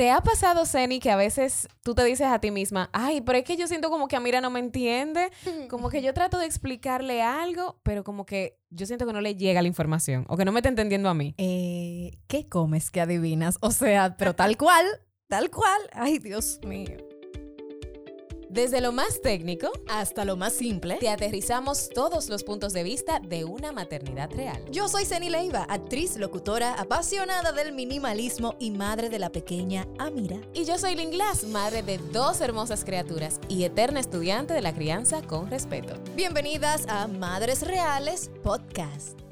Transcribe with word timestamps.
¿Te 0.00 0.10
ha 0.10 0.22
pasado, 0.22 0.64
Zeni, 0.64 0.98
que 0.98 1.10
a 1.10 1.16
veces 1.16 1.68
tú 1.82 1.94
te 1.94 2.02
dices 2.04 2.26
a 2.26 2.38
ti 2.38 2.50
misma, 2.50 2.88
ay, 2.94 3.20
pero 3.20 3.36
es 3.36 3.44
que 3.44 3.58
yo 3.58 3.66
siento 3.66 3.90
como 3.90 4.08
que 4.08 4.16
Amira 4.16 4.40
no 4.40 4.48
me 4.48 4.58
entiende, 4.58 5.30
como 5.68 5.90
que 5.90 6.00
yo 6.00 6.14
trato 6.14 6.38
de 6.38 6.46
explicarle 6.46 7.20
algo, 7.20 7.78
pero 7.82 8.02
como 8.02 8.24
que 8.24 8.58
yo 8.70 8.86
siento 8.86 9.06
que 9.06 9.12
no 9.12 9.20
le 9.20 9.36
llega 9.36 9.60
la 9.60 9.68
información 9.68 10.24
o 10.30 10.38
que 10.38 10.46
no 10.46 10.52
me 10.52 10.60
está 10.60 10.70
entendiendo 10.70 11.10
a 11.10 11.14
mí? 11.14 11.34
Eh, 11.36 12.12
¿Qué 12.28 12.48
comes 12.48 12.90
que 12.90 13.02
adivinas? 13.02 13.58
O 13.60 13.72
sea, 13.72 14.16
pero 14.16 14.34
tal 14.34 14.56
cual, 14.56 14.86
tal 15.28 15.50
cual. 15.50 15.82
Ay, 15.92 16.18
Dios 16.18 16.60
mío. 16.64 17.09
Desde 18.50 18.80
lo 18.80 18.90
más 18.90 19.20
técnico 19.20 19.70
hasta 19.86 20.24
lo 20.24 20.36
más 20.36 20.52
simple, 20.52 20.96
te 20.96 21.08
aterrizamos 21.08 21.88
todos 21.88 22.28
los 22.28 22.42
puntos 22.42 22.72
de 22.72 22.82
vista 22.82 23.20
de 23.20 23.44
una 23.44 23.70
maternidad 23.70 24.28
real. 24.32 24.60
Yo 24.72 24.88
soy 24.88 25.04
Ceni 25.04 25.30
Leiva, 25.30 25.62
actriz, 25.68 26.16
locutora, 26.16 26.74
apasionada 26.74 27.52
del 27.52 27.72
minimalismo 27.72 28.56
y 28.58 28.72
madre 28.72 29.08
de 29.08 29.20
la 29.20 29.30
pequeña 29.30 29.86
Amira. 29.98 30.40
Y 30.52 30.64
yo 30.64 30.78
soy 30.78 30.96
Lynn 30.96 31.12
Glass, 31.12 31.44
madre 31.44 31.84
de 31.84 31.98
dos 31.98 32.40
hermosas 32.40 32.84
criaturas 32.84 33.40
y 33.48 33.62
eterna 33.62 34.00
estudiante 34.00 34.52
de 34.52 34.62
la 34.62 34.74
crianza 34.74 35.22
con 35.22 35.48
respeto. 35.48 35.94
Bienvenidas 36.16 36.88
a 36.88 37.06
Madres 37.06 37.62
Reales 37.62 38.32
Podcast. 38.42 39.29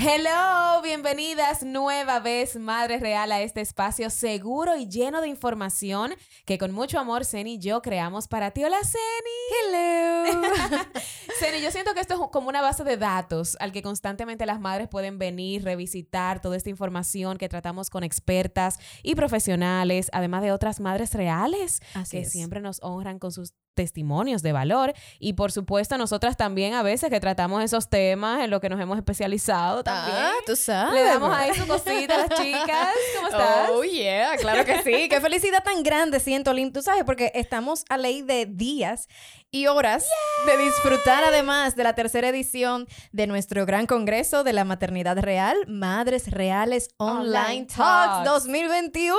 Hello, 0.00 0.80
bienvenidas 0.80 1.64
nueva 1.64 2.20
vez, 2.20 2.54
Madre 2.54 3.00
Real, 3.00 3.32
a 3.32 3.42
este 3.42 3.60
espacio 3.60 4.10
seguro 4.10 4.76
y 4.76 4.88
lleno 4.88 5.20
de 5.20 5.26
información 5.26 6.14
que 6.44 6.56
con 6.56 6.70
mucho 6.70 7.00
amor 7.00 7.24
Ceni 7.24 7.54
y 7.54 7.58
yo 7.58 7.82
creamos 7.82 8.28
para 8.28 8.52
ti. 8.52 8.62
Hola, 8.62 8.78
Ceni. 8.84 9.74
Hello. 9.74 10.42
Ceni, 11.40 11.60
yo 11.60 11.72
siento 11.72 11.94
que 11.94 12.00
esto 12.00 12.14
es 12.14 12.20
como 12.30 12.48
una 12.48 12.62
base 12.62 12.84
de 12.84 12.96
datos 12.96 13.56
al 13.58 13.72
que 13.72 13.82
constantemente 13.82 14.46
las 14.46 14.60
madres 14.60 14.86
pueden 14.86 15.18
venir, 15.18 15.64
revisitar 15.64 16.40
toda 16.40 16.56
esta 16.56 16.70
información 16.70 17.36
que 17.36 17.48
tratamos 17.48 17.90
con 17.90 18.04
expertas 18.04 18.78
y 19.02 19.16
profesionales, 19.16 20.10
además 20.12 20.42
de 20.42 20.52
otras 20.52 20.78
madres 20.78 21.12
reales 21.14 21.80
que 22.08 22.24
siempre 22.24 22.60
nos 22.60 22.78
honran 22.84 23.18
con 23.18 23.32
sus 23.32 23.52
testimonios 23.78 24.42
de 24.42 24.50
valor 24.50 24.92
y 25.20 25.34
por 25.34 25.52
supuesto 25.52 25.96
nosotras 25.98 26.36
también 26.36 26.74
a 26.74 26.82
veces 26.82 27.10
que 27.10 27.20
tratamos 27.20 27.62
esos 27.62 27.88
temas 27.88 28.42
en 28.42 28.50
lo 28.50 28.60
que 28.60 28.68
nos 28.68 28.80
hemos 28.80 28.98
especializado 28.98 29.84
también. 29.84 30.18
Ah, 30.18 30.32
tú 30.44 30.56
sabes. 30.56 30.94
Le 30.94 31.04
damos 31.04 31.32
ahí 31.32 31.54
su 31.54 31.64
cosita 31.64 32.16
a 32.16 32.26
las 32.26 32.40
chicas. 32.40 32.88
¿Cómo 33.14 33.28
estás? 33.28 33.70
Oh, 33.70 33.84
yeah, 33.84 34.36
claro 34.36 34.64
que 34.64 34.82
sí. 34.82 35.08
Qué 35.08 35.20
felicidad 35.20 35.62
tan 35.62 35.84
grande 35.84 36.18
siento, 36.18 36.52
Lim. 36.52 36.72
Tú 36.72 36.82
sabes, 36.82 37.04
porque 37.04 37.30
estamos 37.36 37.84
a 37.88 37.96
ley 37.98 38.22
de 38.22 38.46
días 38.46 39.06
y 39.50 39.66
horas 39.66 40.06
de 40.46 40.56
disfrutar 40.58 41.24
además 41.24 41.74
de 41.74 41.84
la 41.84 41.94
tercera 41.94 42.28
edición 42.28 42.86
de 43.12 43.26
nuestro 43.26 43.64
gran 43.64 43.86
congreso 43.86 44.44
de 44.44 44.52
la 44.52 44.64
maternidad 44.64 45.18
real, 45.18 45.56
Madres 45.68 46.30
Reales 46.30 46.88
Online, 46.98 47.66
Talks, 47.66 48.24
2021, 48.24 49.14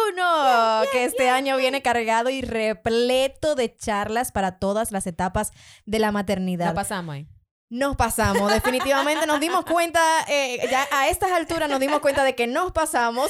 que 0.91 1.05
este 1.05 1.29
año 1.29 1.57
viene 1.57 1.81
cargado 1.81 2.29
y 2.29 2.41
repleto 2.41 3.55
de 3.55 3.75
charlas 3.75 4.31
para 4.31 4.59
todas 4.59 4.91
las 4.91 5.07
etapas 5.07 5.51
de 5.85 5.99
la 5.99 6.11
maternidad. 6.11 6.67
La 6.67 6.73
pasamos 6.75 7.15
ahí. 7.15 7.27
Nos 7.71 7.95
pasamos, 7.95 8.51
definitivamente 8.51 9.27
nos 9.27 9.39
dimos 9.39 9.63
cuenta, 9.63 10.01
eh, 10.27 10.67
ya 10.71 10.87
a 10.91 11.07
estas 11.09 11.31
alturas 11.31 11.69
nos 11.69 11.79
dimos 11.79 11.99
cuenta 11.99 12.23
de 12.23 12.33
que 12.33 12.47
nos 12.47 12.71
pasamos, 12.71 13.29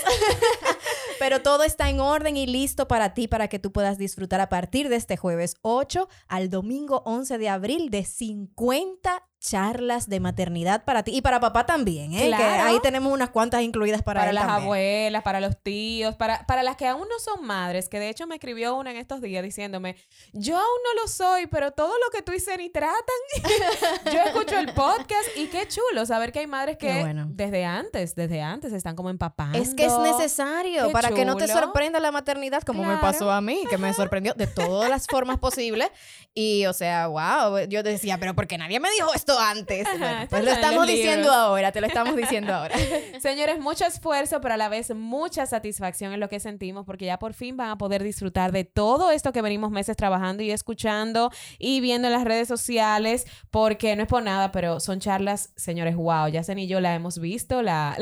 pero 1.19 1.41
todo 1.41 1.63
está 1.63 1.89
en 1.89 1.99
orden 1.99 2.37
y 2.37 2.47
listo 2.47 2.87
para 2.87 3.13
ti, 3.13 3.27
para 3.27 3.49
que 3.49 3.59
tú 3.59 3.73
puedas 3.73 3.97
disfrutar 3.97 4.39
a 4.39 4.47
partir 4.47 4.87
de 4.87 4.95
este 4.95 5.17
jueves 5.17 5.57
8 5.61 6.07
al 6.29 6.49
domingo 6.49 7.03
11 7.05 7.37
de 7.37 7.49
abril 7.49 7.89
de 7.89 8.05
50 8.05 9.28
charlas 9.49 10.07
de 10.07 10.19
maternidad 10.19 10.83
para 10.85 11.01
ti 11.01 11.15
y 11.15 11.21
para 11.21 11.39
papá 11.39 11.65
también, 11.65 12.13
¿eh? 12.13 12.29
Que 12.29 12.43
ahí 12.43 12.79
tenemos 12.83 13.11
unas 13.11 13.29
cuantas 13.31 13.63
incluidas 13.63 14.03
para, 14.03 14.21
para 14.21 14.33
las 14.33 14.45
también. 14.45 14.63
abuelas, 14.63 15.23
para 15.23 15.39
los 15.39 15.57
tíos, 15.63 16.15
para, 16.15 16.45
para 16.45 16.61
las 16.61 16.77
que 16.77 16.85
aún 16.85 17.07
no 17.09 17.19
son 17.19 17.45
madres, 17.45 17.89
que 17.89 17.99
de 17.99 18.09
hecho 18.09 18.27
me 18.27 18.35
escribió 18.35 18.75
una 18.75 18.91
en 18.91 18.97
estos 18.97 19.21
días 19.21 19.43
diciéndome, 19.43 19.95
yo 20.33 20.55
aún 20.55 20.79
no 20.83 21.01
lo 21.01 21.07
soy, 21.07 21.47
pero 21.47 21.71
todo 21.71 21.93
lo 21.97 22.11
que 22.11 22.21
tú 22.21 22.31
y 22.31 22.39
Ceni 22.39 22.69
tratan, 22.69 22.93
yo 24.13 24.21
escucho 24.21 24.59
el 24.59 24.71
podcast 24.73 25.29
y 25.35 25.47
qué 25.47 25.67
chulo 25.67 26.05
saber 26.05 26.31
que 26.31 26.39
hay 26.39 26.47
madres 26.47 26.77
que 26.77 27.03
desde 27.29 27.65
antes, 27.65 28.13
desde 28.13 28.41
antes 28.41 28.71
están 28.71 28.95
como 28.95 29.09
empapando. 29.09 29.57
Es 29.57 29.73
que 29.73 29.85
es 29.85 29.97
necesario 29.97 30.91
para 30.91 31.09
que 31.09 31.25
no 31.25 31.35
te 31.35 31.47
sorprenda 31.47 31.99
la 31.99 32.11
maternidad 32.11 32.61
como 32.61 32.83
me 32.83 32.97
pasó 32.97 33.31
a 33.31 33.41
mí, 33.41 33.63
que 33.67 33.79
me 33.79 33.93
sorprendió 33.93 34.33
de 34.35 34.45
todas 34.45 34.89
las 34.91 35.07
formas 35.07 35.39
posibles 35.39 35.89
y 36.35 36.67
o 36.67 36.73
sea, 36.73 37.07
wow, 37.07 37.57
yo 37.67 37.81
decía, 37.81 38.19
pero 38.19 38.35
¿por 38.35 38.45
qué 38.45 38.57
nadie 38.57 38.79
me 38.79 38.91
dijo 38.91 39.11
esto? 39.15 39.38
Antes. 39.39 39.87
pues 40.29 40.43
lo 40.43 40.51
estamos 40.51 40.87
diciendo 40.87 41.31
ahora, 41.31 41.71
te 41.71 41.81
lo 41.81 41.87
estamos 41.87 42.15
diciendo 42.15 42.53
ahora. 42.53 42.75
Señores, 43.19 43.59
mucho 43.59 43.85
esfuerzo, 43.85 44.41
pero 44.41 44.53
a 44.53 44.57
la 44.57 44.69
vez 44.69 44.93
mucha 44.95 45.45
satisfacción 45.45 46.13
en 46.13 46.19
lo 46.19 46.29
que 46.29 46.39
sentimos, 46.39 46.85
porque 46.85 47.05
ya 47.05 47.19
por 47.19 47.33
fin 47.33 47.57
van 47.57 47.69
a 47.69 47.77
poder 47.77 48.03
disfrutar 48.03 48.51
de 48.51 48.63
todo 48.63 49.11
esto 49.11 49.31
que 49.31 49.41
venimos 49.41 49.71
meses 49.71 49.95
trabajando 49.97 50.43
y 50.43 50.51
escuchando 50.51 51.31
y 51.57 51.81
viendo 51.81 52.07
en 52.07 52.13
las 52.13 52.23
redes 52.23 52.47
sociales, 52.47 53.25
porque 53.51 53.95
no 53.95 54.03
es 54.03 54.09
por 54.09 54.23
nada, 54.23 54.51
pero 54.51 54.79
son 54.79 54.99
charlas, 54.99 55.51
señores, 55.55 55.95
wow, 55.95 56.27
ya 56.27 56.43
Zen 56.43 56.59
y 56.59 56.67
yo 56.67 56.79
la 56.79 56.95
hemos 56.95 57.19
visto 57.19 57.61
la, 57.61 57.97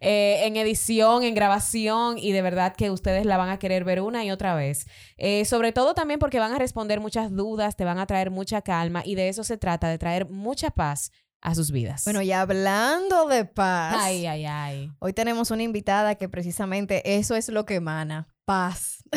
eh, 0.00 0.42
en 0.44 0.56
edición, 0.56 1.22
en 1.22 1.34
grabación, 1.34 2.18
y 2.18 2.32
de 2.32 2.42
verdad 2.42 2.74
que 2.76 2.90
ustedes 2.90 3.26
la 3.26 3.36
van 3.36 3.50
a 3.50 3.58
querer 3.58 3.84
ver 3.84 4.00
una 4.00 4.24
y 4.24 4.30
otra 4.30 4.54
vez. 4.54 4.86
Eh, 5.16 5.44
sobre 5.44 5.72
todo 5.72 5.94
también 5.94 6.20
porque 6.20 6.38
van 6.38 6.52
a 6.52 6.58
responder 6.58 7.00
muchas 7.00 7.34
dudas, 7.34 7.76
te 7.76 7.84
van 7.84 7.98
a 7.98 8.06
traer 8.06 8.30
mucha 8.30 8.62
calma, 8.62 9.02
y 9.04 9.14
de 9.14 9.28
eso 9.28 9.44
se 9.44 9.56
trata, 9.56 9.88
de 9.88 9.98
traer 9.98 10.28
mucha 10.28 10.63
paz 10.70 11.12
a 11.40 11.54
sus 11.54 11.70
vidas. 11.70 12.04
Bueno, 12.04 12.22
y 12.22 12.32
hablando 12.32 13.28
de 13.28 13.44
paz. 13.44 13.96
Ay, 13.98 14.26
ay, 14.26 14.46
ay. 14.46 14.92
Hoy 14.98 15.12
tenemos 15.12 15.50
una 15.50 15.62
invitada 15.62 16.14
que 16.14 16.28
precisamente 16.28 17.16
eso 17.18 17.36
es 17.36 17.48
lo 17.50 17.66
que 17.66 17.76
emana 17.76 18.33
paz. 18.44 18.98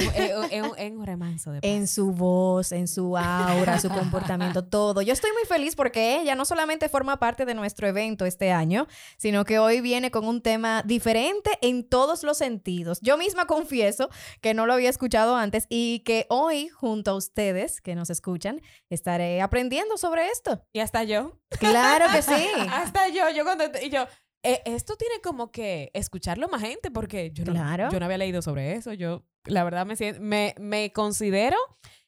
En 0.80 0.98
un 0.98 1.06
remanso 1.06 1.52
de 1.52 1.62
paz. 1.62 1.70
En 1.70 1.88
su 1.88 2.12
voz, 2.12 2.72
en 2.72 2.88
su 2.88 3.18
aura, 3.18 3.80
su 3.80 3.90
comportamiento, 3.90 4.64
todo. 4.64 5.02
Yo 5.02 5.12
estoy 5.12 5.32
muy 5.32 5.46
feliz 5.46 5.76
porque 5.76 6.20
ella 6.22 6.36
no 6.36 6.46
solamente 6.46 6.88
forma 6.88 7.18
parte 7.18 7.46
de 7.46 7.56
nuestro 7.56 7.88
evento 7.88 8.26
este 8.26 8.52
año, 8.52 8.88
sino 9.18 9.44
que 9.44 9.58
hoy 9.58 9.82
viene 9.82 10.12
con 10.12 10.28
un 10.28 10.42
tema 10.42 10.84
diferente 10.86 11.58
en 11.62 11.84
todos 11.84 12.24
los 12.24 12.38
sentidos. 12.38 13.00
Yo 13.02 13.18
misma 13.18 13.46
confieso 13.46 14.10
que 14.42 14.54
no 14.54 14.68
lo 14.68 14.74
había 14.74 14.90
escuchado 14.90 15.36
antes 15.36 15.66
y 15.68 16.00
que 16.06 16.28
hoy, 16.30 16.68
junto 16.70 17.12
a 17.12 17.16
ustedes 17.16 17.82
que 17.82 17.96
nos 17.96 18.12
escuchan, 18.12 18.62
estaré 18.90 19.42
aprendiendo 19.42 19.98
sobre 19.98 20.28
esto. 20.30 20.64
Y 20.74 20.80
hasta 20.80 21.04
yo. 21.04 21.40
Claro 21.50 22.06
que 22.14 22.22
sí. 22.22 22.48
hasta 22.72 23.10
yo. 23.10 23.30
Yo 23.32 23.44
cuando... 23.44 23.66
Y 23.82 23.90
yo 23.90 24.06
eh, 24.47 24.62
esto 24.66 24.96
tiene 24.96 25.16
como 25.22 25.52
que 25.52 25.91
escucharlo 25.94 26.47
más 26.47 26.62
gente 26.62 26.90
porque 26.90 27.31
yo 27.31 27.44
no, 27.44 27.53
yo 27.91 28.00
no 28.00 28.06
había 28.06 28.18
leído 28.18 28.41
sobre 28.41 28.75
eso. 28.75 28.94
Yo, 28.94 29.24
la 29.46 29.63
verdad, 29.63 29.85
me, 29.85 29.96
me, 30.19 30.56
me 30.58 30.94
considero 30.94 31.58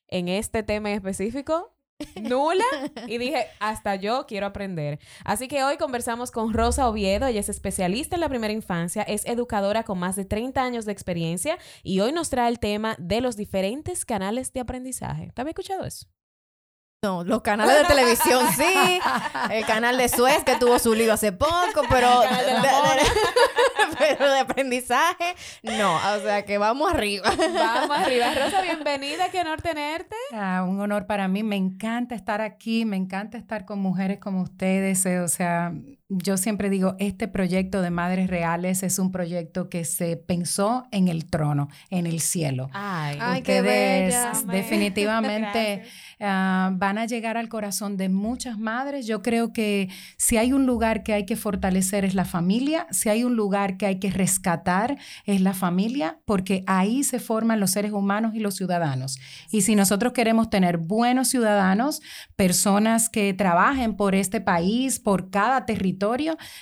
en 0.07 0.29
este 0.29 0.63
tema 0.63 0.91
específico 0.93 1.75
nula 2.21 2.63
y 3.07 3.17
dije, 3.17 3.47
hasta 3.59 3.95
yo 3.95 4.25
quiero 4.25 4.45
aprender. 4.47 4.99
Así 5.25 5.47
que 5.47 5.63
hoy 5.63 5.77
conversamos 5.77 6.31
con 6.31 6.53
Rosa 6.53 6.87
Oviedo, 6.87 7.27
ella 7.27 7.41
es 7.41 7.49
especialista 7.49 8.15
en 8.15 8.21
la 8.21 8.29
primera 8.29 8.53
infancia, 8.53 9.03
es 9.03 9.25
educadora 9.25 9.83
con 9.83 9.99
más 9.99 10.15
de 10.15 10.25
30 10.25 10.63
años 10.63 10.85
de 10.85 10.93
experiencia 10.93 11.57
y 11.83 11.99
hoy 11.99 12.11
nos 12.11 12.29
trae 12.29 12.49
el 12.49 12.59
tema 12.59 12.95
de 12.99 13.21
los 13.21 13.35
diferentes 13.35 14.05
canales 14.05 14.53
de 14.53 14.61
aprendizaje. 14.61 15.31
¿Te 15.33 15.41
había 15.41 15.51
escuchado 15.51 15.85
eso? 15.85 16.07
No, 17.01 17.23
los 17.23 17.41
canales 17.41 17.77
de 17.77 17.85
televisión 17.85 18.45
sí, 18.57 18.99
el 19.51 19.65
canal 19.65 19.97
de 19.97 20.09
Suez 20.09 20.43
que 20.43 20.57
tuvo 20.57 20.79
su 20.79 20.93
libro 20.93 21.13
hace 21.13 21.31
poco, 21.31 21.83
pero 21.89 22.19
de, 22.19 22.27
pero 23.97 24.29
de 24.29 24.39
aprendizaje 24.39 25.33
no, 25.63 25.95
o 25.95 26.19
sea 26.19 26.43
que 26.43 26.57
vamos 26.57 26.91
arriba. 26.91 27.31
Vamos 27.53 27.97
arriba. 27.97 28.33
Rosa, 28.35 28.61
bienvenida, 28.63 29.29
qué 29.31 29.39
honor 29.39 29.61
tenerte. 29.61 30.17
Ah, 30.33 30.65
un 30.67 30.81
honor 30.81 31.05
para 31.05 31.29
mí, 31.29 31.41
me 31.41 31.55
encanta 31.55 32.15
estar 32.15 32.41
aquí, 32.41 32.83
me 32.83 32.97
encanta 32.97 33.37
estar 33.37 33.63
con 33.63 33.79
mujeres 33.79 34.19
como 34.19 34.41
ustedes, 34.41 35.05
eh, 35.05 35.21
o 35.21 35.29
sea, 35.29 35.71
yo 36.11 36.37
siempre 36.37 36.71
digo, 36.71 36.95
este 36.97 37.27
proyecto 37.27 37.83
de 37.83 37.91
Madres 37.91 38.31
Reales 38.31 38.81
es 38.81 38.97
un 38.97 39.11
proyecto 39.11 39.69
que 39.69 39.85
se 39.85 40.17
pensó 40.17 40.87
en 40.91 41.07
el 41.07 41.27
trono, 41.27 41.69
en 41.91 42.07
el 42.07 42.19
cielo. 42.19 42.67
Ay, 42.73 43.43
qué 43.43 43.61
bella. 43.61 44.31
definitivamente 44.51 45.83
ah, 46.19 46.71
van 46.73 46.97
a 46.97 47.05
llegar 47.05 47.37
al 47.37 47.47
corazón 47.47 47.95
de 47.95 48.09
muchas 48.09 48.57
madres. 48.57 49.05
Yo 49.05 49.21
creo 49.21 49.53
que 49.53 49.89
si 50.17 50.37
hay 50.37 50.51
un 50.51 50.65
lugar 50.65 51.03
que 51.03 51.13
hay 51.13 51.27
que 51.27 51.35
fortalecer 51.35 52.05
es 52.05 52.15
la 52.15 52.25
familia, 52.25 52.87
si 52.89 53.09
hay 53.09 53.23
un 53.23 53.35
lugar 53.35 53.77
que 53.77 53.85
hay 53.85 53.99
que 53.99 54.09
rescatar 54.09 54.97
es 55.25 55.41
la 55.41 55.53
familia, 55.53 56.17
porque 56.25 56.63
ahí 56.65 57.03
se 57.03 57.19
forman 57.19 57.59
los 57.59 57.69
seres 57.69 57.91
humanos 57.91 58.33
y 58.33 58.39
los 58.39 58.55
ciudadanos. 58.55 59.19
Y 59.51 59.61
si 59.61 59.75
nosotros 59.75 60.13
queremos 60.13 60.49
tener 60.49 60.79
buenos 60.79 61.27
ciudadanos, 61.27 62.01
personas 62.35 63.09
que 63.09 63.31
trabajen 63.35 63.95
por 63.95 64.15
este 64.15 64.41
país, 64.41 64.99
por 64.99 65.29
cada 65.29 65.67
territorio, 65.67 65.98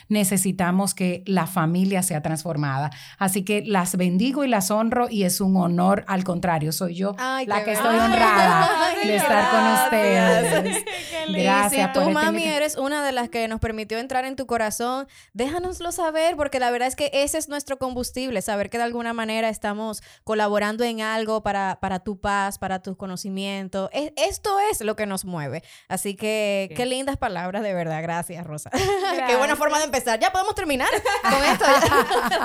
necesitamos 0.09 0.93
que 0.93 1.23
la 1.25 1.47
familia 1.47 2.03
sea 2.03 2.21
transformada. 2.21 2.89
Así 3.17 3.43
que 3.43 3.63
las 3.65 3.95
bendigo 3.95 4.43
y 4.43 4.47
las 4.47 4.71
honro 4.71 5.07
y 5.09 5.23
es 5.23 5.41
un 5.41 5.55
honor, 5.57 6.03
al 6.07 6.23
contrario, 6.23 6.71
soy 6.71 6.95
yo 6.95 7.15
la 7.17 7.63
que 7.63 7.73
estoy 7.73 7.95
honrada 7.97 8.69
de 9.03 9.15
estar 9.15 9.51
con 9.51 9.73
ustedes. 9.83 10.83
Gracias 11.29 11.71
Si 11.71 11.93
por 11.93 12.03
tú, 12.03 12.09
esta 12.09 12.11
mami, 12.13 12.27
invitación. 12.39 12.55
eres 12.55 12.77
una 12.77 13.05
de 13.05 13.11
las 13.11 13.29
que 13.29 13.47
nos 13.47 13.59
permitió 13.59 13.97
entrar 13.99 14.25
en 14.25 14.35
tu 14.35 14.45
corazón, 14.47 15.07
déjanoslo 15.33 15.91
saber, 15.91 16.35
porque 16.35 16.59
la 16.59 16.71
verdad 16.71 16.87
es 16.87 16.95
que 16.95 17.09
ese 17.13 17.37
es 17.37 17.49
nuestro 17.49 17.77
combustible, 17.77 18.41
saber 18.41 18.69
que 18.69 18.77
de 18.77 18.83
alguna 18.85 19.13
manera 19.13 19.49
estamos 19.49 20.01
colaborando 20.23 20.83
en 20.83 21.01
algo 21.01 21.43
para, 21.43 21.79
para 21.81 21.99
tu 21.99 22.19
paz, 22.19 22.57
para 22.57 22.81
tu 22.81 22.95
conocimiento. 22.97 23.89
Es- 23.93 24.13
esto 24.15 24.57
es 24.71 24.81
lo 24.81 24.95
que 24.95 25.05
nos 25.05 25.25
mueve. 25.25 25.63
Así 25.89 26.15
que, 26.15 26.67
Bien. 26.69 26.77
qué 26.77 26.85
lindas 26.85 27.17
palabras, 27.17 27.61
de 27.63 27.73
verdad. 27.73 28.01
Gracias, 28.01 28.45
Rosa. 28.45 28.69
qué 29.27 29.35
buena 29.35 29.55
forma 29.55 29.77
de 29.79 29.85
empezar. 29.85 30.19
Ya 30.19 30.31
podemos 30.31 30.55
terminar 30.55 30.89
con 31.23 31.43
esto. 31.43 31.65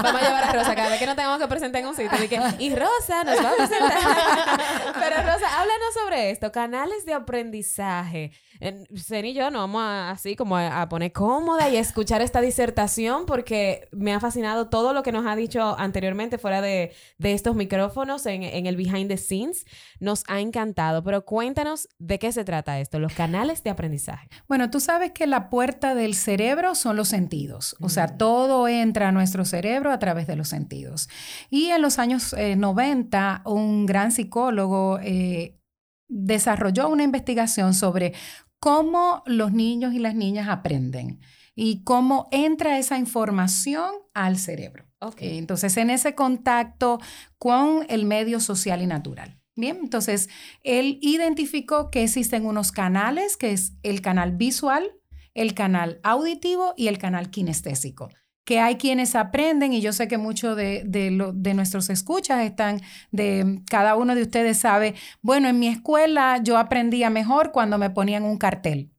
Vamos 0.02 0.20
a 0.22 0.24
llevar 0.24 0.44
a 0.44 0.52
Rosa 0.52 0.74
cada 0.74 0.88
vez 0.90 0.98
que 0.98 1.06
no 1.06 1.14
tengamos 1.16 1.38
que 1.38 1.48
presentar 1.48 1.80
en 1.82 1.88
un 1.88 1.94
sitio. 1.96 2.10
que, 2.28 2.40
y 2.58 2.74
Rosa 2.74 3.24
nos 3.24 3.42
va 3.44 3.50
a 3.50 3.56
presentar. 3.56 3.98
Pero 4.94 5.16
Rosa, 5.16 5.60
háblanos 5.60 5.94
sobre 5.94 6.30
esto. 6.30 6.52
Canales 6.52 7.04
de 7.06 7.14
aprendizaje. 7.14 8.32
En- 8.60 8.86
Zen 8.96 9.24
y 9.24 9.34
yo 9.34 9.50
nos 9.50 9.62
vamos 9.62 9.82
a, 9.82 10.10
así 10.10 10.36
como 10.36 10.56
a, 10.56 10.82
a 10.82 10.88
poner 10.88 11.12
cómoda 11.12 11.68
y 11.68 11.76
a 11.76 11.80
escuchar 11.80 12.22
esta 12.22 12.40
disertación 12.40 13.26
porque 13.26 13.88
me 13.90 14.12
ha 14.14 14.20
fascinado 14.20 14.68
todo 14.68 14.92
lo 14.92 15.02
que 15.02 15.10
nos 15.10 15.26
ha 15.26 15.34
dicho 15.34 15.74
anteriormente 15.78 16.38
fuera 16.38 16.60
de, 16.60 16.94
de 17.18 17.32
estos 17.32 17.56
micrófonos 17.56 18.24
en, 18.26 18.42
en 18.44 18.66
el 18.66 18.76
behind 18.76 19.08
the 19.08 19.16
scenes. 19.16 19.64
Nos 19.98 20.22
ha 20.28 20.40
encantado. 20.40 21.02
Pero 21.02 21.24
cuéntanos 21.24 21.88
de 21.98 22.18
qué 22.18 22.30
se 22.32 22.44
trata 22.44 22.78
esto, 22.80 22.98
los 22.98 23.12
canales 23.14 23.62
de 23.64 23.70
aprendizaje. 23.70 24.28
Bueno, 24.48 24.70
tú 24.70 24.78
sabes 24.80 25.10
que 25.12 25.26
la 25.26 25.48
puerta 25.50 25.94
del 25.94 26.14
cerebro 26.14 26.71
son 26.74 26.96
los 26.96 27.08
sentidos, 27.08 27.76
o 27.80 27.88
sea, 27.88 28.16
todo 28.16 28.68
entra 28.68 29.08
a 29.08 29.12
nuestro 29.12 29.44
cerebro 29.44 29.90
a 29.90 29.98
través 29.98 30.26
de 30.26 30.36
los 30.36 30.48
sentidos. 30.48 31.08
Y 31.50 31.68
en 31.68 31.82
los 31.82 31.98
años 31.98 32.32
eh, 32.34 32.56
90, 32.56 33.42
un 33.46 33.86
gran 33.86 34.12
psicólogo 34.12 34.98
eh, 35.02 35.58
desarrolló 36.08 36.88
una 36.88 37.02
investigación 37.02 37.74
sobre 37.74 38.14
cómo 38.58 39.22
los 39.26 39.52
niños 39.52 39.94
y 39.94 39.98
las 39.98 40.14
niñas 40.14 40.48
aprenden 40.48 41.20
y 41.54 41.82
cómo 41.84 42.28
entra 42.30 42.78
esa 42.78 42.98
información 42.98 43.90
al 44.14 44.38
cerebro. 44.38 44.86
Ok. 45.00 45.20
Eh, 45.22 45.38
Entonces, 45.38 45.76
en 45.76 45.90
ese 45.90 46.14
contacto 46.14 47.00
con 47.38 47.84
el 47.88 48.06
medio 48.06 48.40
social 48.40 48.82
y 48.82 48.86
natural. 48.86 49.38
Bien, 49.54 49.78
entonces 49.82 50.30
él 50.62 50.98
identificó 51.02 51.90
que 51.90 52.04
existen 52.04 52.46
unos 52.46 52.72
canales, 52.72 53.36
que 53.36 53.52
es 53.52 53.74
el 53.82 54.00
canal 54.00 54.32
visual, 54.32 54.92
el 55.34 55.54
canal 55.54 56.00
auditivo 56.02 56.74
y 56.76 56.88
el 56.88 56.98
canal 56.98 57.30
kinestésico. 57.30 58.10
Que 58.44 58.58
hay 58.58 58.76
quienes 58.76 59.14
aprenden, 59.14 59.72
y 59.72 59.80
yo 59.80 59.92
sé 59.92 60.08
que 60.08 60.18
muchos 60.18 60.56
de, 60.56 60.82
de, 60.84 61.32
de 61.32 61.54
nuestros 61.54 61.90
escuchas 61.90 62.42
están, 62.42 62.80
de 63.12 63.62
cada 63.70 63.94
uno 63.94 64.14
de 64.14 64.22
ustedes 64.22 64.58
sabe, 64.58 64.94
bueno, 65.20 65.48
en 65.48 65.58
mi 65.60 65.68
escuela 65.68 66.40
yo 66.42 66.58
aprendía 66.58 67.08
mejor 67.08 67.52
cuando 67.52 67.78
me 67.78 67.90
ponían 67.90 68.24
un 68.24 68.38
cartel. 68.38 68.90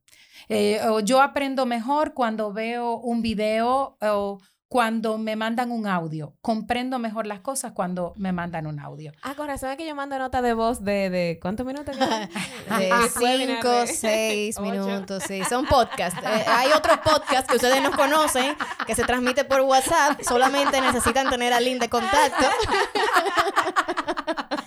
Eh, 0.50 0.80
o 0.88 1.00
yo 1.00 1.22
aprendo 1.22 1.66
mejor 1.66 2.14
cuando 2.14 2.52
veo 2.54 2.98
un 2.98 3.22
video 3.22 3.98
o 4.02 4.40
cuando 4.74 5.20
me 5.20 5.36
mandan 5.36 5.70
un 5.70 5.86
audio. 5.86 6.34
Comprendo 6.42 6.98
mejor 6.98 7.28
las 7.28 7.42
cosas 7.42 7.74
cuando 7.74 8.14
me 8.16 8.32
mandan 8.32 8.66
un 8.66 8.80
audio. 8.80 9.12
Ah, 9.22 9.36
con 9.36 9.46
razón 9.46 9.70
es 9.70 9.78
que 9.78 9.86
yo 9.86 9.94
mando 9.94 10.18
nota 10.18 10.42
de 10.42 10.56
voz 10.56 10.84
de, 10.84 11.12
de 11.12 11.38
¿cuántos 11.40 11.64
minutos? 11.64 11.96
De 12.80 12.92
cinco, 13.16 13.70
seis 13.86 14.58
ocho. 14.60 14.68
minutos, 14.68 15.26
sí. 15.28 15.44
Son 15.48 15.68
podcasts. 15.68 16.20
Eh, 16.24 16.46
hay 16.48 16.72
otros 16.72 16.98
podcasts 17.06 17.48
que 17.48 17.58
ustedes 17.58 17.84
no 17.84 17.92
conocen, 17.92 18.56
que 18.88 18.96
se 18.96 19.04
transmite 19.04 19.44
por 19.44 19.62
WhatsApp. 19.62 20.20
Solamente 20.24 20.82
necesitan 20.82 21.30
tener 21.30 21.54
al 21.54 21.64
link 21.64 21.80
de 21.80 21.90
contacto. 21.90 22.48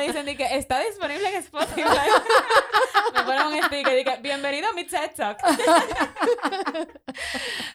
Me 0.00 0.06
dicen 0.06 0.24
de 0.24 0.34
que 0.34 0.56
está 0.56 0.80
disponible 0.80 1.28
en 1.28 1.34
Spotify. 1.34 1.82
me 3.14 3.22
ponen 3.22 3.46
un 3.48 3.62
sticker 3.64 3.98
y 3.98 4.04
que 4.04 4.16
bienvenido 4.22 4.70
a 4.70 4.72
mi 4.72 4.84
TED 4.84 5.10
Talk. 5.14 5.38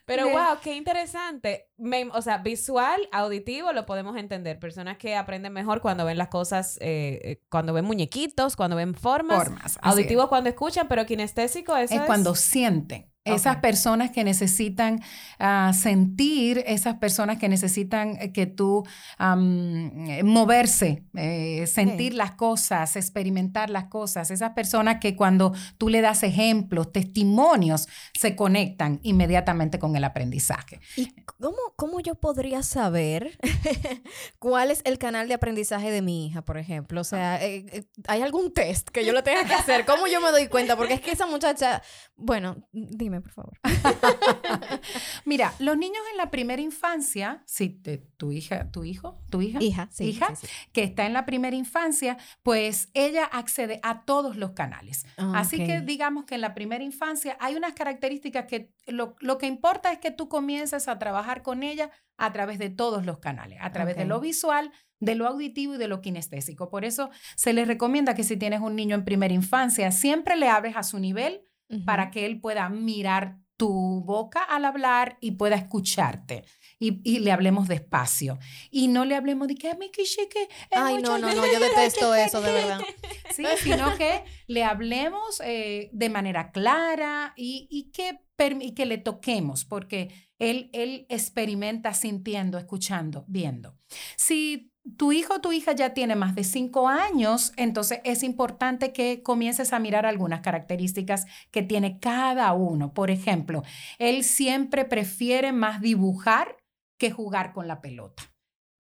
Pero 0.05 0.29
wow, 0.29 0.57
qué 0.63 0.73
interesante. 0.75 1.69
Me- 1.77 2.09
o 2.11 2.21
sea, 2.23 2.39
visual, 2.39 3.07
auditivo, 3.11 3.73
lo 3.73 3.85
podemos 3.85 4.17
entender. 4.17 4.57
Personas 4.57 4.97
que 4.97 5.15
aprenden 5.15 5.53
mejor 5.53 5.81
cuando 5.81 6.03
ven 6.03 6.17
las 6.17 6.29
cosas, 6.29 6.79
eh, 6.81 7.19
eh, 7.23 7.41
cuando 7.49 7.73
ven 7.73 7.85
muñequitos, 7.85 8.55
cuando 8.55 8.75
ven 8.75 8.95
formas. 8.95 9.43
Formas. 9.43 9.77
Auditivo 9.83 10.27
cuando 10.27 10.49
escuchan, 10.49 10.87
pero 10.87 11.05
kinestésico 11.05 11.77
eso 11.77 11.93
es 11.93 12.01
es, 12.01 12.07
cuando 12.07 12.33
sienten. 12.33 13.13
Esas 13.25 13.57
personas 13.57 14.11
que 14.11 14.23
necesitan 14.23 15.01
ah, 15.39 15.71
sentir, 15.73 16.63
esas 16.67 16.97
personas 16.97 17.39
que 17.39 17.49
necesitan 17.49 18.17
eh, 18.21 18.31
que 18.31 18.45
tú 18.45 18.83
eh, 19.19 20.21
moverse, 20.23 21.03
eh, 21.15 21.65
sentir 21.65 22.13
las 22.13 22.31
cosas, 22.31 22.95
experimentar 22.95 23.71
las 23.71 23.85
cosas, 23.85 24.29
esas 24.29 24.51
personas 24.51 24.99
que 24.99 25.15
cuando 25.15 25.53
tú 25.79 25.89
le 25.89 26.01
das 26.01 26.21
ejemplos, 26.21 26.91
testimonios, 26.91 27.87
se 28.13 28.35
conectan 28.35 28.99
inmediatamente 29.01 29.79
con 29.79 29.95
el 29.95 30.03
aprendizaje. 30.03 30.79
¿Y 30.95 31.11
cómo, 31.39 31.57
cómo 31.75 31.99
yo 31.99 32.15
podría 32.15 32.63
saber 32.63 33.39
cuál 34.39 34.71
es 34.71 34.81
el 34.85 34.97
canal 34.97 35.27
de 35.27 35.33
aprendizaje 35.33 35.91
de 35.91 36.01
mi 36.01 36.27
hija, 36.27 36.43
por 36.43 36.57
ejemplo? 36.57 37.01
O 37.01 37.03
sea, 37.03 37.43
eh, 37.43 37.87
¿hay 38.07 38.21
algún 38.21 38.53
test 38.53 38.89
que 38.89 39.05
yo 39.05 39.13
lo 39.13 39.23
tenga 39.23 39.45
que 39.45 39.53
hacer? 39.53 39.85
¿Cómo 39.85 40.07
yo 40.07 40.21
me 40.21 40.31
doy 40.31 40.47
cuenta? 40.47 40.75
Porque 40.75 40.93
es 40.93 41.01
que 41.01 41.11
esa 41.11 41.25
muchacha... 41.25 41.81
Bueno, 42.15 42.67
dime, 42.71 43.14
por 43.21 43.31
favor. 43.31 43.59
Mira, 45.25 45.53
los 45.59 45.77
niños 45.77 46.01
en 46.11 46.17
la 46.17 46.31
primera 46.31 46.61
infancia, 46.61 47.43
si 47.45 47.69
te- 47.69 47.97
tu 48.17 48.31
hija, 48.31 48.71
tu 48.71 48.83
hijo, 48.83 49.21
tu 49.29 49.41
hija, 49.41 49.59
Hija, 49.61 49.87
sí. 49.91 50.05
hija, 50.05 50.35
sí, 50.35 50.47
sí. 50.47 50.53
que 50.73 50.83
está 50.83 51.05
en 51.05 51.13
la 51.13 51.25
primera 51.25 51.55
infancia, 51.55 52.17
pues 52.43 52.89
ella 52.93 53.25
accede 53.25 53.79
a 53.83 54.03
todos 54.05 54.35
los 54.37 54.51
canales. 54.51 55.05
Ah, 55.17 55.33
Así 55.35 55.57
que 55.57 55.81
digamos 55.81 56.25
que 56.25 56.35
en 56.35 56.41
la 56.41 56.53
primera 56.53 56.83
infancia 56.83 57.37
hay 57.39 57.55
unas 57.55 57.73
características 57.73 58.45
que 58.45 58.71
lo, 58.87 59.15
lo 59.19 59.37
que 59.37 59.47
importa 59.47 59.91
es 59.91 59.99
que 59.99 60.11
tú 60.11 60.29
comiences 60.29 60.87
a 60.87 60.99
trabajar 60.99 61.41
con 61.41 61.63
ella 61.63 61.91
a 62.17 62.31
través 62.31 62.59
de 62.59 62.69
todos 62.69 63.05
los 63.05 63.19
canales, 63.19 63.59
a 63.61 63.71
través 63.71 63.97
de 63.97 64.05
lo 64.05 64.19
visual, 64.21 64.71
de 65.01 65.15
lo 65.15 65.27
auditivo 65.27 65.75
y 65.75 65.77
de 65.77 65.87
lo 65.89 65.99
kinestésico. 66.01 66.69
Por 66.69 66.85
eso 66.85 67.09
se 67.35 67.51
les 67.51 67.67
recomienda 67.67 68.15
que 68.15 68.23
si 68.23 68.37
tienes 68.37 68.61
un 68.61 68.75
niño 68.75 68.95
en 68.95 69.03
primera 69.03 69.33
infancia, 69.33 69.91
siempre 69.91 70.37
le 70.37 70.47
hables 70.47 70.77
a 70.77 70.83
su 70.83 70.99
nivel 70.99 71.41
Para 71.85 72.11
que 72.11 72.25
él 72.25 72.39
pueda 72.39 72.69
mirar 72.69 73.37
tu 73.57 74.03
boca 74.03 74.43
al 74.43 74.65
hablar 74.65 75.17
y 75.21 75.31
pueda 75.31 75.55
escucharte. 75.55 76.43
Y, 76.77 76.99
y 77.09 77.19
le 77.19 77.31
hablemos 77.31 77.67
despacio. 77.67 78.37
Y 78.69 78.87
no 78.89 79.05
le 79.05 79.15
hablemos 79.15 79.47
de 79.47 79.55
que, 79.55 79.69
"Ay, 79.69 79.91
que 79.91 80.05
sí, 80.05 80.27
que 80.29 80.47
Ay, 80.71 80.95
no, 81.01 81.17
no, 81.17 81.33
no, 81.33 81.45
yo 81.51 81.59
detesto 81.59 82.13
eso, 82.13 82.41
de 82.41 82.51
verdad. 82.51 82.79
Sí, 83.35 83.43
sino 83.63 83.95
que 83.97 84.23
le 84.47 84.63
hablemos 84.63 85.41
eh, 85.43 85.89
de 85.91 86.09
manera 86.09 86.51
clara 86.51 87.33
y, 87.35 87.67
y 87.69 87.91
que, 87.91 88.19
y 88.61 88.73
que 88.73 88.85
le 88.85 88.97
toquemos, 88.97 89.65
porque 89.65 90.09
él, 90.39 90.69
él 90.73 91.05
experimenta 91.09 91.93
sintiendo, 91.93 92.57
escuchando, 92.57 93.25
viendo. 93.27 93.77
Si 94.15 94.71
tu 94.97 95.11
hijo 95.11 95.35
o 95.35 95.41
tu 95.41 95.51
hija 95.51 95.73
ya 95.73 95.93
tiene 95.93 96.15
más 96.15 96.35
de 96.35 96.43
cinco 96.43 96.87
años, 96.87 97.53
entonces 97.57 97.99
es 98.03 98.23
importante 98.23 98.93
que 98.93 99.23
comiences 99.23 99.73
a 99.73 99.79
mirar 99.79 100.05
algunas 100.05 100.41
características 100.41 101.25
que 101.51 101.63
tiene 101.63 101.99
cada 101.99 102.53
uno. 102.53 102.93
Por 102.93 103.09
ejemplo, 103.09 103.63
él 103.97 104.23
siempre 104.23 104.85
prefiere 104.85 105.51
más 105.51 105.81
dibujar 105.81 106.57
que 106.97 107.11
jugar 107.11 107.51
con 107.53 107.67
la 107.67 107.81
pelota. 107.81 108.23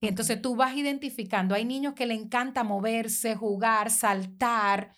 Y 0.01 0.07
entonces 0.07 0.41
tú 0.41 0.55
vas 0.55 0.75
identificando, 0.75 1.55
hay 1.55 1.65
niños 1.65 1.93
que 1.95 2.05
le 2.05 2.13
encanta 2.13 2.63
moverse, 2.63 3.35
jugar, 3.35 3.89
saltar, 3.89 4.91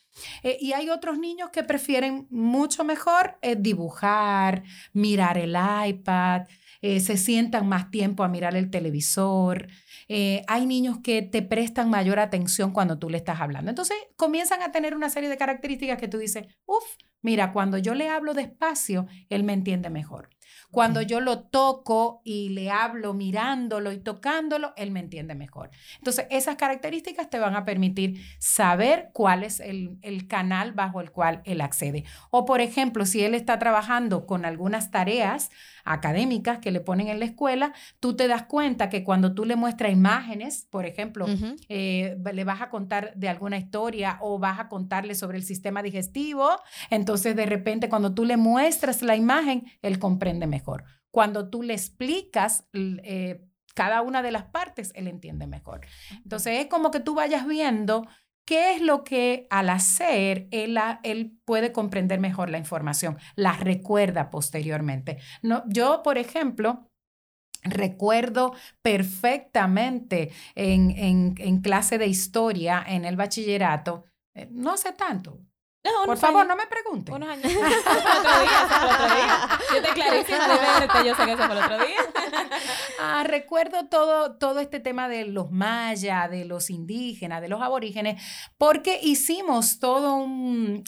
eh, 0.43 0.57
y 0.59 0.73
hay 0.73 0.89
otros 0.89 1.19
niños 1.19 1.49
que 1.51 1.63
prefieren 1.63 2.27
mucho 2.29 2.83
mejor 2.83 3.37
eh, 3.41 3.55
dibujar, 3.55 4.63
mirar 4.93 5.37
el 5.37 5.55
iPad, 5.87 6.43
eh, 6.81 6.99
se 6.99 7.17
sientan 7.17 7.67
más 7.67 7.89
tiempo 7.91 8.23
a 8.23 8.27
mirar 8.27 8.55
el 8.55 8.69
televisor. 8.69 9.67
Eh, 10.07 10.43
hay 10.47 10.65
niños 10.65 10.99
que 11.03 11.21
te 11.21 11.41
prestan 11.41 11.89
mayor 11.89 12.19
atención 12.19 12.71
cuando 12.71 12.97
tú 12.97 13.09
le 13.09 13.17
estás 13.17 13.41
hablando. 13.41 13.69
Entonces 13.69 13.97
comienzan 14.15 14.61
a 14.61 14.71
tener 14.71 14.95
una 14.95 15.09
serie 15.09 15.29
de 15.29 15.37
características 15.37 15.97
que 15.97 16.07
tú 16.07 16.17
dices, 16.17 16.45
uff, 16.65 16.85
mira, 17.21 17.51
cuando 17.51 17.77
yo 17.77 17.93
le 17.93 18.09
hablo 18.09 18.33
despacio, 18.33 19.07
él 19.29 19.43
me 19.43 19.53
entiende 19.53 19.89
mejor. 19.89 20.29
Cuando 20.71 21.01
yo 21.01 21.21
lo 21.21 21.43
toco 21.43 22.21
y 22.25 22.49
le 22.49 22.69
hablo 22.69 23.13
mirándolo 23.13 23.91
y 23.93 23.99
tocándolo, 23.99 24.73
él 24.75 24.91
me 24.91 24.99
entiende 24.99 25.33
mejor. 25.33 25.71
Entonces, 25.97 26.27
esas 26.29 26.57
características 26.57 27.29
te 27.29 27.39
van 27.39 27.55
a 27.55 27.63
permitir 27.63 28.21
saber 28.37 29.09
cuál 29.13 29.43
es 29.43 29.59
el, 29.59 29.97
el 30.01 30.27
canal 30.27 30.73
bajo 30.73 30.99
el 30.99 31.11
cual 31.11 31.41
él 31.45 31.61
accede. 31.61 32.03
O, 32.31 32.45
por 32.45 32.59
ejemplo, 32.59 33.05
si 33.05 33.23
él 33.23 33.33
está 33.33 33.59
trabajando 33.59 34.25
con 34.25 34.43
algunas 34.43 34.91
tareas 34.91 35.51
académicas 35.85 36.59
que 36.59 36.71
le 36.71 36.81
ponen 36.81 37.07
en 37.07 37.19
la 37.19 37.25
escuela, 37.25 37.73
tú 38.01 38.15
te 38.15 38.27
das 38.27 38.43
cuenta 38.43 38.89
que 38.89 39.05
cuando 39.05 39.33
tú 39.33 39.45
le 39.45 39.55
muestras 39.55 39.91
imágenes, 39.93 40.67
por 40.69 40.85
ejemplo, 40.85 41.25
Ujú. 41.25 41.55
eh, 41.69 42.17
le 42.33 42.43
vas 42.43 42.61
a 42.61 42.69
contar 42.69 43.13
de 43.15 43.29
alguna 43.29 43.57
historia 43.57 44.17
o 44.19 44.37
vas 44.37 44.59
a 44.59 44.67
contarle 44.67 45.15
sobre 45.15 45.37
el 45.37 45.43
sistema 45.43 45.81
digestivo, 45.81 46.49
entonces 46.89 47.35
de 47.37 47.45
repente 47.45 47.87
cuando 47.87 48.13
tú 48.13 48.25
le 48.25 48.35
muestras 48.35 49.01
la 49.01 49.15
imagen, 49.15 49.65
él 49.81 49.97
comprende 49.97 50.45
mejor. 50.45 50.56
Cuando 51.11 51.49
tú 51.49 51.63
le 51.63 51.73
explicas 51.73 52.67
eh, 52.73 53.43
cada 53.73 54.01
una 54.01 54.21
de 54.21 54.31
las 54.31 54.45
partes, 54.45 54.91
él 54.95 55.07
entiende 55.07 55.47
mejor. 55.47 55.81
Entonces 56.23 56.59
es 56.59 56.67
como 56.67 56.91
que 56.91 56.99
tú 56.99 57.15
vayas 57.15 57.47
viendo 57.47 58.07
¿Qué 58.47 58.75
es 58.75 58.81
lo 58.81 59.03
que 59.03 59.45
al 59.49 59.69
hacer 59.69 60.47
él, 60.51 60.79
él 61.03 61.37
puede 61.43 61.73
comprender 61.73 62.21
mejor 62.21 62.49
la 62.49 62.57
información? 62.57 63.17
La 63.35 63.51
recuerda 63.51 64.29
posteriormente. 64.29 65.17
No, 65.41 65.65
yo, 65.67 66.01
por 66.01 66.17
ejemplo, 66.17 66.89
recuerdo 67.63 68.53
perfectamente 68.81 70.31
en, 70.55 71.35
en 71.37 71.59
clase 71.59 71.97
de 71.97 72.07
historia 72.07 72.81
en 72.87 73.03
el 73.03 73.17
bachillerato, 73.17 74.05
eh, 74.33 74.47
no 74.49 74.71
hace 74.71 74.93
tanto, 74.93 75.41
por 76.05 76.17
favor, 76.17 76.45
no 76.47 76.55
me 76.55 76.67
pregunte. 76.67 77.11
Unos 77.11 77.29
años. 77.29 77.45
otro 77.45 77.61
día, 78.41 78.93
otro 78.93 79.15
día. 79.15 79.59
Yo 79.73 79.81
te 79.81 80.01
verte, 80.01 81.05
yo 81.05 81.15
sé 81.15 81.25
que 81.25 81.31
eso 81.31 81.43
fue 81.43 81.57
el 81.57 81.63
otro 81.63 81.77
día. 81.77 81.97
ah, 83.01 83.23
recuerdo 83.25 83.87
todo, 83.87 84.37
todo 84.37 84.59
este 84.59 84.79
tema 84.79 85.09
de 85.09 85.25
los 85.25 85.51
mayas, 85.51 86.29
de 86.29 86.45
los 86.45 86.69
indígenas, 86.69 87.41
de 87.41 87.49
los 87.49 87.61
aborígenes, 87.61 88.21
porque 88.57 88.99
hicimos 89.01 89.79
todo 89.79 90.15
un, 90.15 90.83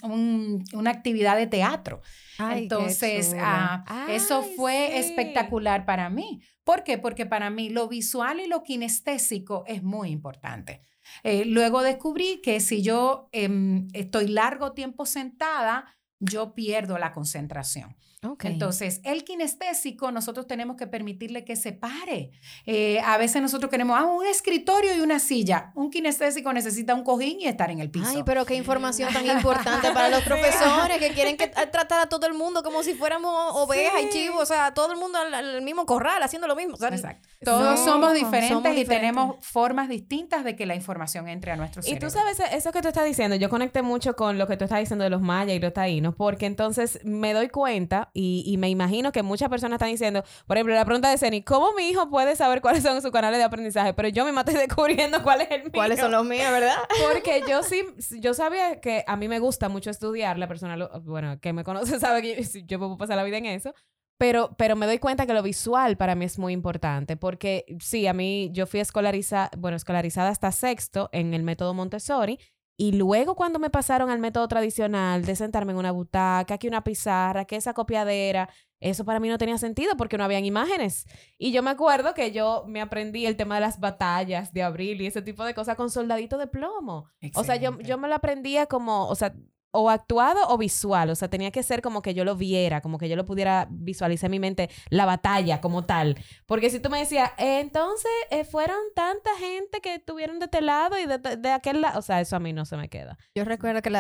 una 0.74 0.92
actividad 0.92 1.38
de 1.38 1.48
teatro. 1.48 2.02
Entonces, 2.40 3.36
ah, 3.38 4.08
eso 4.10 4.44
fue 4.44 5.00
espectacular 5.00 5.86
para 5.86 6.10
mí. 6.10 6.42
¿Por 6.64 6.84
qué? 6.84 6.98
Porque 6.98 7.26
para 7.26 7.50
mí 7.50 7.70
lo 7.70 7.88
visual 7.88 8.40
y 8.40 8.48
lo 8.48 8.64
kinestésico 8.64 9.64
es 9.68 9.84
muy 9.84 10.10
importante. 10.10 10.82
Eh, 11.24 11.46
luego 11.46 11.82
descubrí 11.82 12.42
que 12.42 12.60
si 12.60 12.82
yo 12.82 13.30
em, 13.32 13.88
estoy 13.94 14.28
largo 14.28 14.74
tiempo 14.74 15.06
sentada, 15.06 15.98
yo 16.20 16.54
pierdo 16.54 16.98
la 16.98 17.14
concentración. 17.14 17.96
Entonces, 18.42 19.00
el 19.06 19.24
kinestésico, 19.24 20.12
nosotros 20.12 20.46
tenemos 20.46 20.76
que 20.76 20.88
permitirle 20.88 21.46
que 21.46 21.56
se 21.56 21.72
pare. 21.72 22.32
Eh, 22.66 23.00
a 23.00 23.18
veces 23.18 23.42
nosotros 23.42 23.72
queremos 23.72 23.98
ah, 23.98 24.06
un 24.06 24.26
escritorio 24.26 24.94
y 24.94 25.00
una 25.00 25.20
silla. 25.20 25.72
Un 25.74 25.90
kinestésico 25.90 26.52
necesita 26.52 26.94
un 26.96 27.04
cojín 27.06 27.40
y 27.40 27.48
estar 27.48 27.72
en 27.72 27.80
el 27.80 27.90
piso. 27.90 28.10
Ay, 28.10 28.24
pero 28.26 28.46
qué 28.46 28.56
información 28.56 29.14
tan 29.14 29.26
importante 29.26 29.92
para 29.92 30.10
los 30.10 30.22
profesores 30.26 30.98
que 30.98 31.12
quieren 31.12 31.38
que, 31.38 31.48
tratar 31.48 32.02
a 32.02 32.06
todo 32.08 32.28
el 32.28 32.34
mundo 32.34 32.62
como 32.62 32.84
si 32.84 32.94
fuéramos 32.94 33.56
ovejas 33.56 34.02
y 34.04 34.10
chivos. 34.10 34.42
O 34.42 34.46
sea, 34.46 34.74
todo 34.74 34.92
el 34.92 35.00
mundo 35.00 35.18
al, 35.18 35.62
mismo 35.62 35.86
corral, 35.86 36.22
haciendo 36.22 36.48
lo 36.48 36.58
mismo. 36.58 36.76
Exacto. 36.76 37.30
Todos 37.42 37.80
somos, 37.80 38.14
diferentes 38.14 38.78
y 38.78 38.84
tenemos 38.84 39.38
formas 39.46 39.88
distintas 39.88 40.44
de 40.44 40.58
que 40.58 40.66
la 40.66 40.76
información 40.76 41.30
entre 41.30 41.52
a 41.52 41.56
nuestro 41.56 41.82
cerebro. 41.82 42.06
Y 42.06 42.10
tú 42.10 42.14
sabes, 42.14 42.42
eso 42.52 42.74
que 42.74 42.82
tú 42.82 42.90
estás 42.90 43.06
diciendo, 43.06 43.38
yo 43.38 43.50
conecté 43.50 43.82
mucho 43.82 44.18
con 44.18 44.38
lo 44.38 44.46
que 44.46 44.58
tú 44.58 44.66
estás 44.66 44.80
diciendo 44.80 45.06
de 45.06 45.10
los 45.10 45.22
mayas 45.22 45.56
y 45.56 45.60
los 45.60 45.74
taínos, 45.74 46.16
porque 46.16 46.48
entonces 46.48 47.00
me 47.06 47.34
doy 47.34 47.48
cuenta 47.48 48.09
y, 48.14 48.56
me 48.58 48.70
imagino 48.70 49.12
que 49.12 49.24
muchas 49.24 49.50
personas 49.50 49.78
están 49.78 49.90
diciendo, 49.90 50.24
por 50.48 50.58
ejemplo, 50.58 50.76
la 50.76 50.86
pregunta 50.86 51.10
de 51.10 51.18
Ceni, 51.18 51.42
¿cómo 51.44 51.74
mi 51.74 51.90
hijo 51.90 52.10
puede 52.10 52.36
saber 52.36 52.62
cuáles 52.62 52.84
son 52.84 53.02
sus 53.02 53.12
canales 53.12 53.40
de 53.40 53.44
aprendizaje? 53.44 53.94
Pero 53.94 54.10
yo 54.10 54.26
me 54.26 54.38
estoy 54.40 54.56
descubriendo 54.68 55.24
cuál 55.24 55.42
es 55.42 55.52
el 55.52 55.64
mío. 55.64 55.72
¿Cuáles 55.74 56.00
son 56.00 56.12
los 56.12 56.26
míos, 56.26 56.52
verdad? 56.52 56.78
Porque 57.12 57.44
yo 57.48 57.64
sí, 57.64 57.84
yo 58.20 58.34
sabía 58.34 58.80
que 58.82 59.04
a 59.08 59.16
mí 59.16 59.28
me 59.28 59.40
gusta 59.40 59.70
mucho 59.70 59.90
estudiar, 59.90 60.38
la 60.38 60.48
persona, 60.48 60.90
bueno, 61.04 61.40
que 61.40 61.54
me 61.54 61.64
conoce 61.64 61.80
sabe 62.00 62.22
que 62.22 62.44
yo, 62.66 62.80
puedo 62.80 62.98
pasar 62.98 63.18
la 63.18 63.24
vida 63.24 63.38
en 63.38 63.46
eso. 63.46 63.74
Pero, 64.18 64.54
pero 64.58 64.76
me 64.76 64.86
doy 64.86 65.00
cuenta 65.00 65.26
que 65.26 65.34
lo 65.34 65.42
visual 65.42 65.96
para 65.96 66.14
mí 66.14 66.26
es 66.26 66.38
muy 66.38 66.52
importante, 66.52 67.16
porque 67.16 67.64
sí, 67.80 68.06
a 68.06 68.14
mí 68.14 68.50
yo 68.52 68.68
fui 68.68 68.82
escolarizada, 68.82 69.50
bueno, 69.58 69.78
escolarizada 69.78 70.28
hasta 70.28 70.52
sexto 70.52 71.10
en 71.14 71.34
el 71.34 71.44
método 71.44 71.74
Montessori, 71.74 72.38
y 72.80 72.94
luego 72.94 73.36
cuando 73.36 73.60
me 73.60 73.70
pasaron 73.70 74.10
al 74.10 74.20
método 74.20 74.48
tradicional 74.48 75.26
de 75.26 75.36
sentarme 75.36 75.74
en 75.74 75.80
una 75.80 75.92
butaca, 75.92 76.58
que 76.58 76.70
una 76.70 76.82
pizarra, 76.82 77.44
que 77.44 77.58
esa 77.58 77.74
copiadera, 77.74 78.48
eso 78.80 79.04
para 79.04 79.20
mí 79.20 79.28
no 79.28 79.38
tenía 79.38 79.58
sentido 79.58 79.98
porque 79.98 80.18
no 80.18 80.24
habían 80.24 80.46
imágenes. 80.46 81.06
Y 81.38 81.52
yo 81.52 81.62
me 81.62 81.72
acuerdo 81.72 82.14
que 82.14 82.32
yo 82.32 82.64
me 82.68 82.80
aprendí 82.80 83.26
el 83.26 83.36
tema 83.36 83.56
de 83.56 83.62
las 83.62 83.82
batallas 83.82 84.54
de 84.54 84.64
abril 84.64 85.02
y 85.02 85.08
ese 85.08 85.22
tipo 85.22 85.44
de 85.44 85.54
cosas 85.54 85.76
con 85.76 85.90
soldadito 85.90 86.38
de 86.38 86.48
plomo. 86.48 87.10
O 87.36 87.44
sea, 87.44 87.58
yo, 87.58 87.78
yo 87.80 87.98
me 87.98 88.08
lo 88.08 88.16
aprendía 88.16 88.66
como, 88.66 89.10
o 89.10 89.16
sea, 89.16 89.36
o 89.72 89.90
actuado 89.90 90.40
o 90.50 90.58
visual, 90.58 91.10
o 91.10 91.16
sea, 91.16 91.30
tenía 91.30 91.52
que 91.52 91.64
ser 91.64 91.82
como 91.82 92.02
que 92.02 92.14
yo 92.14 92.26
lo 92.26 92.36
viera, 92.36 92.82
como 92.82 92.98
que 92.98 93.08
yo 93.08 93.16
lo 93.16 93.26
pudiera 93.26 93.68
visualizar 93.70 94.28
en 94.28 94.32
mi 94.32 94.40
mente, 94.40 94.70
la 94.90 95.06
batalla 95.06 95.62
como 95.62 95.86
tal. 95.86 96.18
Porque 96.46 96.70
si 96.70 96.80
tú 96.80 96.90
me 96.90 97.00
decías, 97.00 97.32
entonces 97.38 98.12
eh, 98.32 98.44
fueron 98.46 98.78
tanta 98.96 99.30
gente 99.38 99.82
que 99.82 99.96
estuvieron 99.96 100.40
de 100.40 100.46
este 100.46 100.62
lado 100.62 100.98
y 100.98 101.06
de, 101.06 101.52
aquel 101.52 101.82
lado, 101.82 102.00
o 102.00 102.02
sea, 102.02 102.22
eso 102.22 102.36
a 102.36 102.40
mí 102.40 102.54
no 102.54 102.66
se 102.66 102.78
me 102.78 102.90
queda. 102.90 103.18
Yo 103.36 103.46
recuerdo 103.46 103.82
que 103.82 103.92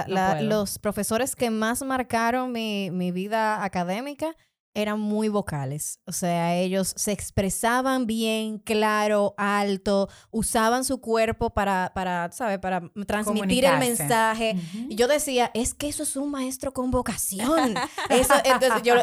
los 0.41 0.79
profesores 0.79 1.35
que 1.35 1.49
más 1.49 1.83
marcaron 1.83 2.51
mi, 2.51 2.89
mi 2.91 3.11
vida 3.11 3.63
académica 3.63 4.35
eran 4.73 4.99
muy 4.99 5.29
vocales, 5.29 5.99
o 6.05 6.11
sea, 6.11 6.55
ellos 6.55 6.93
se 6.95 7.11
expresaban 7.11 8.05
bien, 8.05 8.59
claro, 8.59 9.33
alto, 9.37 10.09
usaban 10.31 10.83
su 10.85 11.01
cuerpo 11.01 11.49
para, 11.49 11.91
para 11.93 12.31
¿sabes? 12.31 12.59
Para 12.59 12.81
transmitir 13.07 13.65
el 13.65 13.79
mensaje. 13.79 14.55
Y 14.87 14.95
yo 14.95 15.07
decía, 15.07 15.51
es 15.53 15.73
que 15.73 15.89
eso 15.89 16.03
es 16.03 16.15
un 16.15 16.31
maestro 16.31 16.71
con 16.71 16.91
vocación. 16.91 17.75
eso, 18.09 18.33
entonces, 18.43 18.83
yo, 18.83 18.95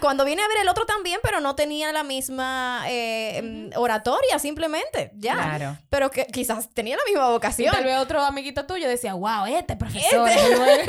cuando 0.00 0.24
vine 0.24 0.42
a 0.42 0.48
ver 0.48 0.58
el 0.62 0.68
otro 0.68 0.84
también, 0.84 1.20
pero 1.22 1.40
no 1.40 1.54
tenía 1.54 1.92
la 1.92 2.04
misma 2.04 2.82
eh, 2.88 3.70
oratoria, 3.76 4.38
simplemente, 4.38 5.12
ya. 5.14 5.34
Claro. 5.34 5.78
Pero 5.88 6.10
que 6.10 6.26
quizás 6.26 6.68
tenía 6.70 6.96
la 6.96 7.02
misma 7.06 7.30
vocación. 7.30 7.68
Y 7.72 7.76
tal 7.76 7.84
vez 7.84 7.98
otro 7.98 8.20
amiguito 8.22 8.66
tuyo 8.66 8.88
decía, 8.88 9.14
wow, 9.14 9.46
este 9.46 9.76
profesor, 9.76 10.28
este, 10.28 10.82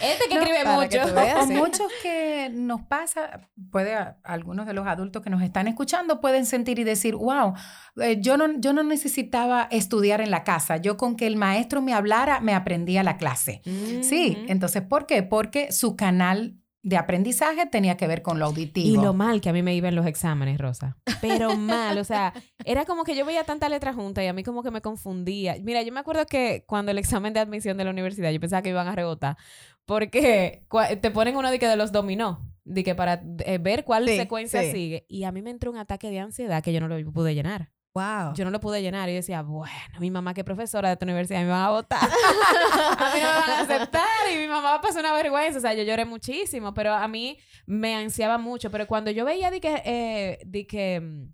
este 0.00 0.28
que 0.28 0.34
escribe 0.34 0.64
mucho. 0.64 0.98
o 1.38 1.46
muchos 1.46 1.92
que 2.02 2.50
nos 2.52 2.82
pasa 2.82 3.42
puede, 3.70 3.94
algunos 4.24 4.66
de 4.66 4.72
los 4.72 4.86
adultos 4.86 5.22
que 5.22 5.30
nos 5.30 5.42
están 5.42 5.68
escuchando 5.68 6.20
pueden 6.20 6.46
sentir 6.46 6.78
y 6.78 6.84
decir, 6.84 7.14
wow, 7.14 7.54
eh, 8.00 8.18
yo, 8.20 8.36
no, 8.36 8.58
yo 8.58 8.72
no 8.72 8.82
necesitaba 8.82 9.68
estudiar 9.70 10.20
en 10.20 10.30
la 10.30 10.44
casa, 10.44 10.78
yo 10.78 10.96
con 10.96 11.16
que 11.16 11.26
el 11.26 11.36
maestro 11.36 11.82
me 11.82 11.92
hablara, 11.92 12.40
me 12.40 12.54
aprendía 12.54 13.02
la 13.02 13.16
clase. 13.16 13.62
Sí, 14.02 14.36
mm. 14.40 14.50
entonces, 14.50 14.82
¿por 14.82 15.06
qué? 15.06 15.22
Porque 15.22 15.72
su 15.72 15.96
canal 15.96 16.56
de 16.84 16.96
aprendizaje 16.96 17.66
tenía 17.66 17.96
que 17.96 18.08
ver 18.08 18.22
con 18.22 18.40
lo 18.40 18.46
auditivo. 18.46 18.88
Y 18.88 19.00
lo 19.00 19.14
mal 19.14 19.40
que 19.40 19.48
a 19.48 19.52
mí 19.52 19.62
me 19.62 19.74
iba 19.74 19.88
en 19.88 19.94
los 19.94 20.06
exámenes, 20.06 20.58
Rosa. 20.58 20.96
Pero 21.20 21.56
mal, 21.56 21.96
o 21.98 22.04
sea, 22.04 22.32
era 22.64 22.84
como 22.84 23.04
que 23.04 23.14
yo 23.14 23.24
veía 23.24 23.44
tanta 23.44 23.68
letra 23.68 23.92
junta 23.92 24.24
y 24.24 24.26
a 24.26 24.32
mí 24.32 24.42
como 24.42 24.64
que 24.64 24.72
me 24.72 24.80
confundía. 24.80 25.56
Mira, 25.62 25.82
yo 25.82 25.92
me 25.92 26.00
acuerdo 26.00 26.26
que 26.26 26.64
cuando 26.66 26.90
el 26.90 26.98
examen 26.98 27.32
de 27.34 27.40
admisión 27.40 27.76
de 27.76 27.84
la 27.84 27.90
universidad, 27.90 28.32
yo 28.32 28.40
pensaba 28.40 28.62
que 28.62 28.70
iban 28.70 28.88
a 28.88 28.96
rebotar, 28.96 29.36
porque 29.84 30.66
te 31.00 31.10
ponen 31.12 31.36
uno 31.36 31.50
de 31.50 31.60
que 31.60 31.68
de 31.68 31.76
los 31.76 31.92
dominó 31.92 32.51
de 32.64 32.84
que 32.84 32.94
para 32.94 33.22
eh, 33.44 33.58
ver 33.58 33.84
cuál 33.84 34.06
secuencia 34.06 34.62
sigue. 34.70 35.04
Y 35.08 35.24
a 35.24 35.32
mí 35.32 35.42
me 35.42 35.50
entró 35.50 35.70
un 35.70 35.78
ataque 35.78 36.10
de 36.10 36.20
ansiedad 36.20 36.62
que 36.62 36.72
yo 36.72 36.80
no 36.80 36.88
lo 36.88 37.12
pude 37.12 37.34
llenar. 37.34 37.70
Wow. 37.94 38.32
Yo 38.34 38.44
no 38.46 38.50
lo 38.50 38.58
pude 38.58 38.80
llenar. 38.80 39.08
Y 39.08 39.12
yo 39.12 39.16
decía, 39.16 39.42
bueno, 39.42 40.00
mi 40.00 40.10
mamá 40.10 40.32
que 40.32 40.40
es 40.40 40.44
profesora 40.44 40.88
de 40.88 40.94
esta 40.94 41.04
universidad 41.04 41.40
me 41.40 41.48
van 41.48 41.62
a 41.62 41.70
votar. 41.70 42.00
a 42.02 43.12
mí 43.14 43.20
no 43.20 43.28
me 43.28 43.40
van 43.40 43.50
a 43.50 43.60
aceptar. 43.60 44.32
Y 44.32 44.38
mi 44.38 44.48
mamá 44.48 44.80
pasó 44.80 45.00
una 45.00 45.12
vergüenza. 45.12 45.58
O 45.58 45.60
sea, 45.60 45.74
yo 45.74 45.82
lloré 45.82 46.04
muchísimo, 46.04 46.72
pero 46.72 46.94
a 46.94 47.06
mí 47.06 47.38
me 47.66 47.94
ansiaba 47.94 48.38
mucho. 48.38 48.70
Pero 48.70 48.86
cuando 48.86 49.10
yo 49.10 49.24
veía 49.24 49.50
de 49.50 49.60
que, 49.60 49.82
eh, 49.84 50.38
de 50.46 50.66
que 50.66 51.00
mm, 51.00 51.32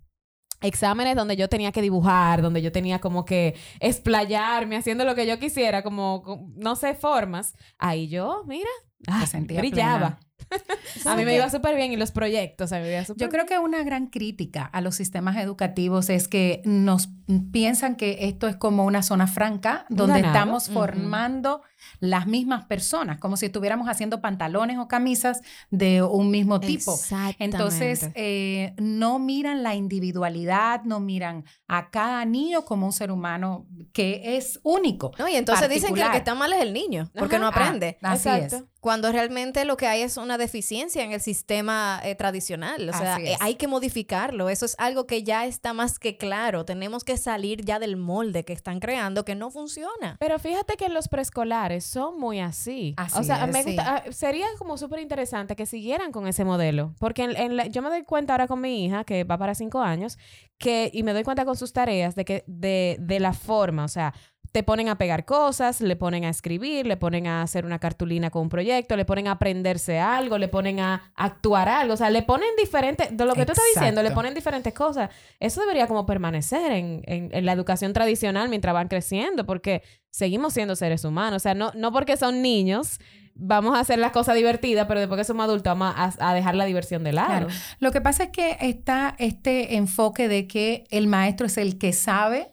exámenes 0.61 1.15
donde 1.15 1.35
yo 1.35 1.49
tenía 1.49 1.71
que 1.71 1.81
dibujar, 1.81 2.41
donde 2.41 2.61
yo 2.61 2.71
tenía 2.71 2.99
como 2.99 3.25
que 3.25 3.55
explayarme, 3.79 4.77
haciendo 4.77 5.05
lo 5.05 5.15
que 5.15 5.27
yo 5.27 5.39
quisiera, 5.39 5.83
como, 5.83 6.49
no 6.55 6.75
sé, 6.75 6.95
formas, 6.95 7.55
ahí 7.77 8.07
yo, 8.07 8.43
mira, 8.47 8.69
ah, 9.07 9.25
brillaba. 9.57 10.19
a 11.05 11.15
mí 11.15 11.25
me 11.25 11.35
iba 11.35 11.49
súper 11.49 11.75
bien 11.75 11.91
y 11.91 11.97
los 11.97 12.11
proyectos, 12.11 12.71
a 12.71 12.77
mí 12.77 12.83
me 12.83 12.93
iba 12.93 13.03
Yo 13.15 13.29
creo 13.29 13.45
que 13.45 13.59
una 13.59 13.83
gran 13.83 14.07
crítica 14.07 14.65
a 14.65 14.81
los 14.81 14.95
sistemas 14.95 15.37
educativos 15.37 16.09
es 16.09 16.27
que 16.27 16.61
nos 16.65 17.09
piensan 17.51 17.95
que 17.95 18.17
esto 18.21 18.47
es 18.47 18.55
como 18.55 18.85
una 18.85 19.03
zona 19.03 19.27
franca 19.27 19.85
donde 19.89 20.19
estamos 20.19 20.69
formando 20.69 21.61
las 21.99 22.27
mismas 22.27 22.65
personas, 22.65 23.19
como 23.19 23.37
si 23.37 23.47
estuviéramos 23.47 23.87
haciendo 23.87 24.21
pantalones 24.21 24.77
o 24.77 24.87
camisas 24.87 25.41
de 25.69 26.01
un 26.01 26.31
mismo 26.31 26.59
tipo. 26.59 26.97
Entonces, 27.39 28.09
eh, 28.15 28.73
no 28.77 29.19
miran 29.19 29.63
la 29.63 29.75
individualidad, 29.75 30.83
no 30.83 30.99
miran 30.99 31.45
a 31.67 31.89
cada 31.89 32.23
niño 32.25 32.65
como 32.65 32.85
un 32.85 32.93
ser 32.93 33.11
humano 33.11 33.67
que 33.93 34.37
es 34.37 34.59
único. 34.63 35.11
No, 35.19 35.27
y 35.27 35.35
entonces 35.35 35.69
dicen 35.69 35.93
que 35.93 36.01
el 36.01 36.11
que 36.11 36.17
está 36.17 36.35
mal 36.35 36.53
es 36.53 36.61
el 36.61 36.73
niño, 36.73 37.09
porque 37.15 37.39
no 37.39 37.45
ah, 37.45 37.49
aprende. 37.49 37.97
así 38.01 38.29
es. 38.29 38.63
Cuando 38.79 39.11
realmente 39.11 39.65
lo 39.65 39.75
que 39.75 39.87
hay 39.87 40.01
es 40.01 40.15
una 40.15 40.37
deficiencia 40.37 41.03
en 41.03 41.11
el 41.11 41.19
sistema 41.19 41.99
eh, 42.03 42.15
tradicional. 42.15 42.89
O 42.89 42.93
sea, 42.93 43.17
eh, 43.17 43.35
hay 43.41 43.55
que 43.55 43.67
modificarlo. 43.67 44.49
Eso 44.49 44.65
es 44.65 44.75
algo 44.79 45.05
que 45.05 45.23
ya 45.23 45.45
está 45.45 45.73
más 45.73 45.99
que 45.99 46.17
claro. 46.17 46.63
Tenemos 46.63 47.03
que 47.03 47.17
salir 47.17 47.65
ya 47.65 47.79
del 47.79 47.97
molde 47.97 48.45
que 48.45 48.53
están 48.53 48.79
creando 48.79 49.25
que 49.25 49.35
no 49.35 49.51
funciona. 49.51 50.15
Pero 50.19 50.39
fíjate 50.39 50.77
que 50.77 50.87
los 50.87 51.09
preescolares 51.09 51.83
son 51.83 52.17
muy 52.19 52.39
así. 52.39 52.95
o 53.15 53.23
sea, 53.23 53.45
me 53.47 53.63
ah, 53.79 54.03
sería 54.11 54.47
como 54.57 54.77
súper 54.77 54.99
interesante 54.99 55.55
que 55.55 55.65
siguieran 55.65 56.11
con 56.11 56.27
ese 56.27 56.45
modelo. 56.45 56.95
Porque 56.99 57.23
en, 57.23 57.71
yo 57.71 57.81
me 57.81 57.89
doy 57.89 58.03
cuenta 58.03 58.33
ahora 58.33 58.47
con 58.47 58.61
mi 58.61 58.85
hija, 58.85 59.03
que 59.03 59.25
va 59.25 59.37
para 59.37 59.55
cinco 59.55 59.81
años, 59.81 60.17
que, 60.57 60.89
y 60.93 61.03
me 61.03 61.13
doy 61.13 61.23
cuenta 61.23 61.43
con 61.43 61.57
sus 61.57 61.73
tareas 61.73 62.15
de 62.15 62.23
que 62.23 62.43
de, 62.47 62.97
de 62.99 63.19
la 63.19 63.33
forma, 63.33 63.83
o 63.83 63.89
sea, 63.89 64.13
te 64.51 64.63
ponen 64.63 64.89
a 64.89 64.97
pegar 64.97 65.25
cosas, 65.25 65.81
le 65.81 65.95
ponen 65.95 66.25
a 66.25 66.29
escribir, 66.29 66.87
le 66.87 66.97
ponen 66.97 67.27
a 67.27 67.41
hacer 67.41 67.65
una 67.65 67.79
cartulina 67.79 68.31
con 68.31 68.43
un 68.43 68.49
proyecto, 68.49 68.95
le 68.95 69.05
ponen 69.05 69.27
a 69.27 69.31
aprenderse 69.31 69.99
algo, 69.99 70.37
le 70.37 70.47
ponen 70.47 70.79
a 70.79 71.11
actuar 71.15 71.69
algo, 71.69 71.93
o 71.93 71.97
sea, 71.97 72.09
le 72.09 72.23
ponen 72.23 72.49
diferentes, 72.57 73.15
de 73.15 73.25
lo 73.25 73.35
que 73.35 73.45
tú 73.45 73.51
estás 73.51 73.65
diciendo, 73.75 74.01
le 74.01 74.11
ponen 74.11 74.33
diferentes 74.33 74.73
cosas. 74.73 75.09
Eso 75.39 75.61
debería 75.61 75.87
como 75.87 76.05
permanecer 76.05 76.71
en, 76.71 77.01
en, 77.05 77.45
la 77.45 77.51
educación 77.51 77.93
tradicional 77.93 78.49
mientras 78.49 78.73
van 78.73 78.87
creciendo, 78.87 79.45
porque 79.45 79.83
seguimos 80.09 80.53
siendo 80.53 80.75
seres 80.75 81.05
humanos, 81.05 81.37
o 81.37 81.43
sea, 81.43 81.53
no, 81.53 81.71
no 81.75 81.91
porque 81.91 82.17
son 82.17 82.41
niños 82.41 82.99
vamos 83.41 83.77
a 83.77 83.79
hacer 83.79 83.99
las 83.99 84.11
cosas 84.11 84.35
divertidas, 84.35 84.85
pero 84.87 84.99
después 84.99 85.17
que 85.17 85.23
somos 85.23 85.45
adultos 85.45 85.77
vamos 85.77 85.95
a, 85.95 86.33
dejar 86.33 86.55
la 86.55 86.65
diversión 86.65 87.05
de 87.05 87.13
lado. 87.13 87.47
Lo 87.79 87.93
que 87.93 88.01
pasa 88.01 88.23
es 88.23 88.29
que 88.31 88.57
está 88.59 89.15
este 89.17 89.77
enfoque 89.77 90.27
de 90.27 90.45
que 90.45 90.83
el 90.89 91.07
maestro 91.07 91.47
es 91.47 91.57
el 91.57 91.77
que 91.77 91.93
sabe 91.93 92.51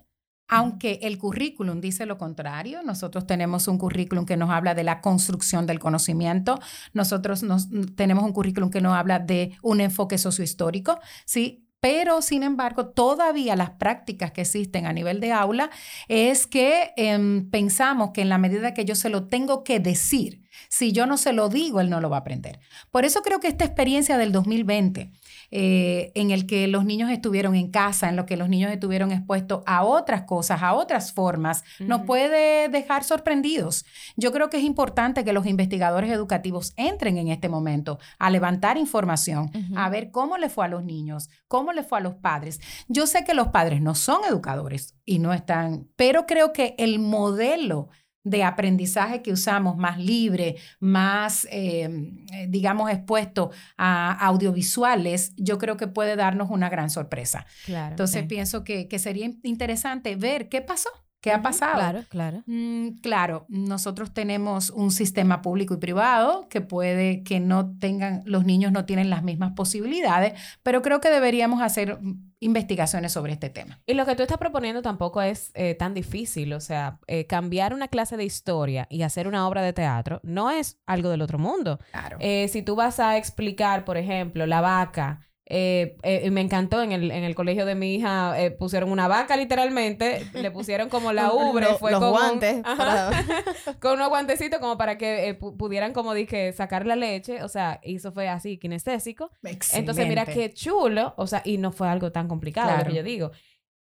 aunque 0.49 1.01
el 1.03 1.19
currículum 1.19 1.81
dice 1.81 2.07
lo 2.07 2.19
contrario, 2.19 2.83
nosotros 2.83 3.27
tenemos 3.27 3.69
un 3.69 3.79
currículum 3.79 4.27
que 4.27 4.37
nos 4.37 4.51
habla 4.51 4.75
de 4.75 4.85
la 4.85 5.01
construcción 5.01 5.67
del 5.67 5.79
conocimiento, 5.79 6.59
nosotros 6.93 7.43
nos, 7.43 7.69
tenemos 7.97 8.25
un 8.25 8.33
currículum 8.33 8.71
que 8.71 8.81
nos 8.81 8.95
habla 8.95 9.19
de 9.19 9.57
un 9.63 9.81
enfoque 9.81 10.19
sociohistórico, 10.19 10.99
¿sí? 11.25 11.63
Pero, 11.81 12.23
sin 12.23 12.43
embargo, 12.43 12.89
todavía 12.89 13.55
las 13.55 13.71
prácticas 13.71 14.33
que 14.33 14.41
existen 14.41 14.87
a 14.87 14.93
nivel 14.93 15.21
de 15.21 15.33
aula 15.33 15.71
es 16.09 16.47
que 16.47 16.93
em, 16.97 17.49
pensamos 17.51 18.11
que 18.13 18.23
en 18.23 18.29
la 18.29 18.39
medida 18.39 18.75
que 18.75 18.85
yo 18.85 18.95
se 18.95 19.11
lo 19.11 19.29
tengo 19.29 19.63
que 19.63 19.79
decir, 19.79 20.43
si 20.69 20.93
yo 20.93 21.07
no 21.07 21.17
se 21.17 21.33
lo 21.33 21.49
digo, 21.49 21.81
él 21.81 21.91
no 21.91 22.01
lo 22.01 22.11
va 22.11 22.17
a 22.17 22.21
aprender. 22.21 22.61
Por 22.91 23.05
eso 23.05 23.23
creo 23.23 23.41
que 23.41 23.49
esta 23.49 23.65
experiencia 23.65 24.17
del 24.17 24.33
2020 24.33 25.13
eh, 25.51 26.13
en 26.15 26.31
el 26.31 26.47
que 26.47 26.67
los 26.69 26.85
niños 26.85 27.11
estuvieron 27.11 27.55
en 27.55 27.71
casa, 27.71 28.09
en 28.09 28.17
lo 28.17 28.27
que 28.27 28.37
los 28.37 28.49
niños 28.49 28.73
estuvieron 28.73 29.13
expuestos 29.13 29.63
a 29.67 29.85
otras 29.85 30.23
cosas, 30.23 30.63
a 30.63 30.75
otras 30.75 31.13
formas, 31.13 31.65
nos 31.81 32.03
puede 32.03 32.69
dejar 32.69 33.05
sorprendidos. 33.05 33.85
Yo 34.17 34.33
creo 34.33 34.51
que 34.51 34.59
es 34.59 34.65
importante 34.65 35.25
que 35.25 35.33
los 35.33 35.47
investigadores 35.47 36.11
educativos 36.11 36.73
entren 36.77 37.19
en 37.19 37.29
este 37.29 37.49
momento 37.49 37.99
a 38.19 38.31
levantar 38.31 38.77
información, 38.77 39.51
a 39.77 39.89
ver 39.89 40.11
cómo 40.11 40.39
le 40.39 40.49
fue 40.49 40.65
a 40.65 40.69
los 40.69 40.85
niños, 40.85 41.29
cómo 41.49 41.73
le 41.73 41.83
fue 41.83 41.99
a 41.99 42.03
los 42.03 42.15
padres. 42.15 42.61
Yo 42.89 43.07
sé 43.07 43.25
que 43.25 43.35
los 43.35 43.49
padres 43.49 43.81
no 43.81 43.95
son 43.95 44.23
educadores 44.29 44.95
y 45.05 45.19
no 45.19 45.33
están, 45.33 45.89
pero 45.97 46.27
creo 46.27 46.53
que 46.53 46.75
el 46.79 46.99
modelo 46.99 47.89
de 48.27 48.43
aprendizaje 48.43 49.23
que 49.23 49.31
usamos 49.33 49.77
más 49.77 49.99
libre, 49.99 50.57
más, 50.81 51.47
em, 51.49 52.27
eh, 52.33 52.47
digamos, 52.49 52.91
expuesto 52.91 53.53
a 53.79 54.13
audiovisuales, 54.27 55.33
yo 55.37 55.59
creo 55.59 55.77
que 55.77 55.87
puede 55.87 56.17
darnos 56.17 56.51
una 56.51 56.69
gran 56.69 56.91
sorpresa. 56.91 57.47
Entonces 57.69 58.25
pienso 58.25 58.65
que, 58.65 58.89
que 58.89 58.99
sería 58.99 59.31
interesante 59.45 60.17
ver 60.17 60.49
qué 60.49 60.61
pasó. 60.61 60.91
¿Qué 61.27 61.33
ha 61.33 61.43
pasado? 61.43 61.75
Claro, 61.75 62.05
claro. 62.09 62.43
Mm, 62.47 63.01
claro, 63.03 63.47
nosotros 63.49 64.15
tenemos 64.15 64.71
un 64.71 64.93
sistema 64.93 65.43
público 65.43 65.75
y 65.75 65.79
privado 65.79 66.47
que 66.49 66.61
puede 66.61 67.25
que 67.25 67.41
no 67.41 67.77
tengan, 67.81 68.23
los 68.27 68.45
niños 68.45 68.71
no 68.71 68.85
tienen 68.85 69.11
las 69.11 69.25
mismas 69.25 69.55
posibilidades, 69.57 70.41
pero 70.63 70.83
creo 70.83 71.01
que 71.01 71.11
deberíamos 71.11 71.63
hacer 71.63 71.99
investigaciones 72.39 73.11
sobre 73.11 73.33
este 73.33 73.51
tema. 73.51 73.81
Y 73.87 73.95
lo 73.95 74.07
que 74.07 74.15
tú 74.15 74.23
estás 74.23 74.39
proponiendo 74.39 74.83
tampoco 74.83 75.21
es 75.21 75.51
eh, 75.55 75.75
tan 75.75 75.95
difícil, 75.95 76.53
o 76.53 76.61
sea, 76.61 77.01
eh, 77.09 77.27
cambiar 77.27 77.75
una 77.75 77.89
clase 77.89 78.17
de 78.17 78.25
historia 78.25 78.87
y 78.89 79.03
hacer 79.03 79.27
una 79.27 79.49
obra 79.49 79.63
de 79.63 79.73
teatro 79.73 80.21
no 80.23 80.53
es 80.53 80.79
algo 80.87 81.11
del 81.11 81.23
otro 81.23 81.41
mundo. 81.41 81.81
Claro. 81.91 82.19
Eh, 82.21 82.47
si 82.53 82.63
tú 82.63 82.77
vas 82.77 83.01
a 83.01 83.17
explicar, 83.17 83.85
por 83.85 83.97
ejemplo, 83.97 84.47
la 84.47 84.61
vaca, 84.61 85.27
eh, 85.49 85.97
eh, 86.03 86.29
me 86.33 86.41
encantó 86.41 86.83
en 86.83 86.91
el, 86.91 87.13
en 87.13 87.23
el 87.23 87.37
colegio 87.37 87.65
de 87.67 87.77
mi 87.77 87.95
hija 87.95 88.35
eh, 88.43 88.51
pusieron 88.51 88.91
una 88.91 89.07
vaca 89.07 89.37
literalmente 89.37 90.27
le 90.35 90.51
pusieron 90.51 90.89
como 90.89 91.13
la 91.13 91.33
ubre 91.33 91.67
fue 91.79 91.93
los 91.93 92.01
con 92.01 92.11
guantes 92.11 92.63
con 93.81 93.93
unos 93.93 94.09
guantecitos 94.09 94.59
como 94.59 94.77
para 94.77 94.99
que 94.99 95.39
pudieran 95.57 95.93
como 95.93 96.15
dije 96.15 96.53
sacar 96.53 96.85
la 96.85 96.97
leche 96.97 97.45
o 97.45 97.49
sea 97.49 97.79
y 97.85 97.95
eso 97.95 98.11
fue 98.11 98.29
así 98.29 98.59
kinestésico 98.59 99.31
entonces 99.73 100.09
mira 100.09 100.27
qué 100.27 100.53
chulo 100.53 101.15
o 101.17 101.29
sea 101.29 101.43
y 101.45 101.59
no 101.59 101.71
fue 101.71 101.89
algo 101.89 102.11
tan 102.11 102.27
complicado 102.27 102.77
lo 102.79 102.85
que 102.85 102.97
yo 102.97 103.05
digo 103.05 103.31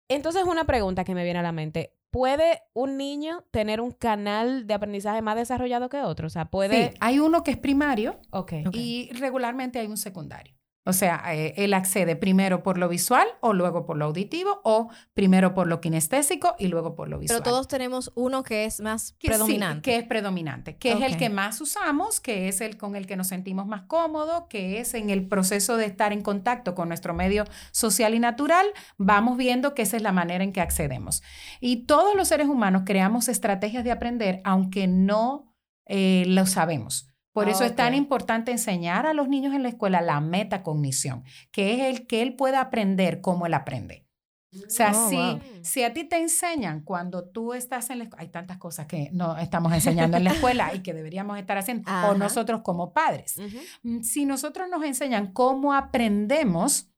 entonces 0.07 0.43
una 0.43 0.65
pregunta 0.65 1.03
que 1.03 1.15
me 1.15 1.23
viene 1.23 1.39
a 1.39 1.43
la 1.43 1.51
mente 1.51 1.93
¿Puede 2.11 2.61
un 2.71 2.95
niño 2.95 3.43
tener 3.51 3.81
un 3.81 3.91
canal 3.91 4.67
de 4.67 4.73
aprendizaje 4.73 5.21
más 5.21 5.35
desarrollado 5.35 5.89
que 5.89 6.01
otro? 6.01 6.27
O 6.27 6.29
sea, 6.29 6.45
puede... 6.45 6.91
Sí, 6.91 6.97
hay 7.01 7.19
uno 7.19 7.43
que 7.43 7.51
es 7.51 7.57
primario 7.57 8.21
okay. 8.31 8.63
y 8.71 9.09
regularmente 9.19 9.79
hay 9.79 9.87
un 9.87 9.97
secundario. 9.97 10.55
O 10.87 10.93
sea, 10.93 11.23
eh, 11.33 11.55
él 11.57 11.73
accede 11.73 12.15
primero 12.15 12.61
por 12.61 12.77
lo 12.77 12.87
visual 12.87 13.27
o 13.41 13.53
luego 13.53 13.87
por 13.87 13.97
lo 13.97 14.05
auditivo 14.05 14.61
o 14.63 14.89
primero 15.15 15.55
por 15.55 15.65
lo 15.65 15.81
kinestésico 15.81 16.55
y 16.59 16.67
luego 16.67 16.93
por 16.93 17.09
lo 17.09 17.17
visual. 17.17 17.41
Pero 17.41 17.51
todos 17.51 17.67
tenemos 17.67 18.11
uno 18.13 18.43
que 18.43 18.65
es 18.65 18.79
más 18.81 19.15
predominante. 19.19 19.81
que 19.81 19.97
es 19.97 20.03
predominante, 20.03 20.77
que 20.77 20.91
es 20.91 21.01
el 21.01 21.17
que 21.17 21.29
más 21.29 21.59
usamos, 21.59 22.19
que 22.19 22.47
es 22.47 22.61
el 22.61 22.77
con 22.77 22.95
el 22.95 23.07
que 23.07 23.15
nos 23.15 23.27
sentimos 23.27 23.65
más 23.65 23.83
cómodos, 23.87 24.43
que 24.47 24.79
es 24.79 24.93
en 24.93 25.09
el 25.09 25.27
proceso 25.27 25.75
de 25.75 25.85
estar 25.85 26.13
en 26.13 26.21
contacto 26.21 26.75
con 26.75 26.87
nuestro 26.89 27.15
medio 27.15 27.45
social 27.71 28.13
y 28.13 28.19
natural, 28.19 28.67
vamos 28.97 29.37
viendo 29.37 29.73
que 29.73 29.81
esa 29.81 29.97
es 29.97 30.03
la 30.03 30.11
manera 30.11 30.43
en 30.43 30.53
que 30.53 30.61
accedemos. 30.61 31.23
Y 31.59 31.87
todos 31.87 32.15
los 32.15 32.27
seres 32.27 32.47
humanos 32.47 32.83
creamos 32.85 33.27
estrategias 33.27 33.83
de 33.83 33.91
aprender 33.91 34.39
aunque 34.43 34.85
no 34.85 35.55
eh, 35.87 36.25
lo 36.27 36.45
sabemos. 36.45 37.14
Por 37.35 37.49
eso 37.49 37.65
es 37.65 37.75
tan 37.75 37.93
importante 37.93 38.53
enseñar 38.53 39.05
a 39.05 39.13
los 39.13 39.27
niños 39.27 39.53
en 39.53 39.61
la 39.61 39.67
escuela 39.67 39.99
la 39.99 40.21
metacognición, 40.21 41.25
que 41.51 41.73
es 41.73 41.81
el 41.81 42.07
que 42.07 42.21
él 42.21 42.33
pueda 42.37 42.61
aprender 42.61 43.19
como 43.19 43.45
él 43.45 43.53
aprende. 43.53 44.05
O 44.53 44.69
sea, 44.69 44.93
oh, 44.95 45.09
si, 45.09 45.17
si, 45.61 45.83
a 45.83 45.91
ti 45.91 46.05
te 46.05 46.15
enseñan 46.15 46.79
cuando 46.79 47.25
tú 47.25 47.53
estás 47.53 47.89
en 47.89 47.97
la 47.97 48.03
escuela, 48.05 48.21
hay 48.23 48.29
tantas 48.29 48.57
cosas 48.57 48.85
que 48.85 49.09
no 49.11 49.37
estamos 49.37 49.73
enseñando 49.73 50.15
en 50.15 50.23
la 50.23 50.31
escuela 50.31 50.73
y 50.73 50.79
que 50.79 50.93
deberíamos 50.93 51.37
estar 51.37 51.57
haciendo, 51.57 51.91
o 52.09 52.15
nosotros 52.15 52.61
como 52.61 52.93
padres. 52.93 53.35
Mm, 53.83 53.99
si 53.99 54.25
nosotros 54.25 54.69
nos 54.69 54.85
enseñan 54.85 55.33
cómo 55.33 55.73
aprendemos, 55.73 56.89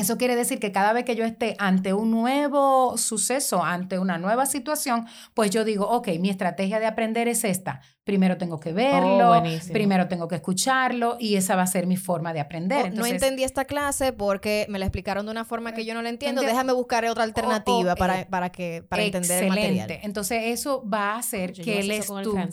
eso 0.00 0.16
quiere 0.16 0.36
decir 0.36 0.58
que 0.58 0.72
cada 0.72 0.92
vez 0.92 1.04
que 1.04 1.16
yo 1.16 1.24
esté 1.24 1.54
ante 1.58 1.92
un 1.92 2.10
nuevo 2.10 2.96
suceso, 2.96 3.62
ante 3.62 3.98
una 3.98 4.18
nueva 4.18 4.46
situación, 4.46 5.06
pues 5.34 5.50
yo 5.50 5.64
digo, 5.64 5.88
ok, 5.88 6.08
mi 6.20 6.30
estrategia 6.30 6.80
de 6.80 6.86
aprender 6.86 7.28
es 7.28 7.44
esta. 7.44 7.80
Primero 8.04 8.38
tengo 8.38 8.58
que 8.58 8.72
verlo, 8.72 9.38
oh, 9.38 9.42
primero 9.72 10.08
tengo 10.08 10.28
que 10.28 10.36
escucharlo 10.36 11.16
y 11.20 11.36
esa 11.36 11.56
va 11.56 11.62
a 11.62 11.66
ser 11.66 11.86
mi 11.86 11.96
forma 11.96 12.32
de 12.32 12.40
aprender. 12.40 12.94
no 12.94 13.04
entendí 13.04 13.44
esta 13.44 13.66
clase 13.66 14.12
porque 14.12 14.66
me 14.70 14.78
la 14.78 14.86
explicaron 14.86 15.26
de 15.26 15.32
una 15.32 15.44
forma 15.44 15.74
que 15.74 15.84
yo 15.84 15.94
no 15.94 16.02
la 16.02 16.08
entiendo. 16.08 16.42
Déjame 16.42 16.72
buscar 16.72 17.04
otra 17.04 17.24
alternativa 17.24 17.94
para, 17.96 18.20
eh, 18.20 18.26
para, 18.28 18.50
que, 18.50 18.82
para 18.88 19.02
entender 19.02 19.44
el 19.44 19.48
material. 19.50 19.98
Entonces 20.02 20.42
eso 20.46 20.82
va 20.88 21.14
a 21.14 21.18
hacer 21.18 21.52
que 21.52 21.80
él 21.80 21.90
estudie. 21.90 22.48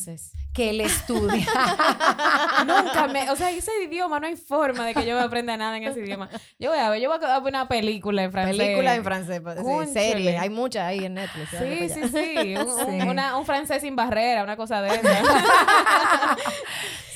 Que 0.55 0.69
él 0.69 0.81
estudie. 0.81 1.45
Nunca 2.65 3.07
me... 3.11 3.29
O 3.29 3.35
sea, 3.35 3.51
ese 3.51 3.71
idioma 3.83 4.21
no 4.21 4.27
hay 4.27 4.37
forma 4.37 4.85
de 4.85 4.93
que 4.93 5.05
yo 5.05 5.19
aprenda 5.19 5.57
nada 5.57 5.75
en 5.75 5.83
ese 5.83 5.99
idioma. 5.99 6.29
Yo 6.57 6.69
voy 6.69 6.79
a 6.79 6.89
ver, 6.89 7.01
yo 7.01 7.09
voy 7.09 7.19
a 7.21 7.39
ver 7.39 7.49
una 7.51 7.67
película 7.67 8.23
en 8.23 8.31
francés. 8.31 8.57
Película 8.57 8.95
en 8.95 9.03
francés, 9.03 9.41
sí, 9.57 9.93
serie. 9.93 10.37
Hay 10.37 10.49
muchas 10.49 10.83
ahí 10.83 11.03
en 11.03 11.15
Netflix. 11.15 11.49
Sí, 11.49 11.89
sí, 11.89 12.07
sí. 12.07 12.55
Un, 12.55 13.19
un 13.19 13.45
francés 13.45 13.81
sin 13.81 13.97
barrera, 13.97 14.43
una 14.43 14.55
cosa 14.55 14.81
de 14.81 14.95
esa. 14.95 16.37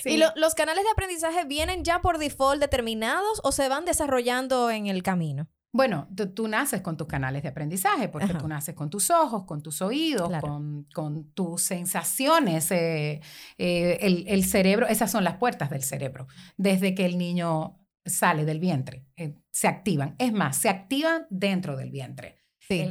¿Y 0.05 0.17
los 0.17 0.55
canales 0.55 0.83
de 0.83 0.91
aprendizaje 0.91 1.45
vienen 1.45 1.83
ya 1.83 2.01
por 2.01 2.17
default 2.17 2.59
determinados 2.59 3.39
o 3.43 3.51
se 3.51 3.69
van 3.69 3.85
desarrollando 3.85 4.69
en 4.69 4.87
el 4.87 5.03
camino? 5.03 5.47
Bueno, 5.71 6.07
tú, 6.33 6.47
naces 6.47 6.81
con 6.81 6.97
tus 6.97 7.07
canales 7.07 7.43
de 7.43 7.49
aprendizaje, 7.49 8.09
porque 8.09 8.33
tú 8.33 8.47
naces 8.47 8.73
con 8.73 8.89
tus 8.89 9.11
ojos, 9.11 9.43
con 9.45 9.61
tus 9.61 9.81
oídos, 9.83 10.31
con, 10.41 11.31
tus 11.33 11.61
sensaciones. 11.61 12.71
Eh, 12.71 13.21
eh, 13.57 14.25
el, 14.27 14.45
cerebro, 14.45 14.87
esas 14.87 15.11
son 15.11 15.23
las 15.23 15.37
puertas 15.37 15.69
del 15.69 15.83
cerebro. 15.83 16.27
Desde 16.57 16.95
que 16.95 17.05
el 17.05 17.19
niño 17.19 17.77
sale 18.03 18.45
del 18.45 18.59
vientre, 18.59 19.05
eh, 19.15 19.35
se 19.51 19.67
activan. 19.67 20.15
Es 20.17 20.33
más, 20.33 20.57
se 20.57 20.69
activan 20.69 21.27
dentro 21.29 21.77
del 21.77 21.91
vientre. 21.91 22.37
Sí 22.59 22.83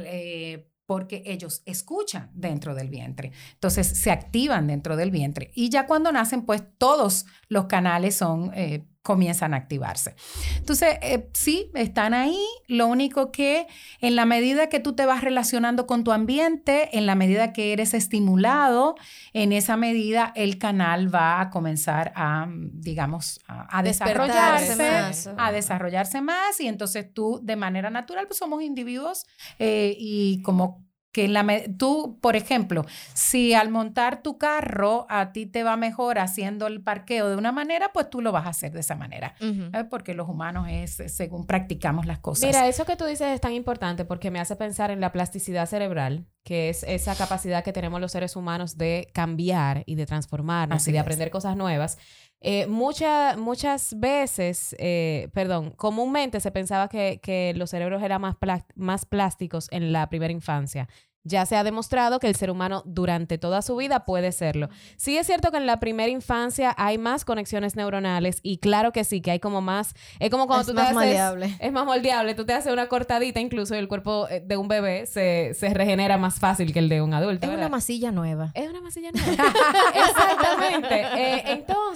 porque 0.85 1.21
ellos 1.27 1.61
escuchan 1.67 2.31
dentro 2.33 2.73
del 2.73 2.89
vientre. 2.89 3.31
Entonces 3.53 3.85
se 3.85 4.09
activan 4.09 4.65
dentro 4.65 4.95
del 4.95 5.11
vientre 5.11 5.51
y 5.53 5.69
ya 5.69 5.85
cuando 5.85 6.11
nacen, 6.11 6.47
pues 6.47 6.63
todos 6.79 7.27
los 7.47 7.67
canales 7.67 8.15
son, 8.15 8.51
comienzan 9.01 9.53
a 9.53 9.57
activarse. 9.57 10.15
Entonces, 10.57 10.97
eh, 11.01 11.29
sí, 11.33 11.71
están 11.73 12.13
ahí. 12.13 12.39
Lo 12.67 12.87
único 12.87 13.31
que 13.31 13.65
en 14.01 14.15
la 14.15 14.25
medida 14.25 14.67
que 14.67 14.79
tú 14.79 14.93
te 14.93 15.05
vas 15.05 15.23
relacionando 15.23 15.87
con 15.87 16.03
tu 16.03 16.11
ambiente, 16.11 16.97
en 16.97 17.05
la 17.05 17.15
medida 17.15 17.53
que 17.53 17.73
eres 17.73 17.93
estimulado, 17.93 18.95
en 19.33 19.53
esa 19.53 19.77
medida 19.77 20.33
el 20.35 20.57
canal 20.57 21.13
va 21.13 21.39
a 21.39 21.49
comenzar 21.49 22.11
a, 22.15 22.47
digamos, 22.49 23.39
a, 23.47 23.81
desarrollarse 23.83 24.75
más. 24.75 25.29
a 25.37 25.51
desarrollarse 25.51 26.21
más 26.21 26.59
y 26.59 26.67
entonces 26.67 27.13
tú 27.13 27.39
de 27.41 27.55
manera 27.55 27.89
natural, 27.89 28.27
pues 28.27 28.37
somos 28.37 28.61
individuos 28.61 29.25
eh, 29.59 29.95
y 29.97 30.41
como 30.41 30.88
que 31.11 31.27
la 31.27 31.45
tú, 31.77 32.19
por 32.21 32.35
ejemplo, 32.35 32.85
si 33.13 33.53
al 33.53 33.69
montar 33.69 34.21
tu 34.21 34.37
carro 34.37 35.07
a 35.09 35.31
ti 35.31 35.45
te 35.45 35.63
va 35.63 35.75
mejor 35.77 36.19
haciendo 36.19 36.67
el 36.67 36.81
parqueo 36.81 37.29
de 37.29 37.35
una 37.35 37.51
manera, 37.51 37.91
pues 37.93 38.09
tú 38.09 38.21
lo 38.21 38.31
vas 38.31 38.45
a 38.45 38.49
hacer 38.49 38.71
de 38.71 38.81
esa 38.81 38.95
manera, 38.95 39.33
¿eh? 39.39 39.85
porque 39.89 40.13
los 40.13 40.29
humanos 40.29 40.67
es 40.69 41.01
según 41.07 41.47
practicamos 41.47 42.05
las 42.05 42.19
cosas. 42.19 42.45
Mira, 42.45 42.67
eso 42.67 42.85
que 42.85 42.95
tú 42.95 43.05
dices 43.05 43.27
es 43.29 43.41
tan 43.41 43.53
importante 43.53 44.05
porque 44.05 44.29
me 44.29 44.39
hace 44.39 44.55
pensar 44.55 44.91
en 44.91 45.01
la 45.01 45.11
plasticidad 45.11 45.65
cerebral 45.67 46.27
que 46.43 46.69
es 46.69 46.83
esa 46.83 47.15
capacidad 47.15 47.63
que 47.63 47.73
tenemos 47.73 47.99
los 48.01 48.11
seres 48.11 48.35
humanos 48.35 48.77
de 48.77 49.09
cambiar 49.13 49.83
y 49.85 49.95
de 49.95 50.05
transformarnos 50.05 50.77
Así 50.77 50.89
y 50.89 50.93
de 50.93 50.99
es. 50.99 51.03
aprender 51.03 51.29
cosas 51.29 51.55
nuevas. 51.55 51.97
Eh, 52.41 52.67
mucha- 52.67 53.35
muchas 53.37 53.99
veces, 53.99 54.75
eh, 54.79 55.27
perdón, 55.33 55.71
comúnmente 55.71 56.39
se 56.39 56.51
pensaba 56.51 56.87
que, 56.87 57.19
que 57.21 57.53
los 57.55 57.69
cerebros 57.69 58.01
eran 58.01 58.21
más, 58.21 58.35
más 58.75 59.05
plásticos 59.05 59.67
en 59.71 59.91
la 59.91 60.07
primera 60.09 60.31
infancia. 60.31 60.87
Ya 61.25 61.45
se 61.45 61.57
ha 61.57 61.65
demostrado 61.65 62.17
que 62.19 62.27
el 62.27 62.35
ser 62.37 62.49
humano 62.49 62.81
durante 62.85 63.37
toda 63.37 63.61
su 63.61 63.75
vida 63.75 64.05
puede 64.05 64.31
serlo. 64.31 64.69
Sí 64.95 65.17
es 65.17 65.27
cierto 65.27 65.51
que 65.51 65.57
en 65.57 65.65
la 65.65 65.77
primera 65.81 66.09
infancia 66.09 66.73
hay 66.77 66.97
más 66.97 67.25
conexiones 67.25 67.75
neuronales 67.75 68.39
y 68.41 68.59
claro 68.59 68.93
que 68.93 69.03
sí, 69.03 69.19
que 69.19 69.31
hay 69.31 69.39
como 69.41 69.59
más... 69.59 69.93
Es 70.19 70.29
como 70.29 70.47
cuando 70.47 70.61
Es 70.61 70.67
tú 70.67 70.73
más 70.73 70.85
te 70.85 70.89
haces... 70.91 70.95
maleable. 70.95 71.57
Es 71.59 71.73
más 71.73 71.85
moldeable. 71.85 72.35
Tú 72.35 72.45
te 72.45 72.53
haces 72.53 72.71
una 72.71 72.87
cortadita 72.87 73.41
incluso 73.41 73.75
y 73.75 73.79
el 73.79 73.89
cuerpo 73.89 74.29
eh, 74.29 74.41
de 74.43 74.55
un 74.55 74.69
bebé 74.69 75.05
se, 75.07 75.53
se 75.55 75.73
regenera 75.73 76.17
más 76.17 76.39
fácil 76.39 76.71
que 76.71 76.79
el 76.79 76.87
de 76.87 77.01
un 77.01 77.13
adulto. 77.13 77.47
Es 77.47 77.53
una 77.53 77.67
masilla 77.67 78.11
nueva. 78.13 78.51
Es 78.55 78.69
una 78.69 78.79
masilla 78.79 79.11
nueva. 79.11 79.43
Exactamente. 79.93 81.28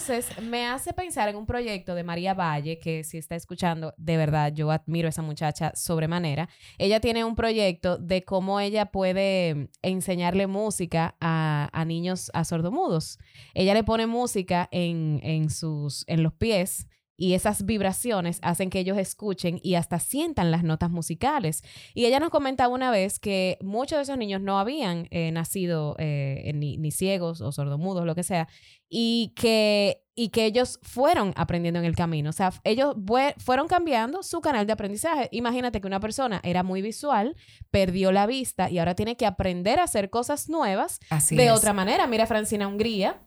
Entonces, 0.06 0.38
me 0.44 0.66
hace 0.66 0.92
pensar 0.92 1.30
en 1.30 1.38
un 1.38 1.46
proyecto 1.46 1.96
de 1.96 2.04
María 2.04 2.34
Valle, 2.34 2.78
que 2.78 3.06
si 3.06 3.18
está 3.18 3.36
escuchando, 3.38 3.94
de 3.96 4.18
verdad, 4.18 4.52
yo 4.54 4.70
admiro 4.70 5.08
a 5.08 5.10
esa 5.10 5.22
muchacha 5.22 5.72
sobremanera. 5.76 6.50
Ella 6.78 7.00
tiene 7.00 7.24
un 7.24 7.36
proyecto 7.36 7.98
de 7.98 8.26
cómo 8.26 8.60
ella 8.60 8.88
puede 8.88 9.70
enseñarle 9.82 10.48
música 10.48 11.16
a, 11.22 11.70
a 11.72 11.86
niños 11.86 12.30
a 12.34 12.44
sordomudos. 12.44 13.18
Ella 13.54 13.74
le 13.74 13.86
pone 13.86 14.06
música 14.06 14.68
en, 14.74 15.22
en, 15.24 15.50
sus, 15.50 16.04
en 16.08 16.22
los 16.22 16.34
pies. 16.34 16.86
Y 17.16 17.34
esas 17.34 17.66
vibraciones 17.66 18.40
hacen 18.42 18.70
que 18.70 18.80
ellos 18.80 18.98
escuchen 18.98 19.60
y 19.62 19.76
hasta 19.76 20.00
sientan 20.00 20.50
las 20.52 20.64
notas 20.64 20.90
musicales. 20.90 21.64
Y 21.94 22.06
ella 22.06 22.20
nos 22.20 22.30
comentaba 22.32 22.74
una 22.74 22.90
vez 22.92 23.20
que 23.20 23.58
muchos 23.62 23.98
de 23.98 24.04
esos 24.04 24.18
niños 24.18 24.42
no 24.42 24.60
habían 24.60 25.08
eh, 25.12 25.32
nacido 25.32 25.96
eh, 26.00 26.52
ni, 26.56 26.78
ni 26.78 26.92
ciegos 26.92 27.42
o 27.42 27.52
sordomudos, 27.52 28.06
lo 28.06 28.16
que 28.16 28.24
sea, 28.24 28.48
y 28.90 29.34
que, 29.36 30.04
y 30.16 30.30
que 30.30 30.46
ellos 30.46 30.80
fueron 30.84 31.34
aprendiendo 31.36 31.80
en 31.80 31.86
el 31.86 31.96
camino. 31.96 32.30
O 32.30 32.34
sea, 32.34 32.52
ellos 32.64 32.96
fueron 33.38 33.68
cambiando 33.68 34.22
su 34.24 34.42
canal 34.42 34.66
de 34.68 34.74
aprendizaje. 34.74 35.30
Imagínate 35.32 35.82
que 35.82 35.88
una 35.88 36.00
persona 36.00 36.40
era 36.44 36.64
muy 36.64 36.82
visual, 36.82 37.36
perdió 37.72 38.12
la 38.12 38.26
vista 38.28 38.70
y 38.70 38.80
ahora 38.80 38.96
tiene 38.96 39.18
que 39.18 39.26
aprender 39.26 39.80
a 39.80 39.84
hacer 39.84 40.10
cosas 40.10 40.50
nuevas 40.50 41.00
Así 41.10 41.36
de 41.36 41.46
es. 41.48 41.52
otra 41.52 41.74
manera. 41.74 42.06
Mira, 42.08 42.26
Francina 42.28 42.68
Hungría. 42.68 43.22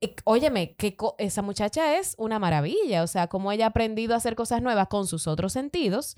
Eh, 0.00 0.14
Óyeme, 0.24 0.74
que 0.76 0.96
esa 1.18 1.42
muchacha 1.42 1.98
es 1.98 2.14
una 2.18 2.38
maravilla. 2.38 3.02
O 3.02 3.06
sea, 3.06 3.26
cómo 3.28 3.52
ella 3.52 3.66
ha 3.66 3.68
aprendido 3.68 4.14
a 4.14 4.18
hacer 4.18 4.34
cosas 4.34 4.62
nuevas 4.62 4.88
con 4.88 5.06
sus 5.06 5.26
otros 5.26 5.52
sentidos, 5.52 6.16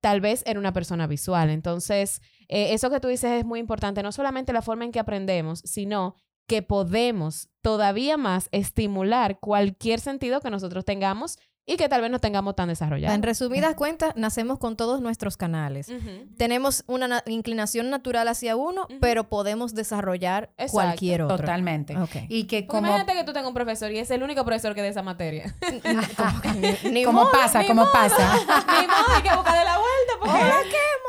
tal 0.00 0.20
vez 0.20 0.42
era 0.46 0.60
una 0.60 0.72
persona 0.72 1.06
visual. 1.06 1.50
Entonces, 1.50 2.22
eh, 2.48 2.74
eso 2.74 2.90
que 2.90 3.00
tú 3.00 3.08
dices 3.08 3.32
es 3.32 3.44
muy 3.44 3.60
importante. 3.60 4.02
No 4.02 4.12
solamente 4.12 4.52
la 4.52 4.62
forma 4.62 4.84
en 4.84 4.92
que 4.92 5.00
aprendemos, 5.00 5.60
sino 5.64 6.14
que 6.46 6.62
podemos 6.62 7.50
todavía 7.60 8.16
más 8.16 8.48
estimular 8.52 9.38
cualquier 9.38 10.00
sentido 10.00 10.40
que 10.40 10.50
nosotros 10.50 10.84
tengamos 10.84 11.38
y 11.68 11.76
que 11.76 11.88
tal 11.88 12.00
vez 12.00 12.10
no 12.10 12.18
tengamos 12.18 12.56
tan 12.56 12.68
desarrollado. 12.68 13.14
En 13.14 13.22
resumidas 13.22 13.74
cuentas, 13.74 14.12
nacemos 14.16 14.58
con 14.58 14.76
todos 14.76 15.00
nuestros 15.00 15.36
canales. 15.36 15.92
Tenemos 16.36 16.82
una 16.88 17.06
na- 17.06 17.22
inclinación 17.26 17.90
natural 17.90 18.26
hacia 18.26 18.56
uno, 18.56 18.88
pero 19.00 19.28
podemos 19.28 19.74
desarrollar 19.74 20.44
Exacto. 20.56 20.72
cualquier 20.72 21.22
otro. 21.22 21.36
Totalmente. 21.36 21.96
Ok. 21.96 22.16
Y 22.28 22.44
que 22.44 22.66
como, 22.66 22.88
Imagínate 22.88 23.12
que 23.12 23.24
tú 23.24 23.32
tengas 23.32 23.48
un 23.48 23.54
profesor 23.54 23.92
y 23.92 23.98
es 23.98 24.10
el 24.10 24.22
único 24.22 24.44
profesor 24.44 24.74
que 24.74 24.82
de 24.82 24.88
esa 24.88 25.02
materia. 25.02 25.54
Como 26.16 26.40
que 26.40 26.48
ni- 26.84 26.90
ni 26.90 27.04
como 27.04 27.20
modo, 27.20 27.32
pasa, 27.32 27.60
ni 27.60 27.66
como 27.68 27.82
modo. 27.82 27.92
pasa. 27.92 28.34
Ni 28.80 28.86
modo, 28.86 29.14
hay 29.14 29.22
que 29.22 29.34
buscarle 29.36 29.64
la 29.64 29.78
vuelta 29.78 30.12
porque... 30.20 30.34
Hola, 30.36 30.56
quemo, 30.64 31.08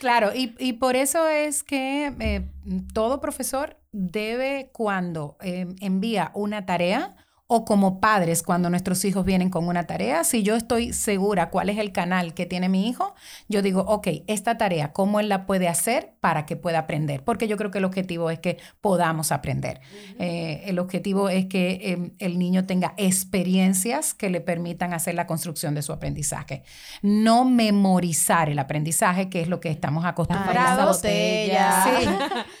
Claro, 0.00 0.32
y, 0.34 0.54
y 0.58 0.74
por 0.74 0.96
eso 0.96 1.26
es 1.28 1.62
que 1.64 2.12
eh, 2.20 2.48
todo 2.94 3.20
profesor 3.20 3.76
debe, 3.92 4.70
cuando 4.72 5.36
eh, 5.40 5.66
envía 5.80 6.30
una 6.34 6.64
tarea, 6.66 7.16
o 7.50 7.64
como 7.64 7.98
padres, 7.98 8.42
cuando 8.42 8.68
nuestros 8.68 9.02
hijos 9.06 9.24
vienen 9.24 9.48
con 9.48 9.68
una 9.68 9.84
tarea, 9.84 10.22
si 10.22 10.42
yo 10.42 10.54
estoy 10.54 10.92
segura 10.92 11.48
cuál 11.48 11.70
es 11.70 11.78
el 11.78 11.92
canal 11.92 12.34
que 12.34 12.44
tiene 12.44 12.68
mi 12.68 12.86
hijo, 12.86 13.14
yo 13.48 13.62
digo, 13.62 13.80
ok, 13.88 14.08
esta 14.26 14.58
tarea, 14.58 14.92
¿cómo 14.92 15.18
él 15.18 15.30
la 15.30 15.46
puede 15.46 15.66
hacer 15.66 16.12
para 16.20 16.44
que 16.44 16.56
pueda 16.56 16.80
aprender? 16.80 17.24
Porque 17.24 17.48
yo 17.48 17.56
creo 17.56 17.70
que 17.70 17.78
el 17.78 17.86
objetivo 17.86 18.28
es 18.28 18.38
que 18.38 18.58
podamos 18.82 19.32
aprender. 19.32 19.80
Eh, 20.18 20.64
el 20.66 20.78
objetivo 20.78 21.30
es 21.30 21.46
que 21.46 21.70
eh, 21.82 22.12
el 22.18 22.38
niño 22.38 22.66
tenga 22.66 22.92
experiencias 22.98 24.12
que 24.12 24.28
le 24.28 24.42
permitan 24.42 24.92
hacer 24.92 25.14
la 25.14 25.26
construcción 25.26 25.74
de 25.74 25.80
su 25.80 25.94
aprendizaje. 25.94 26.64
No 27.00 27.46
memorizar 27.46 28.50
el 28.50 28.58
aprendizaje, 28.58 29.30
que 29.30 29.40
es 29.40 29.48
lo 29.48 29.58
que 29.58 29.70
estamos 29.70 30.04
Ay, 30.04 30.10
acostumbrados. 30.10 30.96
botella. 30.98 31.82
Sí. 31.82 32.08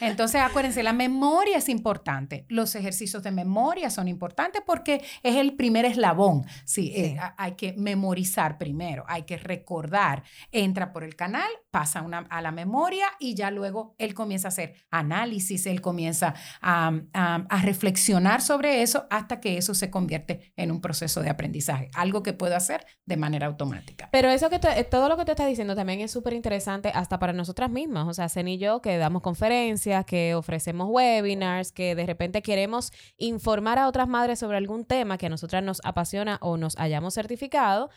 Entonces, 0.00 0.40
acuérdense, 0.40 0.82
la 0.82 0.94
memoria 0.94 1.58
es 1.58 1.68
importante. 1.68 2.46
Los 2.48 2.74
ejercicios 2.74 3.22
de 3.22 3.32
memoria 3.32 3.90
son 3.90 4.08
importantes 4.08 4.62
porque 4.64 4.77
es 4.86 5.36
el 5.36 5.54
primer 5.56 5.84
eslabón. 5.84 6.44
Sí, 6.64 6.92
eh, 6.94 7.16
Sí. 7.16 7.16
hay 7.36 7.52
que 7.52 7.72
memorizar 7.76 8.58
primero, 8.58 9.04
hay 9.08 9.22
que 9.22 9.36
recordar. 9.36 10.22
Entra 10.52 10.92
por 10.92 11.04
el 11.04 11.16
canal, 11.16 11.48
pasa 11.70 12.02
una- 12.02 12.26
a 12.30 12.42
la 12.42 12.50
memoria 12.52 13.06
y 13.18 13.34
ya 13.34 13.50
luego 13.50 13.94
él 13.98 14.14
comienza 14.14 14.48
a 14.48 14.50
hacer 14.50 14.74
análisis, 14.90 15.66
él 15.66 15.80
comienza 15.80 16.34
a, 16.60 16.92
a- 17.12 17.46
a 17.48 17.62
reflexionar 17.62 18.40
sobre 18.42 18.82
eso 18.82 19.06
hasta 19.10 19.40
que 19.40 19.56
eso 19.56 19.74
se 19.74 19.90
convierte 19.90 20.52
en 20.56 20.70
un 20.70 20.80
proceso 20.80 21.22
de 21.22 21.30
aprendizaje, 21.30 21.90
algo 21.94 22.22
que 22.22 22.32
puedo 22.32 22.54
hacer 22.56 22.84
de 23.06 23.16
manera 23.16 23.46
automática. 23.46 24.08
Pero 24.12 24.28
eso 24.28 24.50
que 24.50 24.58
te- 24.58 24.78
eh, 24.80 24.84
todo 24.84 25.08
lo 25.08 25.16
que 25.16 25.24
te 25.24 25.32
estás 25.32 25.46
diciendo 25.48 25.74
también 25.74 26.00
es 26.00 26.10
súper 26.10 26.32
interesante 26.34 26.90
hasta 26.94 27.18
para 27.18 27.32
nosotras 27.32 27.70
mismas. 27.70 28.06
O 28.08 28.14
sea, 28.14 28.28
Zen 28.28 28.48
y 28.48 28.58
yo 28.58 28.82
que 28.82 28.98
damos 28.98 29.22
conferencias, 29.22 30.04
que 30.04 30.34
ofrecemos 30.34 30.88
webinars, 30.90 31.72
que 31.72 31.94
de 31.94 32.04
repente 32.06 32.42
queremos 32.42 32.92
informar 33.16 33.78
a 33.78 33.88
otras 33.88 34.08
madres 34.08 34.38
sobre 34.38 34.56
algún 34.58 34.67
tema 34.84 35.18
que 35.18 35.26
a 35.26 35.30
nosotras 35.30 35.62
nos 35.62 35.80
apasiona 35.84 36.38
o 36.40 36.56
nos 36.56 36.78
hayamos 36.78 37.14
certificado. 37.14 37.90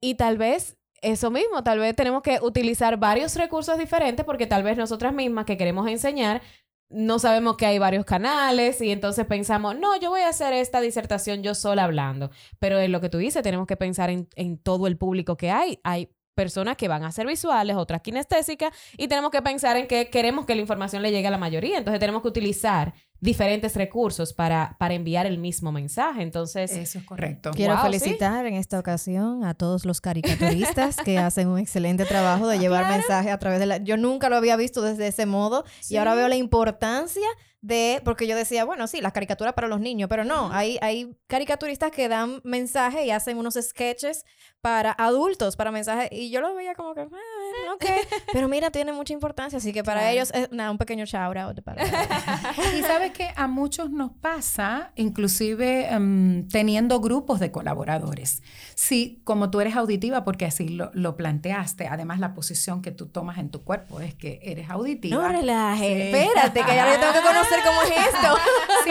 Y 0.00 0.14
tal 0.14 0.38
vez 0.38 0.76
eso 1.02 1.30
mismo, 1.30 1.62
tal 1.62 1.78
vez 1.78 1.94
tenemos 1.94 2.22
que 2.22 2.38
utilizar 2.42 2.98
varios 2.98 3.36
recursos 3.36 3.78
diferentes 3.78 4.24
porque 4.24 4.46
tal 4.46 4.62
vez 4.62 4.76
nosotras 4.76 5.12
mismas 5.12 5.44
que 5.44 5.56
queremos 5.56 5.88
enseñar 5.88 6.42
no 6.90 7.18
sabemos 7.18 7.56
que 7.56 7.66
hay 7.66 7.78
varios 7.78 8.04
canales 8.04 8.80
y 8.80 8.90
entonces 8.90 9.26
pensamos, 9.26 9.76
no, 9.76 9.96
yo 9.98 10.10
voy 10.10 10.20
a 10.20 10.28
hacer 10.28 10.52
esta 10.52 10.80
disertación 10.80 11.42
yo 11.42 11.54
sola 11.54 11.84
hablando. 11.84 12.30
Pero 12.58 12.78
en 12.78 12.92
lo 12.92 13.00
que 13.00 13.08
tú 13.08 13.18
dices, 13.18 13.42
tenemos 13.42 13.66
que 13.66 13.76
pensar 13.76 14.10
en, 14.10 14.28
en 14.36 14.58
todo 14.58 14.86
el 14.86 14.96
público 14.96 15.36
que 15.36 15.50
hay. 15.50 15.80
Hay 15.82 16.10
personas 16.34 16.76
que 16.76 16.88
van 16.88 17.04
a 17.04 17.12
ser 17.12 17.26
visuales, 17.26 17.76
otras 17.76 18.00
kinestésicas, 18.00 18.72
y 18.96 19.08
tenemos 19.08 19.30
que 19.30 19.42
pensar 19.42 19.76
en 19.76 19.86
que 19.86 20.10
queremos 20.10 20.46
que 20.46 20.54
la 20.54 20.60
información 20.60 21.02
le 21.02 21.10
llegue 21.10 21.28
a 21.28 21.30
la 21.30 21.38
mayoría. 21.38 21.78
Entonces 21.78 22.00
tenemos 22.00 22.22
que 22.22 22.28
utilizar 22.28 22.94
diferentes 23.20 23.74
recursos 23.74 24.34
para, 24.34 24.76
para 24.78 24.94
enviar 24.94 25.24
el 25.26 25.38
mismo 25.38 25.72
mensaje. 25.72 26.22
Entonces, 26.22 26.70
Eso 26.70 26.98
es 26.98 27.04
correcto. 27.04 27.52
Quiero 27.52 27.74
Wow, 27.74 27.84
felicitar 27.84 28.44
en 28.46 28.54
esta 28.54 28.78
ocasión 28.78 29.44
a 29.44 29.54
todos 29.54 29.86
los 29.86 30.00
caricaturistas 30.00 30.96
que 31.04 31.18
hacen 31.18 31.48
un 31.48 31.58
excelente 31.58 32.04
trabajo 32.04 32.46
de 32.46 32.58
llevar 32.58 32.88
mensajes 32.88 33.32
a 33.32 33.38
través 33.38 33.60
de 33.60 33.66
la... 33.66 33.76
Yo 33.78 33.96
nunca 33.96 34.28
lo 34.28 34.36
había 34.36 34.56
visto 34.56 34.82
desde 34.82 35.06
ese 35.06 35.26
modo 35.26 35.64
y 35.88 35.96
ahora 35.96 36.14
veo 36.14 36.28
la 36.28 36.36
importancia 36.36 37.26
de... 37.62 38.02
Porque 38.04 38.26
yo 38.26 38.36
decía, 38.36 38.64
bueno, 38.64 38.86
sí, 38.86 39.00
las 39.00 39.12
caricaturas 39.12 39.54
para 39.54 39.68
los 39.68 39.80
niños, 39.80 40.08
pero 40.10 40.24
no, 40.24 40.52
hay, 40.52 40.78
hay 40.82 41.16
caricaturistas 41.26 41.90
que 41.90 42.08
dan 42.08 42.40
mensajes 42.44 43.06
y 43.06 43.10
hacen 43.10 43.38
unos 43.38 43.54
sketches 43.54 44.26
para 44.64 44.92
adultos, 44.92 45.56
para 45.56 45.70
mensajes, 45.70 46.08
y 46.10 46.30
yo 46.30 46.40
lo 46.40 46.54
veía 46.54 46.74
como 46.74 46.94
que, 46.94 47.02
ah, 47.02 47.74
ok, 47.74 47.84
pero 48.32 48.48
mira, 48.48 48.70
tiene 48.70 48.92
mucha 48.94 49.12
importancia, 49.12 49.58
así 49.58 49.74
que 49.74 49.84
para 49.84 50.00
Claro. 50.00 50.14
ellos 50.14 50.30
es 50.32 50.50
nada, 50.52 50.70
un 50.70 50.78
pequeño 50.78 51.04
shout 51.04 51.36
out 51.36 51.60
para 51.62 51.84
Y 52.74 52.80
sabes 52.80 53.12
que 53.12 53.28
a 53.36 53.46
muchos 53.46 53.90
nos 53.90 54.12
pasa, 54.12 54.92
inclusive 54.96 55.92
em, 55.92 56.48
teniendo 56.48 57.00
grupos 57.00 57.40
de 57.40 57.50
colaboradores. 57.50 58.42
Sí, 58.74 59.20
como 59.24 59.50
tú 59.50 59.60
eres 59.60 59.76
auditiva, 59.76 60.24
porque 60.24 60.46
así 60.46 60.66
lo, 60.70 60.90
lo 60.94 61.14
planteaste, 61.18 61.86
además 61.86 62.18
la 62.18 62.32
posición 62.32 62.80
que 62.80 62.90
tú 62.90 63.08
tomas 63.08 63.36
en 63.36 63.50
tu 63.50 63.64
cuerpo 63.64 64.00
es 64.00 64.14
que 64.14 64.40
eres 64.44 64.70
auditiva. 64.70 65.20
No 65.20 65.28
relaje, 65.28 65.84
Sí. 66.10 66.16
espérate, 66.16 66.60
que 66.62 66.74
ya 66.74 66.90
yo 66.94 66.98
tengo 67.00 67.12
que 67.12 67.20
conocer 67.20 67.58
cómo 67.66 67.82
es 67.82 67.90
esto. 67.90 68.36
Sí, 68.84 68.90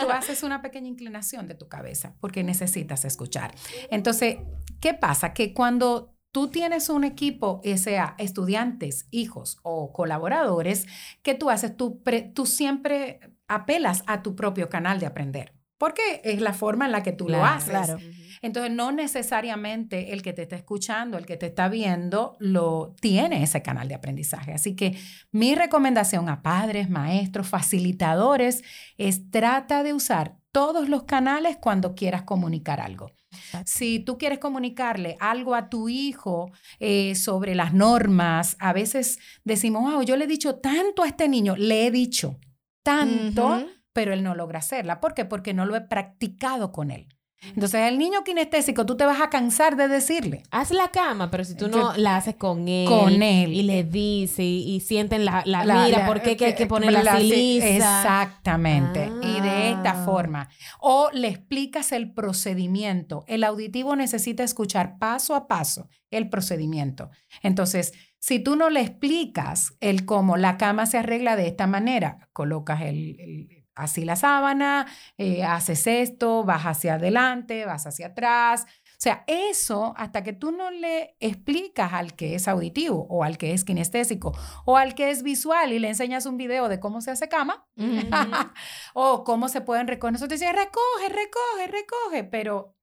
tú 0.00 0.10
haces 0.10 0.42
una 0.42 0.62
pequeña 0.62 0.88
inclinación 0.88 1.46
de 1.46 1.54
tu 1.54 1.68
cabeza 1.68 2.14
porque 2.20 2.42
necesitas 2.42 3.04
escuchar. 3.04 3.54
Entonces, 3.90 4.38
¿qué 4.80 4.94
pasa? 4.94 5.13
Que 5.34 5.52
cuando 5.54 6.14
tú 6.32 6.48
tienes 6.48 6.88
un 6.88 7.04
equipo, 7.04 7.60
ya 7.64 7.76
sea 7.78 8.14
estudiantes, 8.18 9.06
hijos 9.10 9.58
o 9.62 9.92
colaboradores, 9.92 10.86
¿qué 11.22 11.34
tú 11.34 11.50
haces? 11.50 11.76
Tú, 11.76 12.02
pre- 12.02 12.22
tú 12.22 12.46
siempre 12.46 13.20
apelas 13.46 14.02
a 14.06 14.22
tu 14.22 14.34
propio 14.34 14.68
canal 14.68 14.98
de 14.98 15.06
aprender. 15.06 15.54
Porque 15.78 16.20
es 16.24 16.40
la 16.40 16.52
forma 16.52 16.86
en 16.86 16.92
la 16.92 17.02
que 17.02 17.12
tú 17.12 17.28
lo 17.28 17.44
haces. 17.44 17.70
claro. 17.70 17.98
Entonces, 18.42 18.72
no 18.72 18.92
necesariamente 18.92 20.12
el 20.12 20.22
que 20.22 20.32
te 20.32 20.42
está 20.42 20.56
escuchando, 20.56 21.18
el 21.18 21.26
que 21.26 21.36
te 21.36 21.46
está 21.46 21.68
viendo, 21.68 22.36
lo 22.38 22.94
tiene 23.00 23.42
ese 23.42 23.62
canal 23.62 23.88
de 23.88 23.94
aprendizaje. 23.94 24.52
Así 24.52 24.76
que 24.76 24.96
mi 25.30 25.54
recomendación 25.54 26.28
a 26.28 26.42
padres, 26.42 26.90
maestros, 26.90 27.48
facilitadores 27.48 28.62
es 28.98 29.30
trata 29.30 29.82
de 29.82 29.94
usar 29.94 30.36
todos 30.52 30.88
los 30.88 31.04
canales 31.04 31.56
cuando 31.56 31.94
quieras 31.94 32.22
comunicar 32.22 32.80
algo. 32.80 33.10
Si 33.64 34.00
tú 34.00 34.18
quieres 34.18 34.38
comunicarle 34.38 35.16
algo 35.20 35.54
a 35.54 35.68
tu 35.68 35.88
hijo 35.88 36.52
eh, 36.78 37.14
sobre 37.14 37.54
las 37.54 37.72
normas, 37.72 38.56
a 38.58 38.72
veces 38.72 39.18
decimos, 39.44 39.90
wow, 39.90 40.02
yo 40.02 40.16
le 40.16 40.24
he 40.24 40.28
dicho 40.28 40.56
tanto 40.56 41.02
a 41.02 41.08
este 41.08 41.28
niño, 41.28 41.56
le 41.56 41.86
he 41.86 41.90
dicho 41.90 42.38
tanto, 42.82 43.66
pero 43.92 44.12
él 44.12 44.22
no 44.22 44.34
logra 44.34 44.58
hacerla. 44.58 45.00
¿Por 45.00 45.14
qué? 45.14 45.24
Porque 45.24 45.54
no 45.54 45.66
lo 45.66 45.76
he 45.76 45.80
practicado 45.80 46.72
con 46.72 46.90
él. 46.90 47.13
Entonces, 47.46 47.82
el 47.88 47.98
niño 47.98 48.24
kinestésico, 48.24 48.86
tú 48.86 48.96
te 48.96 49.04
vas 49.04 49.20
a 49.20 49.28
cansar 49.28 49.76
de 49.76 49.86
decirle. 49.86 50.44
Haz 50.50 50.70
la 50.70 50.88
cama, 50.88 51.30
pero 51.30 51.44
si 51.44 51.54
tú 51.54 51.68
no 51.68 51.92
Que- 51.92 52.00
la 52.00 52.16
haces 52.16 52.36
con 52.36 52.68
él. 52.68 52.88
Con 52.88 53.22
él. 53.22 53.52
Y 53.52 53.62
le 53.64 53.84
dices 53.84 54.38
y, 54.40 54.74
y 54.76 54.80
sienten 54.80 55.26
la, 55.26 55.42
la, 55.44 55.62
La- 55.64 55.84
mira, 55.84 55.98
la- 56.00 56.06
¿por 56.06 56.22
qué 56.22 56.36
que 56.38 56.46
hay 56.46 56.54
que 56.54 56.66
ponerla 56.66 57.02
la- 57.02 57.18
lisa? 57.18 57.68
Exactamente. 57.68 59.10
Y 59.22 59.40
de 59.40 59.70
esta 59.72 59.90
Ah. 60.02 60.04
forma. 60.04 60.48
O 60.80 61.10
le 61.12 61.28
explicas 61.28 61.92
el 61.92 62.12
procedimiento. 62.14 63.24
El 63.26 63.44
auditivo 63.44 63.94
necesita 63.96 64.42
escuchar 64.42 64.98
paso 64.98 65.34
a 65.34 65.46
paso 65.46 65.88
el 66.10 66.28
procedimiento. 66.30 67.10
Entonces, 67.42 67.92
si 68.18 68.38
tú 68.38 68.56
no 68.56 68.70
le 68.70 68.80
explicas 68.80 69.74
el 69.80 70.06
cómo 70.06 70.36
la 70.38 70.56
cama 70.56 70.86
se 70.86 70.96
arregla 70.98 71.36
de 71.36 71.46
esta 71.48 71.66
manera, 71.66 72.28
colocas 72.32 72.82
el, 72.82 73.16
el- 73.20 73.63
así 73.74 74.04
la 74.04 74.16
sábana, 74.16 74.86
eh, 75.18 75.44
haces 75.44 75.86
esto, 75.86 76.44
vas 76.44 76.64
hacia 76.64 76.94
adelante, 76.94 77.66
vas 77.66 77.86
hacia 77.86 78.08
atrás. 78.08 78.66
O 78.94 79.00
sea, 79.04 79.24
eso 79.26 79.92
hasta 79.96 80.22
que 80.22 80.32
tú 80.32 80.52
no 80.52 80.70
le 80.70 81.16
explicas 81.20 81.92
al 81.92 82.14
que 82.14 82.34
es 82.34 82.48
auditivo 82.48 83.06
o 83.10 83.24
al 83.24 83.36
que 83.36 83.52
es 83.52 83.64
kinestésico 83.64 84.32
o 84.64 84.76
al 84.76 84.94
que 84.94 85.10
es 85.10 85.22
visual 85.22 85.72
y 85.72 85.78
le 85.78 85.88
enseñas 85.88 86.26
un 86.26 86.36
video 86.36 86.68
de 86.68 86.80
cómo 86.80 87.00
se 87.00 87.10
hace 87.10 87.28
cama 87.28 87.66
o 88.94 89.24
cómo 89.24 89.48
se 89.48 89.60
pueden 89.60 89.88
recoger. 89.88 90.12
Nosotros 90.12 90.40
decíamos, 90.40 90.62
recoge, 90.64 91.08
recoge, 91.08 91.66
recoge, 91.66 92.24
pero 92.24 92.74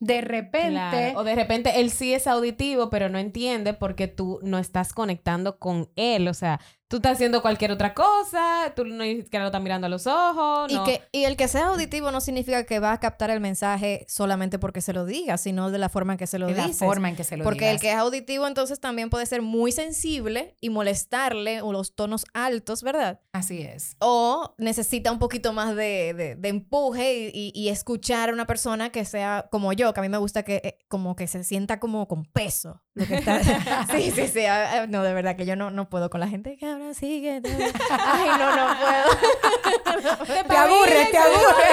de 0.00 0.20
repente... 0.20 0.70
Claro. 0.70 1.20
O 1.20 1.24
de 1.24 1.34
repente 1.34 1.80
él 1.80 1.90
sí 1.90 2.12
es 2.12 2.26
auditivo, 2.26 2.90
pero 2.90 3.08
no 3.08 3.18
entiende 3.18 3.74
porque 3.74 4.06
tú 4.06 4.40
no 4.42 4.58
estás 4.58 4.92
conectando 4.92 5.58
con 5.58 5.90
él. 5.96 6.28
O 6.28 6.34
sea, 6.34 6.60
tú 6.88 6.96
estás 6.96 7.12
haciendo 7.12 7.42
cualquier 7.42 7.72
otra 7.72 7.92
cosa, 7.94 8.72
tú 8.76 8.84
no 8.84 9.02
ni 9.04 9.22
siquiera 9.22 9.44
lo 9.44 9.48
estás 9.48 9.62
mirando 9.62 9.86
a 9.86 9.90
los 9.90 10.06
ojos. 10.06 10.70
Y, 10.70 10.74
no. 10.74 10.84
que, 10.84 11.02
y 11.12 11.24
el 11.24 11.36
que 11.36 11.48
sea 11.48 11.66
auditivo 11.68 12.10
no 12.12 12.20
significa 12.20 12.64
que 12.64 12.78
va 12.78 12.92
a 12.92 13.00
captar 13.00 13.30
el 13.30 13.40
mensaje 13.40 14.04
solamente 14.08 14.58
porque 14.58 14.80
se 14.80 14.92
lo 14.92 15.04
diga, 15.06 15.36
sino 15.38 15.70
de 15.70 15.78
la 15.78 15.88
forma 15.88 16.12
en 16.12 16.18
que 16.18 16.26
se 16.26 16.38
lo 16.38 16.46
de 16.46 16.54
la 16.54 16.68
forma 16.68 17.08
en 17.08 17.16
que 17.16 17.24
se 17.24 17.36
lo 17.36 17.44
Porque 17.44 17.70
el 17.70 17.80
que 17.80 17.90
es 17.90 17.96
auditivo 17.96 18.46
entonces 18.46 18.78
también 18.80 19.10
puede 19.10 19.26
ser 19.26 19.42
muy 19.42 19.72
sensible 19.72 20.56
y 20.60 20.70
molestarle 20.70 21.62
o 21.62 21.72
los 21.72 21.94
tonos 21.94 22.24
altos, 22.34 22.82
¿verdad? 22.82 23.20
Así 23.32 23.62
es. 23.62 23.96
O 24.00 24.54
necesita 24.58 25.10
un 25.10 25.18
poquito 25.18 25.52
más 25.52 25.74
de, 25.74 26.14
de- 26.14 26.36
de 26.36 26.48
empuje 26.48 27.30
y, 27.32 27.50
y- 27.52 27.52
y 27.54 27.68
escuchar 27.70 28.28
a 28.28 28.32
una 28.32 28.46
persona 28.46 28.90
que 28.90 29.04
sea 29.04 29.48
como 29.50 29.72
yo, 29.72 29.92
que 29.94 30.00
a 30.00 30.02
mí 30.02 30.08
me 30.08 30.18
gusta 30.18 30.42
que 30.44 30.56
eh, 30.64 30.78
como 30.88 31.16
que 31.16 31.26
se 31.26 31.42
sienta 31.44 31.80
como 31.80 32.06
con 32.06 32.24
peso. 32.24 32.82
lo 32.94 33.06
que 33.06 33.16
está- 33.16 33.40
sí, 33.92 34.10
sí, 34.14 34.28
sí. 34.28 34.44
ah, 34.46 34.86
No, 34.88 35.02
de 35.02 35.12
verdad 35.14 35.36
que 35.36 35.46
yo 35.46 35.56
no, 35.56 35.70
no 35.70 35.88
puedo 35.88 36.10
con 36.10 36.20
la 36.20 36.28
gente 36.28 36.56
que 36.56 36.73
ahora 36.74 36.94
sigue. 36.94 37.40
Ay, 37.90 38.28
no, 38.38 38.56
no 38.56 38.76
puedo. 38.78 40.44
Te 40.48 40.56
aburre, 40.56 41.08
te 41.10 41.18
aburre. 41.18 41.70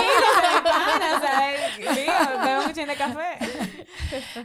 Bebe 2.44 2.68
mucho 2.68 2.86
de 2.86 2.96
café. 2.96 3.38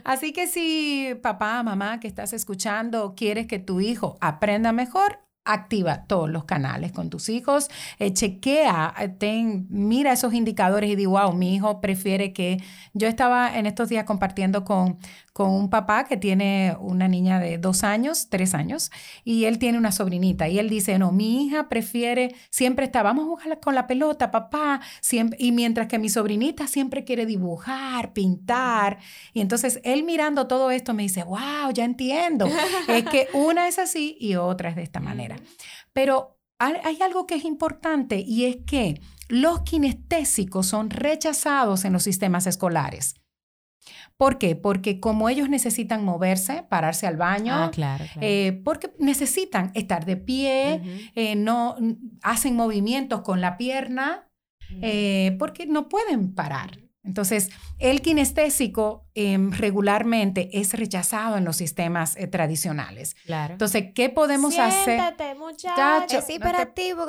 Así 0.03 0.33
que 0.33 0.47
si 0.47 1.15
papá, 1.21 1.63
mamá 1.63 1.99
que 1.99 2.07
estás 2.07 2.33
escuchando, 2.33 3.13
quieres 3.15 3.47
que 3.47 3.59
tu 3.59 3.79
hijo 3.81 4.17
aprenda 4.19 4.71
mejor, 4.71 5.19
activa 5.47 6.03
todos 6.05 6.29
los 6.29 6.43
canales 6.43 6.91
con 6.91 7.09
tus 7.09 7.29
hijos, 7.29 7.69
eh, 7.99 8.13
chequea, 8.13 8.93
eh, 8.99 9.09
ten, 9.09 9.65
mira 9.69 10.11
esos 10.11 10.33
indicadores 10.33 10.89
y 10.89 10.95
di, 10.95 11.05
wow, 11.05 11.33
mi 11.33 11.55
hijo 11.55 11.81
prefiere 11.81 12.33
que... 12.33 12.57
Yo 12.93 13.07
estaba 13.07 13.55
en 13.57 13.67
estos 13.67 13.89
días 13.89 14.05
compartiendo 14.05 14.65
con, 14.65 14.97
con 15.37 15.51
un 15.51 15.69
papá 15.69 16.05
que 16.05 16.17
tiene 16.17 16.75
una 16.79 17.07
niña 17.07 17.39
de 17.39 17.59
dos 17.59 17.83
años, 17.83 18.27
tres 18.27 18.55
años, 18.55 18.89
y 19.23 19.45
él 19.45 19.59
tiene 19.59 19.77
una 19.77 19.91
sobrinita, 19.91 20.47
y 20.49 20.57
él 20.57 20.67
dice, 20.67 20.97
no, 20.97 21.11
mi 21.11 21.45
hija 21.45 21.69
prefiere, 21.69 22.33
siempre 22.49 22.85
está, 22.85 23.03
vamos 23.03 23.25
a 23.25 23.27
jugar 23.27 23.59
con 23.59 23.75
la 23.75 23.85
pelota, 23.85 24.31
papá, 24.31 24.81
siempre, 24.99 25.37
y 25.39 25.51
mientras 25.51 25.85
que 25.85 25.99
mi 25.99 26.09
sobrinita 26.09 26.65
siempre 26.65 27.03
quiere 27.03 27.27
dibujar, 27.27 28.13
pintar, 28.13 28.97
y 29.31 29.41
entonces 29.41 29.79
él 29.83 30.01
mirando 30.01 30.47
todo 30.47 30.71
esto 30.71 30.95
me 30.95 31.03
dice, 31.03 31.23
wow, 31.23 31.71
ya 31.71 31.85
entiendo. 31.85 32.47
es 32.87 33.03
que 33.03 33.27
una 33.33 33.67
es 33.67 33.77
así 33.77 34.17
y 34.19 34.37
otra 34.37 34.71
es 34.71 34.75
de 34.75 34.81
esta 34.81 35.01
manera. 35.01 35.35
Pero 35.93 36.39
hay, 36.57 36.77
hay 36.83 36.99
algo 37.03 37.27
que 37.27 37.35
es 37.35 37.45
importante 37.45 38.23
y 38.25 38.45
es 38.45 38.57
que 38.65 38.99
los 39.27 39.61
kinestésicos 39.61 40.65
son 40.65 40.89
rechazados 40.89 41.85
en 41.85 41.93
los 41.93 42.01
sistemas 42.01 42.47
escolares. 42.47 43.13
¿Por 44.17 44.37
qué? 44.37 44.55
Porque 44.55 44.99
como 44.99 45.29
ellos 45.29 45.49
necesitan 45.49 46.03
moverse, 46.03 46.63
pararse 46.69 47.05
al 47.07 47.17
baño, 47.17 47.53
Ah, 47.55 47.71
claro, 47.71 48.05
claro. 48.13 48.19
eh, 48.27 48.61
porque 48.65 48.91
necesitan 48.99 49.71
estar 49.75 50.05
de 50.05 50.17
pie, 50.17 50.81
eh, 51.15 51.35
no 51.35 51.75
hacen 52.23 52.55
movimientos 52.55 53.21
con 53.21 53.41
la 53.41 53.57
pierna, 53.57 54.29
eh, 54.81 55.35
porque 55.39 55.65
no 55.65 55.87
pueden 55.89 56.33
parar. 56.33 56.79
Entonces, 57.03 57.49
el 57.79 58.01
kinestésico 58.01 59.06
em, 59.19 59.51
regularmente 59.51 60.49
es 60.59 60.73
rechazado 60.73 61.37
en 61.37 61.43
los 61.45 61.57
sistemas 61.57 62.15
eh, 62.17 62.27
tradicionales. 62.27 63.15
Claro. 63.25 63.53
Entonces, 63.53 63.85
¿qué 63.95 64.09
podemos 64.09 64.57
hacer? 64.59 64.99
Muchacho. 65.37 66.19
Es 66.19 66.29
hiperactivo, 66.29 67.03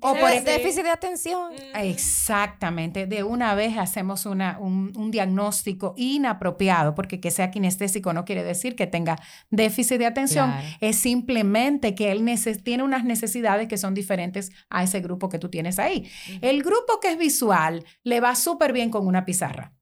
O 0.00 0.12
tiene 0.14 0.20
por- 0.36 0.44
déficit 0.44 0.82
de 0.84 0.90
atención. 0.90 1.52
Mm. 1.52 1.76
Exactamente, 2.22 3.06
de 3.06 3.22
una 3.22 3.54
vez 3.54 3.76
hacemos 3.78 4.24
una, 4.26 4.58
un, 4.58 4.92
un 4.96 5.10
diagnóstico 5.10 5.94
inapropiado, 5.96 6.94
porque 6.94 7.20
que 7.20 7.30
sea 7.30 7.50
kinestésico 7.50 8.12
no 8.12 8.24
quiere 8.24 8.42
decir 8.44 8.76
que 8.76 8.86
tenga 8.86 9.18
déficit 9.50 9.98
de 9.98 10.06
atención, 10.06 10.50
Claro. 10.50 10.66
es 10.80 10.96
simplemente 10.96 11.94
que 11.94 12.12
él 12.12 12.22
neces- 12.22 12.62
tiene 12.62 12.82
unas 12.82 13.04
necesidades 13.04 13.68
que 13.68 13.76
son 13.76 13.94
diferentes 13.94 14.50
a 14.70 14.82
ese 14.82 15.00
grupo 15.00 15.28
que 15.28 15.38
tú 15.38 15.48
tienes 15.50 15.78
ahí. 15.78 16.08
El 16.40 16.62
grupo 16.62 17.00
que 17.00 17.10
es 17.12 17.18
visual 17.18 17.84
le 18.04 18.20
va 18.20 18.34
súper 18.34 18.72
bien 18.72 18.90
con 18.90 19.06
una 19.06 19.24
pizarra. 19.24 19.72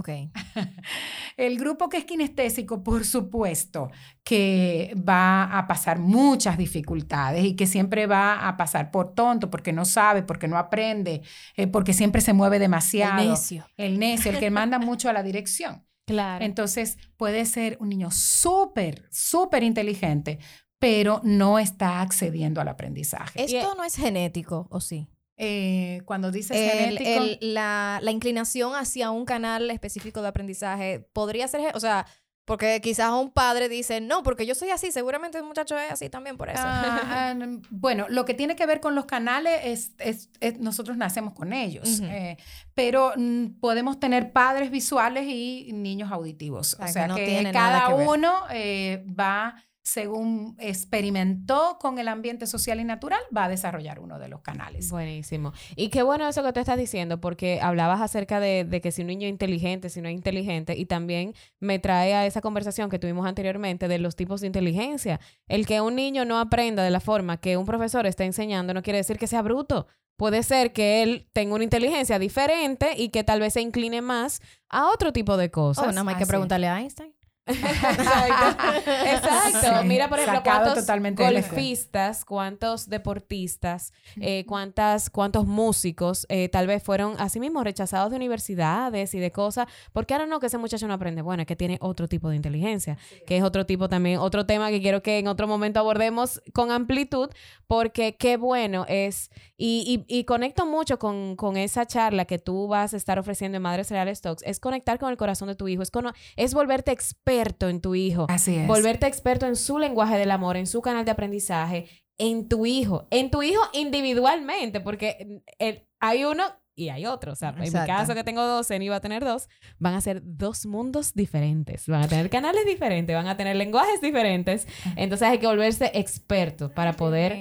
Ok. 0.00 0.08
El 1.36 1.58
grupo 1.58 1.90
que 1.90 1.98
es 1.98 2.06
kinestésico, 2.06 2.82
por 2.82 3.04
supuesto, 3.04 3.90
que 4.24 4.94
va 4.96 5.58
a 5.58 5.66
pasar 5.66 5.98
muchas 5.98 6.56
dificultades 6.56 7.44
y 7.44 7.54
que 7.54 7.66
siempre 7.66 8.06
va 8.06 8.48
a 8.48 8.56
pasar 8.56 8.90
por 8.90 9.14
tonto, 9.14 9.50
porque 9.50 9.74
no 9.74 9.84
sabe, 9.84 10.22
porque 10.22 10.48
no 10.48 10.56
aprende, 10.56 11.20
eh, 11.54 11.66
porque 11.66 11.92
siempre 11.92 12.22
se 12.22 12.32
mueve 12.32 12.58
demasiado. 12.58 13.20
El 13.20 13.28
necio. 13.28 13.66
El 13.76 13.98
necio, 13.98 14.30
el 14.30 14.38
que 14.38 14.50
manda 14.50 14.78
mucho 14.78 15.10
a 15.10 15.12
la 15.12 15.22
dirección. 15.22 15.84
Claro. 16.06 16.44
Entonces, 16.46 16.96
puede 17.18 17.44
ser 17.44 17.76
un 17.78 17.90
niño 17.90 18.10
súper, 18.10 19.06
súper 19.10 19.62
inteligente, 19.62 20.38
pero 20.78 21.20
no 21.24 21.58
está 21.58 22.00
accediendo 22.00 22.62
al 22.62 22.68
aprendizaje. 22.68 23.44
Esto 23.44 23.74
no 23.74 23.84
es 23.84 23.96
genético, 23.96 24.66
¿o 24.70 24.80
sí? 24.80 25.08
Eh, 25.42 26.02
cuando 26.04 26.30
dices 26.30 26.54
El- 26.54 26.70
genético, 26.98 27.22
el- 27.40 27.54
la, 27.54 27.98
la 28.02 28.10
inclinación 28.10 28.74
hacia 28.74 29.10
un 29.10 29.24
canal 29.24 29.70
específico 29.70 30.20
de 30.20 30.28
aprendizaje 30.28 31.00
podría 31.14 31.48
ser, 31.48 31.74
o 31.74 31.80
sea, 31.80 32.04
porque 32.44 32.80
quizás 32.82 33.10
un 33.12 33.30
padre 33.30 33.68
dice, 33.70 34.00
no, 34.02 34.22
porque 34.22 34.44
yo 34.44 34.54
soy 34.54 34.68
así, 34.70 34.92
seguramente 34.92 35.38
el 35.38 35.44
muchacho 35.44 35.78
es 35.78 35.92
así 35.92 36.10
también 36.10 36.36
por 36.36 36.50
eso. 36.50 36.60
Ah, 36.62 37.32
ah, 37.32 37.46
bueno, 37.70 38.06
lo 38.10 38.24
que 38.24 38.34
tiene 38.34 38.54
que 38.56 38.66
ver 38.66 38.80
con 38.80 38.94
los 38.94 39.06
canales 39.06 39.60
es, 39.64 39.92
es- 39.98 40.28
es- 40.40 40.58
nosotros 40.58 40.96
nacemos 40.98 41.32
con 41.32 41.52
ellos, 41.54 42.00
Ujú. 42.00 42.08
eh, 42.10 42.36
pero 42.74 43.12
mm, 43.16 43.60
podemos 43.60 43.98
tener 44.00 44.32
padres 44.32 44.70
visuales 44.70 45.24
y 45.28 45.70
niños 45.72 46.10
auditivos. 46.12 46.70
sea, 46.72 46.84
O 46.84 46.86
que 46.86 46.92
sea, 46.92 47.06
no 47.08 47.14
que 47.14 47.24
tiene 47.24 47.52
nada 47.52 47.82
cada 47.84 47.96
que 47.96 48.02
uno 48.04 48.32
eh, 48.50 49.04
va, 49.18 49.54
según 49.82 50.56
experimentó 50.58 51.78
con 51.80 51.98
el 51.98 52.08
ambiente 52.08 52.46
social 52.46 52.80
y 52.80 52.84
natural, 52.84 53.20
va 53.36 53.44
a 53.44 53.48
desarrollar 53.48 54.00
uno 54.00 54.18
de 54.18 54.28
los 54.28 54.42
canales. 54.42 54.90
Buenísimo. 54.90 55.52
Y 55.76 55.88
qué 55.88 56.02
bueno 56.02 56.28
eso 56.28 56.42
que 56.42 56.52
tú 56.52 56.60
estás 56.60 56.78
diciendo, 56.78 57.20
porque 57.20 57.60
hablabas 57.60 58.00
acerca 58.00 58.40
de, 58.40 58.64
de 58.64 58.80
que 58.80 58.92
si 58.92 59.02
un 59.02 59.08
niño 59.08 59.26
es 59.26 59.30
inteligente, 59.30 59.88
si 59.88 60.00
no 60.00 60.08
es 60.08 60.14
inteligente, 60.14 60.76
y 60.76 60.86
también 60.86 61.34
me 61.58 61.78
trae 61.78 62.14
a 62.14 62.26
esa 62.26 62.40
conversación 62.40 62.90
que 62.90 62.98
tuvimos 62.98 63.26
anteriormente 63.26 63.88
de 63.88 63.98
los 63.98 64.16
tipos 64.16 64.40
de 64.40 64.46
inteligencia. 64.46 65.20
El 65.48 65.66
que 65.66 65.80
un 65.80 65.96
niño 65.96 66.24
no 66.24 66.38
aprenda 66.38 66.82
de 66.82 66.90
la 66.90 67.00
forma 67.00 67.38
que 67.38 67.56
un 67.56 67.66
profesor 67.66 68.06
está 68.06 68.24
enseñando 68.24 68.74
no 68.74 68.82
quiere 68.82 68.98
decir 68.98 69.18
que 69.18 69.26
sea 69.26 69.42
bruto. 69.42 69.86
Puede 70.16 70.42
ser 70.42 70.74
que 70.74 71.02
él 71.02 71.30
tenga 71.32 71.54
una 71.54 71.64
inteligencia 71.64 72.18
diferente 72.18 72.92
y 72.94 73.08
que 73.08 73.24
tal 73.24 73.40
vez 73.40 73.54
se 73.54 73.62
incline 73.62 74.02
más 74.02 74.42
a 74.68 74.90
otro 74.90 75.14
tipo 75.14 75.38
de 75.38 75.50
cosas. 75.50 75.86
Oh, 75.86 75.88
nada 75.88 76.04
más 76.04 76.14
hay 76.14 76.20
que 76.20 76.26
preguntarle 76.26 76.68
a 76.68 76.78
Einstein. 76.78 77.14
Exacto. 77.50 78.80
Exacto. 79.04 79.80
Sí, 79.82 79.86
Mira, 79.86 80.08
por 80.08 80.18
ejemplo, 80.18 80.38
sacado 80.38 80.64
cuántos 80.64 80.84
totalmente 80.84 81.22
golfistas, 81.52 82.24
cuántos 82.24 82.88
deportistas, 82.88 83.92
eh, 84.20 84.44
cuántas, 84.46 85.10
cuántos 85.10 85.46
músicos 85.46 86.26
eh, 86.28 86.48
tal 86.48 86.66
vez 86.66 86.82
fueron 86.82 87.14
así 87.18 87.40
mismo 87.40 87.62
rechazados 87.64 88.10
de 88.10 88.16
universidades 88.16 89.14
y 89.14 89.18
de 89.18 89.30
cosas. 89.32 89.66
Porque 89.92 90.14
ahora 90.14 90.26
no 90.26 90.40
que 90.40 90.46
ese 90.46 90.58
muchacho 90.58 90.86
no 90.88 90.94
aprende. 90.94 91.22
Bueno, 91.22 91.42
es 91.42 91.46
que 91.46 91.56
tiene 91.56 91.78
otro 91.80 92.08
tipo 92.08 92.28
de 92.28 92.36
inteligencia, 92.36 92.98
que 93.26 93.36
es 93.36 93.42
otro 93.42 93.66
tipo 93.66 93.88
también, 93.88 94.18
otro 94.18 94.46
tema 94.46 94.70
que 94.70 94.80
quiero 94.80 95.02
que 95.02 95.18
en 95.18 95.26
otro 95.28 95.46
momento 95.46 95.80
abordemos 95.80 96.40
con 96.52 96.70
amplitud, 96.70 97.30
porque 97.66 98.16
qué 98.16 98.36
bueno 98.36 98.84
es, 98.88 99.30
y, 99.56 100.04
y, 100.08 100.18
y 100.18 100.24
conecto 100.24 100.66
mucho 100.66 100.98
con, 100.98 101.36
con 101.36 101.56
esa 101.56 101.86
charla 101.86 102.24
que 102.24 102.38
tú 102.38 102.66
vas 102.68 102.94
a 102.94 102.96
estar 102.96 103.18
ofreciendo 103.18 103.56
en 103.56 103.62
Madres 103.62 103.90
Reales 103.90 104.20
Talks, 104.20 104.42
es 104.44 104.58
conectar 104.60 104.98
con 104.98 105.10
el 105.10 105.16
corazón 105.16 105.48
de 105.48 105.54
tu 105.54 105.68
hijo, 105.68 105.82
es, 105.82 105.90
cono- 105.90 106.12
es 106.36 106.54
volverte 106.54 106.90
experto 106.92 107.39
en 107.68 107.80
tu 107.80 107.94
hijo, 107.94 108.26
Así 108.28 108.56
es. 108.56 108.66
volverte 108.66 109.06
experto 109.06 109.46
en 109.46 109.56
su 109.56 109.78
lenguaje 109.78 110.16
del 110.18 110.30
amor, 110.30 110.56
en 110.56 110.66
su 110.66 110.80
canal 110.82 111.04
de 111.04 111.10
aprendizaje, 111.10 111.88
en 112.18 112.48
tu 112.48 112.66
hijo, 112.66 113.06
en 113.10 113.30
tu 113.30 113.42
hijo 113.42 113.62
individualmente, 113.72 114.80
porque 114.80 115.40
el- 115.58 115.86
hay 116.00 116.24
uno 116.24 116.44
y 116.76 116.88
hay 116.88 117.04
otro. 117.06 117.32
O 117.32 117.36
sea, 117.36 117.50
en 117.50 117.60
mi 117.60 117.66
Exacto. 117.66 117.86
caso 117.92 118.14
que 118.14 118.24
tengo 118.24 118.42
dos, 118.42 118.70
Eni 118.70 118.88
va 118.88 118.96
a 118.96 119.00
tener 119.00 119.24
dos, 119.24 119.48
van 119.78 119.94
a 119.94 120.00
ser 120.00 120.22
dos 120.24 120.64
mundos 120.66 121.12
diferentes, 121.14 121.86
van 121.88 122.02
a 122.02 122.08
tener 122.08 122.30
canales 122.30 122.64
diferentes, 122.66 123.14
van 123.14 123.26
a 123.26 123.36
tener 123.36 123.56
lenguajes 123.56 124.00
diferentes. 124.00 124.66
Entonces 124.96 125.28
hay 125.28 125.38
que 125.38 125.46
volverse 125.46 125.90
experto 125.94 126.70
para 126.72 126.94
poder 126.94 127.32
Y 127.32 127.36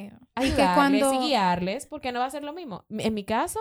que 0.52 0.62
ayudarles 0.62 0.76
cuando- 0.76 1.14
y 1.14 1.28
guiarles, 1.28 1.86
porque 1.88 2.12
no 2.12 2.20
va 2.20 2.26
a 2.26 2.32
ser 2.32 2.44
lo 2.44 2.54
mismo. 2.54 2.86
En 2.90 3.14
mi 3.14 3.24
caso, 3.24 3.60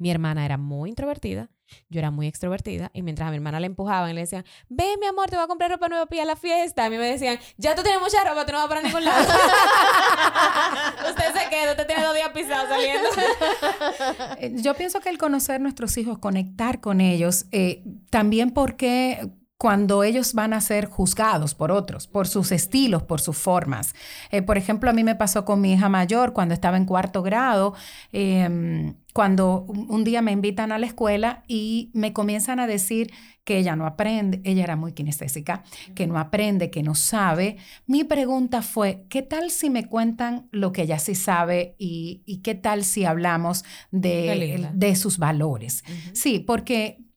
mi 0.00 0.10
hermana 0.10 0.46
era 0.46 0.56
muy 0.56 0.88
introvertida, 0.88 1.50
yo 1.90 1.98
era 1.98 2.10
muy 2.10 2.26
extrovertida, 2.26 2.90
y 2.94 3.02
mientras 3.02 3.28
a 3.28 3.30
mi 3.30 3.36
hermana 3.36 3.60
le 3.60 3.66
empujaban 3.66 4.10
y 4.10 4.14
le 4.14 4.22
decían, 4.22 4.44
ven 4.70 4.98
mi 4.98 5.06
amor, 5.06 5.28
te 5.28 5.36
voy 5.36 5.44
a 5.44 5.46
comprar 5.46 5.70
ropa 5.70 5.88
nueva 5.90 6.06
para 6.06 6.24
la 6.24 6.36
fiesta, 6.36 6.86
a 6.86 6.90
mí 6.90 6.96
me 6.96 7.04
decían, 7.04 7.38
ya 7.58 7.74
tú 7.74 7.82
tienes 7.82 8.00
mucha 8.00 8.24
ropa, 8.24 8.46
tú 8.46 8.52
no 8.52 8.58
vas 8.58 8.68
para 8.68 8.82
ningún 8.82 9.04
lado. 9.04 9.20
usted 11.10 11.24
se 11.34 11.50
queda, 11.50 11.72
usted 11.72 11.86
tiene 11.86 12.02
dos 12.02 12.14
días 12.14 12.30
pisados 12.30 12.68
saliendo. 12.70 14.62
Yo 14.62 14.74
pienso 14.74 15.00
que 15.00 15.10
el 15.10 15.18
conocer 15.18 15.60
nuestros 15.60 15.98
hijos, 15.98 16.18
conectar 16.18 16.80
con 16.80 17.02
ellos, 17.02 17.44
eh, 17.52 17.84
también 18.08 18.52
porque 18.52 19.30
cuando 19.60 20.04
ellos 20.04 20.32
van 20.32 20.54
a 20.54 20.60
ser 20.62 20.86
juzgados 20.86 21.54
por 21.54 21.70
otros, 21.70 22.06
por 22.06 22.26
sus 22.26 22.50
estilos, 22.50 23.02
por 23.02 23.20
sus 23.20 23.36
formas. 23.36 23.94
Eh, 24.30 24.40
por 24.40 24.56
ejemplo, 24.56 24.88
a 24.88 24.94
mí 24.94 25.04
me 25.04 25.16
pasó 25.16 25.44
con 25.44 25.60
mi 25.60 25.74
hija 25.74 25.90
mayor 25.90 26.32
cuando 26.32 26.54
estaba 26.54 26.78
en 26.78 26.86
cuarto 26.86 27.22
grado, 27.22 27.74
eh, 28.10 28.94
cuando 29.12 29.66
un 29.66 30.02
día 30.02 30.22
me 30.22 30.32
invitan 30.32 30.72
a 30.72 30.78
la 30.78 30.86
escuela 30.86 31.44
y 31.46 31.90
me 31.92 32.14
comienzan 32.14 32.58
a 32.58 32.66
decir 32.66 33.10
que 33.44 33.58
ella 33.58 33.76
no 33.76 33.84
aprende, 33.84 34.40
ella 34.44 34.64
era 34.64 34.76
muy 34.76 34.92
kinestésica, 34.92 35.62
que 35.94 36.06
no 36.06 36.18
aprende, 36.18 36.70
que 36.70 36.82
no 36.82 36.94
sabe. 36.94 37.58
Mi 37.86 38.04
pregunta 38.04 38.62
fue, 38.62 39.04
¿qué 39.10 39.20
tal 39.20 39.50
si 39.50 39.68
me 39.68 39.86
cuentan 39.86 40.48
lo 40.52 40.72
que 40.72 40.82
ella 40.82 40.98
sí 40.98 41.14
sabe 41.14 41.74
y, 41.76 42.22
y 42.24 42.38
qué 42.38 42.54
tal 42.54 42.82
si 42.82 43.04
hablamos 43.04 43.66
de 43.90 44.94
sus 44.96 45.18
valores? 45.18 45.84
Sí, 46.14 46.38
porque 46.38 47.09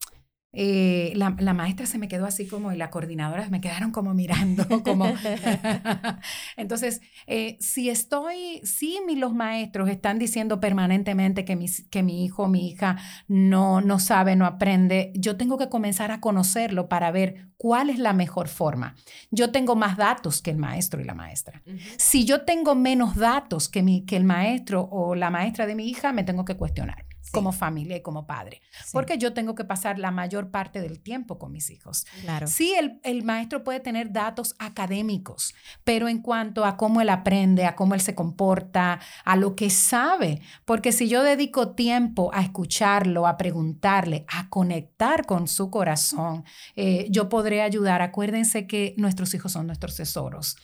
eh, 0.53 1.11
la, 1.15 1.35
la 1.39 1.53
maestra 1.53 1.85
se 1.87 1.97
me 1.97 2.07
quedó 2.07 2.25
así 2.25 2.45
como 2.47 2.71
y 2.71 2.77
la 2.77 2.89
coordinadora 2.91 3.49
me 3.49 3.59
quedaron 3.59 3.91
como 3.91 4.13
mirando, 4.13 4.65
como... 4.83 5.05
Entonces, 6.57 7.01
eh, 7.27 7.57
si 7.59 7.89
estoy, 7.89 8.61
si 8.63 8.99
mi- 9.05 9.15
los 9.15 9.33
maestros 9.33 9.89
están 9.89 10.19
diciendo 10.19 10.59
permanentemente 10.59 11.45
que, 11.45 11.55
mis- 11.55 11.87
que 11.89 12.03
mi 12.03 12.23
hijo 12.23 12.47
mi 12.47 12.69
hija 12.69 12.97
no, 13.27 13.81
no 13.81 13.99
sabe, 13.99 14.35
no 14.35 14.45
aprende, 14.45 15.11
yo 15.15 15.37
tengo 15.37 15.57
que 15.57 15.69
comenzar 15.69 16.11
a 16.11 16.19
conocerlo 16.19 16.87
para 16.89 17.11
ver 17.11 17.47
cuál 17.57 17.89
es 17.89 17.97
la 17.99 18.13
mejor 18.13 18.47
forma. 18.47 18.95
Yo 19.31 19.51
tengo 19.51 19.75
más 19.75 19.97
datos 19.97 20.41
que 20.41 20.51
el 20.51 20.57
maestro 20.57 21.01
y 21.01 21.05
la 21.05 21.13
maestra. 21.13 21.63
Si 21.97 22.25
yo 22.25 22.41
tengo 22.41 22.75
menos 22.75 23.15
datos 23.15 23.69
que, 23.69 23.81
mi, 23.81 24.05
que 24.05 24.17
el 24.17 24.23
maestro 24.23 24.87
o 24.91 25.15
la 25.15 25.29
maestra 25.29 25.65
de 25.65 25.75
mi 25.75 25.87
hija, 25.87 26.11
me 26.13 26.23
tengo 26.23 26.45
que 26.45 26.55
cuestionar 26.57 27.05
como 27.33 27.51
familia 27.51 27.97
y 27.97 28.01
como 28.01 28.27
padre, 28.27 28.61
porque 28.91 29.17
yo 29.17 29.33
tengo 29.33 29.55
que 29.55 29.63
pasar 29.63 29.97
la 29.97 30.11
mayor 30.11 30.51
parte 30.51 30.81
del 30.81 30.99
tiempo 31.01 31.39
con 31.39 31.51
mis 31.51 31.71
hijos. 31.71 32.05
Claro. 32.21 32.45
Sí, 32.47 32.75
el, 32.77 32.99
el 33.03 33.23
maestro 33.23 33.63
puede 33.63 33.79
tener 33.79 34.11
datos 34.11 34.55
académicos, 34.59 35.55
pero 35.83 36.07
en 36.07 36.21
cuanto 36.21 36.63
a 36.63 36.77
cómo 36.77 37.01
él 37.01 37.09
aprende, 37.09 37.65
a 37.65 37.75
cómo 37.75 37.95
él 37.95 38.01
se 38.01 38.13
comporta, 38.13 38.99
a 39.25 39.35
lo 39.35 39.55
que 39.55 39.71
sabe, 39.71 40.41
porque 40.63 40.91
si 40.91 41.09
yo 41.09 41.23
dedico 41.23 41.71
tiempo 41.71 42.29
a 42.33 42.41
escucharlo, 42.41 43.25
a 43.25 43.35
preguntarle, 43.35 44.25
a 44.27 44.47
conectar 44.49 45.25
con 45.25 45.47
su 45.47 45.71
corazón, 45.71 46.45
eh, 46.75 47.07
yo 47.09 47.29
podré 47.29 47.61
ayudar. 47.61 48.01
Acuérdense 48.01 48.67
que 48.67 48.93
nuestros 48.97 49.33
hijos 49.33 49.51
son 49.51 49.65
nuestros 49.65 49.95
tesoros. 49.95 50.55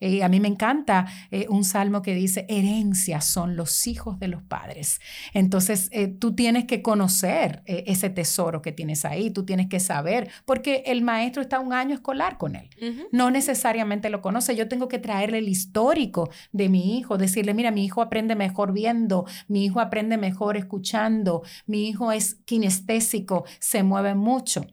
Eh, 0.00 0.22
a 0.22 0.28
mí 0.28 0.40
me 0.40 0.48
encanta 0.48 1.06
eh, 1.30 1.46
un 1.48 1.64
salmo 1.64 2.02
que 2.02 2.14
dice, 2.14 2.46
herencia 2.48 3.20
son 3.20 3.56
los 3.56 3.86
hijos 3.86 4.18
de 4.18 4.28
los 4.28 4.42
padres. 4.42 5.00
Entonces, 5.34 5.88
eh, 5.92 6.08
tú 6.08 6.34
tienes 6.34 6.64
que 6.66 6.82
conocer 6.82 7.62
ese 7.66 8.10
tesoro 8.10 8.62
que 8.62 8.72
tienes 8.72 9.04
ahí, 9.04 9.30
tú 9.30 9.44
tienes 9.44 9.68
que 9.68 9.80
saber, 9.80 10.30
porque 10.44 10.82
el 10.86 11.02
maestro 11.02 11.42
está 11.42 11.60
un 11.60 11.72
año 11.72 11.94
escolar 11.94 12.38
con 12.38 12.56
él. 12.56 12.68
No 13.12 13.30
necesariamente 13.30 14.10
lo 14.10 14.20
conoce. 14.22 14.56
Yo 14.56 14.68
tengo 14.68 14.88
que 14.88 14.98
traerle 14.98 15.38
el 15.38 15.48
histórico 15.48 16.30
de 16.52 16.68
mi 16.68 16.98
hijo, 16.98 17.18
decirle, 17.18 17.54
mira, 17.54 17.70
mi 17.70 17.84
hijo 17.84 18.02
aprende 18.02 18.34
mejor 18.34 18.72
viendo, 18.72 19.26
mi 19.48 19.64
hijo 19.64 19.80
aprende 19.80 20.16
mejor 20.16 20.56
escuchando, 20.56 21.42
mi 21.66 21.88
hijo 21.88 22.12
es 22.12 22.36
kinestésico, 22.44 23.44
se 23.58 23.82
mueve 23.82 24.14
mucho. 24.14 24.66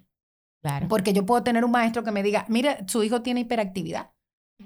Claro. 0.62 0.88
Porque 0.88 1.14
yo 1.14 1.26
puedo 1.26 1.44
tener 1.44 1.64
un 1.64 1.72
maestro 1.72 2.04
que 2.04 2.12
me 2.12 2.24
diga, 2.24 2.46
mira, 2.50 2.80
su 2.88 3.04
hijo 3.04 3.22
tiene 3.22 3.42
hiperactividad. 3.42 4.15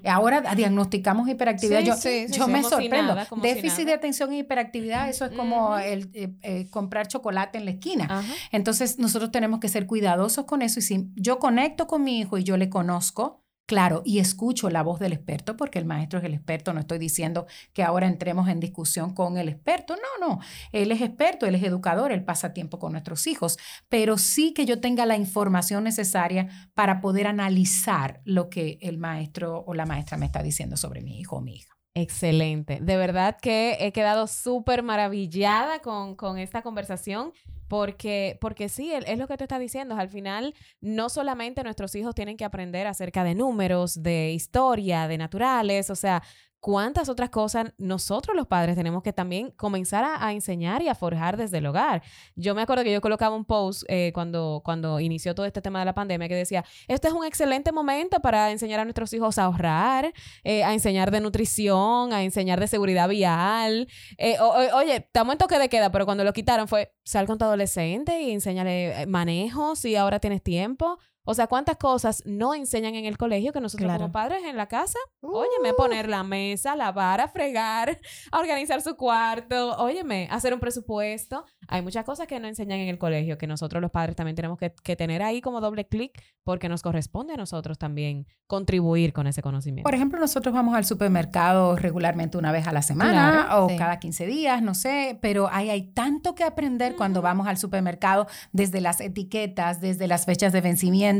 Ahora 0.04 0.54
diagnosticamos 0.54 1.28
hiperactividad. 1.28 1.80
Sí, 1.80 1.86
yo 1.86 1.94
sí, 1.94 2.26
sí, 2.28 2.38
yo 2.38 2.46
sí. 2.46 2.50
me 2.50 2.62
sorprendo. 2.62 3.14
nada, 3.14 3.26
como 3.26 3.42
si 3.42 3.48
Déficit 3.48 3.86
de 3.86 3.92
atención 3.94 4.32
y 4.32 4.38
hiperactividad, 4.38 5.08
eso 5.08 5.26
es 5.26 5.32
como 5.32 5.76
el, 5.78 6.10
eh, 6.14 6.32
eh, 6.42 6.68
comprar 6.70 7.08
chocolate 7.08 7.58
en 7.58 7.64
la 7.64 7.72
esquina. 7.72 8.24
Entonces, 8.52 8.98
nosotros 8.98 9.30
tenemos 9.30 9.60
que 9.60 9.68
ser 9.68 9.86
cuidadosos 9.86 10.44
con 10.46 10.62
eso. 10.62 10.80
Y 10.80 10.82
si 10.82 11.10
yo 11.16 11.38
conecto 11.38 11.86
con 11.86 12.02
mi 12.02 12.20
hijo 12.20 12.38
y 12.38 12.44
yo 12.44 12.56
le 12.56 12.70
conozco, 12.70 13.42
claro, 13.70 14.02
y 14.04 14.18
escucho 14.18 14.68
la 14.68 14.82
voz 14.82 14.98
del 14.98 15.12
experto, 15.12 15.56
porque 15.56 15.78
el 15.78 15.84
maestro 15.84 16.18
es 16.18 16.24
el 16.24 16.34
experto, 16.34 16.72
no 16.72 16.80
estoy 16.80 16.98
diciendo 16.98 17.46
que 17.72 17.84
ahora 17.84 18.08
entremos 18.08 18.48
en 18.48 18.58
discusión 18.58 19.14
con 19.14 19.38
el 19.38 19.48
experto. 19.48 19.94
No, 19.94 20.26
no. 20.26 20.40
Él 20.72 20.90
es 20.90 21.00
experto, 21.00 21.46
él 21.46 21.54
es 21.54 21.62
educador, 21.62 22.10
él 22.10 22.24
pasa 22.24 22.52
tiempo 22.52 22.80
con 22.80 22.90
nuestros 22.90 23.28
hijos, 23.28 23.58
pero 23.88 24.18
sí 24.18 24.52
que 24.54 24.66
yo 24.66 24.80
tenga 24.80 25.06
la 25.06 25.16
información 25.16 25.84
necesaria 25.84 26.48
para 26.74 27.00
poder 27.00 27.28
analizar 27.28 28.22
lo 28.24 28.50
que 28.50 28.76
el 28.80 28.98
maestro 28.98 29.62
o 29.64 29.72
la 29.72 29.86
maestra 29.86 30.18
me 30.18 30.26
está 30.26 30.42
diciendo 30.42 30.76
sobre 30.76 31.00
mi 31.00 31.20
hijo 31.20 31.36
o 31.36 31.40
mi 31.40 31.54
hija. 31.54 31.72
Excelente. 31.94 32.80
De 32.82 32.96
verdad 32.96 33.36
que 33.40 33.76
he 33.78 33.92
quedado 33.92 34.26
súper 34.26 34.82
maravillada 34.82 35.78
con, 35.78 36.16
con 36.16 36.38
esta 36.38 36.62
conversación. 36.62 37.32
Porque, 37.70 38.36
porque 38.40 38.68
sí, 38.68 38.90
es 38.92 39.16
lo 39.16 39.28
que 39.28 39.36
tú 39.36 39.44
estás 39.44 39.60
diciendo. 39.60 39.94
Al 39.94 40.08
final, 40.08 40.56
no 40.80 41.08
solamente 41.08 41.62
nuestros 41.62 41.94
hijos 41.94 42.16
tienen 42.16 42.36
que 42.36 42.44
aprender 42.44 42.88
acerca 42.88 43.22
de 43.22 43.36
números, 43.36 44.02
de 44.02 44.32
historia, 44.32 45.06
de 45.06 45.16
naturales, 45.16 45.88
o 45.88 45.94
sea, 45.94 46.20
cuántas 46.60 47.08
otras 47.08 47.30
cosas 47.30 47.72
nosotros 47.78 48.36
los 48.36 48.46
padres 48.46 48.76
tenemos 48.76 49.02
que 49.02 49.12
también 49.12 49.50
comenzar 49.52 50.04
a, 50.04 50.32
enseñar 50.32 50.82
y 50.82 50.88
a 50.88 50.94
forjar 50.94 51.36
desde 51.36 51.58
el 51.58 51.66
hogar. 51.66 52.02
Yo 52.36 52.54
me 52.54 52.62
acuerdo 52.62 52.84
que 52.84 52.92
yo 52.92 53.00
colocaba 53.00 53.34
un 53.34 53.44
post 53.44 53.82
eh, 53.88 54.12
cuando, 54.14 54.60
cuando 54.64 55.00
inició 55.00 55.34
todo 55.34 55.46
este 55.46 55.62
tema 55.62 55.80
de 55.80 55.86
la 55.86 55.94
pandemia 55.94 56.28
que 56.28 56.36
decía, 56.36 56.64
este 56.86 57.08
es 57.08 57.14
un 57.14 57.24
excelente 57.24 57.72
momento 57.72 58.20
para 58.20 58.50
enseñar 58.50 58.80
a 58.80 58.84
nuestros 58.84 59.12
hijos 59.12 59.38
a 59.38 59.44
ahorrar, 59.44 60.12
eh, 60.44 60.62
a 60.62 60.72
enseñar 60.72 61.10
de 61.10 61.20
nutrición, 61.20 62.12
a 62.12 62.22
enseñar 62.22 62.60
de 62.60 62.68
seguridad 62.68 63.08
vial. 63.08 63.88
Eh, 64.18 64.36
oye, 64.40 64.96
estamos 64.96 65.32
en 65.32 65.38
toque 65.38 65.58
de 65.58 65.68
queda, 65.68 65.90
pero 65.90 66.04
cuando 66.04 66.24
lo 66.24 66.32
quitaron 66.32 66.68
fue, 66.68 66.92
sal 67.04 67.26
con 67.26 67.38
tu 67.38 67.44
adolescente 67.44 68.20
y 68.20 68.32
enséñale 68.32 69.06
manejos 69.06 69.84
y 69.84 69.96
ahora 69.96 70.20
tienes 70.20 70.42
tiempo. 70.42 70.98
O 71.30 71.34
sea, 71.34 71.46
¿cuántas 71.46 71.76
cosas 71.76 72.22
no 72.26 72.54
enseñan 72.54 72.96
en 72.96 73.04
el 73.04 73.16
colegio 73.16 73.52
que 73.52 73.60
nosotros 73.60 73.86
Claro. 73.86 74.00
como 74.00 74.12
padres 74.12 74.42
en 74.44 74.56
la 74.56 74.66
casa? 74.66 74.98
Óyeme, 75.20 75.74
poner 75.76 76.08
la 76.08 76.24
mesa, 76.24 76.74
lavar, 76.74 77.20
a 77.20 77.28
fregar, 77.28 78.00
a 78.32 78.38
organizar 78.40 78.82
su 78.82 78.96
cuarto, 78.96 79.76
óyeme, 79.78 80.26
hacer 80.30 80.52
un 80.52 80.58
presupuesto. 80.58 81.44
Hay 81.68 81.82
muchas 81.82 82.04
cosas 82.04 82.26
que 82.26 82.40
no 82.40 82.48
enseñan 82.48 82.80
en 82.80 82.88
el 82.88 82.98
colegio 82.98 83.38
que 83.38 83.46
nosotros 83.46 83.80
los 83.80 83.92
padres 83.92 84.16
también 84.16 84.34
tenemos 84.34 84.58
que, 84.58 84.72
que 84.82 84.96
tener 84.96 85.22
ahí 85.22 85.40
como 85.40 85.60
doble 85.60 85.86
clic 85.86 86.20
porque 86.42 86.68
nos 86.68 86.82
corresponde 86.82 87.34
a 87.34 87.36
nosotros 87.36 87.78
también 87.78 88.26
contribuir 88.48 89.12
con 89.12 89.28
ese 89.28 89.40
conocimiento. 89.42 89.86
Por 89.86 89.94
ejemplo, 89.94 90.18
nosotros 90.18 90.52
vamos 90.52 90.74
al 90.74 90.84
supermercado 90.84 91.76
regularmente 91.76 92.38
una 92.38 92.50
vez 92.50 92.66
a 92.66 92.72
la 92.72 92.82
semana 92.82 93.10
Claro, 93.46 93.66
o 93.66 93.68
sí. 93.68 93.76
cada 93.76 94.00
15 94.00 94.26
días, 94.26 94.62
no 94.62 94.74
sé, 94.74 95.16
pero 95.22 95.48
hay, 95.52 95.70
hay 95.70 95.92
tanto 95.92 96.34
que 96.34 96.42
aprender 96.42 96.96
cuando 96.96 97.22
vamos 97.22 97.46
al 97.46 97.56
supermercado, 97.58 98.26
desde 98.52 98.80
las 98.80 99.00
etiquetas, 99.00 99.80
desde 99.80 100.08
las 100.08 100.24
fechas 100.26 100.52
de 100.52 100.60
vencimiento, 100.60 101.19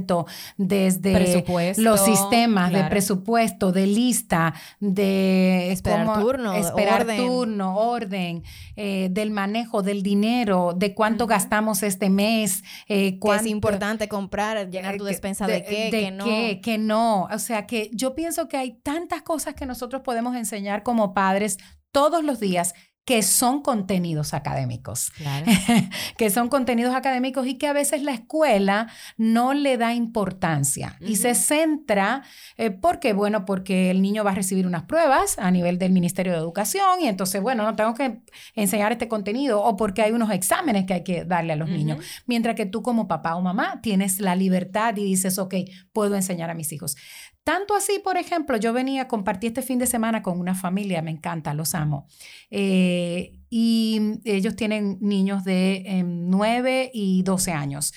desde 0.56 1.44
los 1.78 2.00
sistemas 2.04 2.72
de 2.72 2.84
presupuesto, 2.84 3.72
de 3.72 3.86
lista, 3.86 4.54
de 4.78 5.72
esperar 5.72 6.20
turno, 6.20 6.54
esperar 6.54 7.02
orden. 7.02 7.16
turno, 7.16 7.76
orden, 7.76 8.42
eh, 8.76 9.08
del 9.10 9.30
manejo 9.30 9.82
del 9.82 10.02
dinero, 10.02 10.72
de 10.76 10.94
cuánto 10.94 11.26
gastamos 11.26 11.82
este 11.82 12.10
mes, 12.10 12.62
eh, 12.88 13.18
es 13.22 13.46
importante 13.46 14.08
comprar, 14.08 14.70
llenar 14.70 14.96
tu 14.96 15.04
despensa 15.04 15.46
de, 15.46 15.64
qué, 15.64 15.90
que 15.90 16.10
no. 16.10 16.24
Qué, 16.24 16.60
que 16.62 16.78
no. 16.78 17.24
O 17.24 17.38
sea 17.38 17.66
que 17.66 17.90
yo 17.92 18.14
pienso 18.14 18.48
que 18.48 18.56
hay 18.56 18.72
tantas 18.82 19.22
cosas 19.22 19.54
que 19.54 19.66
nosotros 19.66 20.02
podemos 20.02 20.36
enseñar 20.36 20.82
como 20.82 21.14
padres 21.14 21.58
todos 21.92 22.22
los 22.24 22.40
días 22.40 22.74
que 23.11 23.25
son 23.25 23.61
contenidos 23.61 24.35
académicos, 24.35 25.11
que 26.16 26.31
son 26.31 26.49
contenidos 26.49 26.94
académicos 26.94 27.44
y 27.49 27.55
que 27.55 27.66
a 27.66 27.73
veces 27.73 28.05
la 28.05 28.12
escuela 28.12 28.87
no 29.16 29.53
le 29.53 29.79
da 29.79 29.94
importancia 29.94 30.96
y 31.01 31.16
se 31.16 31.35
centra, 31.35 32.22
eh, 32.57 32.70
porque 32.70 33.12
bueno, 33.12 33.45
porque 33.45 33.91
el 33.91 34.01
niño 34.01 34.22
va 34.22 34.30
a 34.30 34.34
recibir 34.37 34.64
unas 34.64 34.84
pruebas 34.84 35.41
a 35.41 35.51
nivel 35.51 35.76
del 35.76 35.91
Ministerio 35.91 36.30
de 36.30 36.39
Educación 36.39 37.01
y 37.03 37.09
entonces, 37.09 37.43
bueno, 37.43 37.64
no 37.64 37.74
tengo 37.74 37.95
que 37.95 38.20
enseñar 38.55 38.93
este 38.93 39.09
contenido 39.09 39.61
o 39.61 39.76
porque 39.76 40.03
hay 40.03 40.12
unos 40.12 40.30
exámenes 40.30 40.87
que 40.87 40.95
hay 40.95 41.03
que 41.03 41.24
darle 41.24 41.55
a 41.55 41.57
los 41.57 41.68
niños, 41.68 41.99
mientras 42.26 42.55
que 42.55 42.64
tú 42.64 42.80
como 42.80 43.09
papá 43.09 43.34
o 43.34 43.43
mamá 43.43 43.80
tienes 43.82 44.20
la 44.20 44.37
libertad 44.37 44.97
y 44.97 45.03
dices, 45.03 45.37
ok, 45.41 45.57
puedo 45.93 46.14
enseñar 46.14 46.49
a 46.49 46.55
mis 46.55 46.70
hijos. 46.72 46.97
Tanto 47.45 47.74
así, 47.74 48.01
por 48.05 48.16
ejemplo, 48.16 48.57
yo 48.59 48.72
venía, 48.72 49.09
compartí 49.09 49.47
este 49.47 49.62
fin 49.62 49.78
de 49.78 49.86
semana 49.86 50.22
con 50.22 50.38
una 50.38 50.55
familia, 50.55 51.01
me 51.03 51.11
encanta, 51.11 51.55
los 51.55 51.74
amo. 51.74 52.07
Eh, 52.51 53.41
y 53.49 54.20
ellos 54.24 54.57
tienen 54.57 54.99
niños 55.01 55.45
de 55.45 56.03
9 56.05 56.82
em, 56.82 56.91
y 56.93 57.22
12 57.22 57.53
años. 57.53 57.93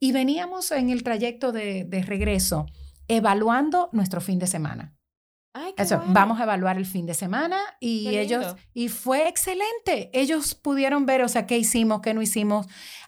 Y 0.00 0.12
veníamos 0.12 0.70
en 0.72 0.90
el 0.90 1.02
trayecto 1.02 1.52
de, 1.52 2.04
regreso 2.06 2.66
evaluando 3.06 3.90
nuestro 3.92 4.20
fin 4.20 4.38
de 4.38 4.46
semana. 4.46 4.96
Eso, 5.76 6.02
vamos 6.08 6.38
a 6.38 6.44
evaluar 6.44 6.78
el 6.78 6.86
fin 6.86 7.06
de 7.06 7.14
semana 7.14 7.58
y 7.80 8.16
ellos, 8.16 8.56
y 8.72 8.88
fue 8.88 9.28
excelente. 9.28 10.10
Ellos 10.12 10.54
pudieron 10.54 11.06
ver, 11.06 11.22
o 11.22 11.28
sea, 11.28 11.46
qué 11.46 11.58
hicimos, 11.58 12.00
qué 12.02 12.14
no 12.14 12.22
hicimos, 12.22 12.66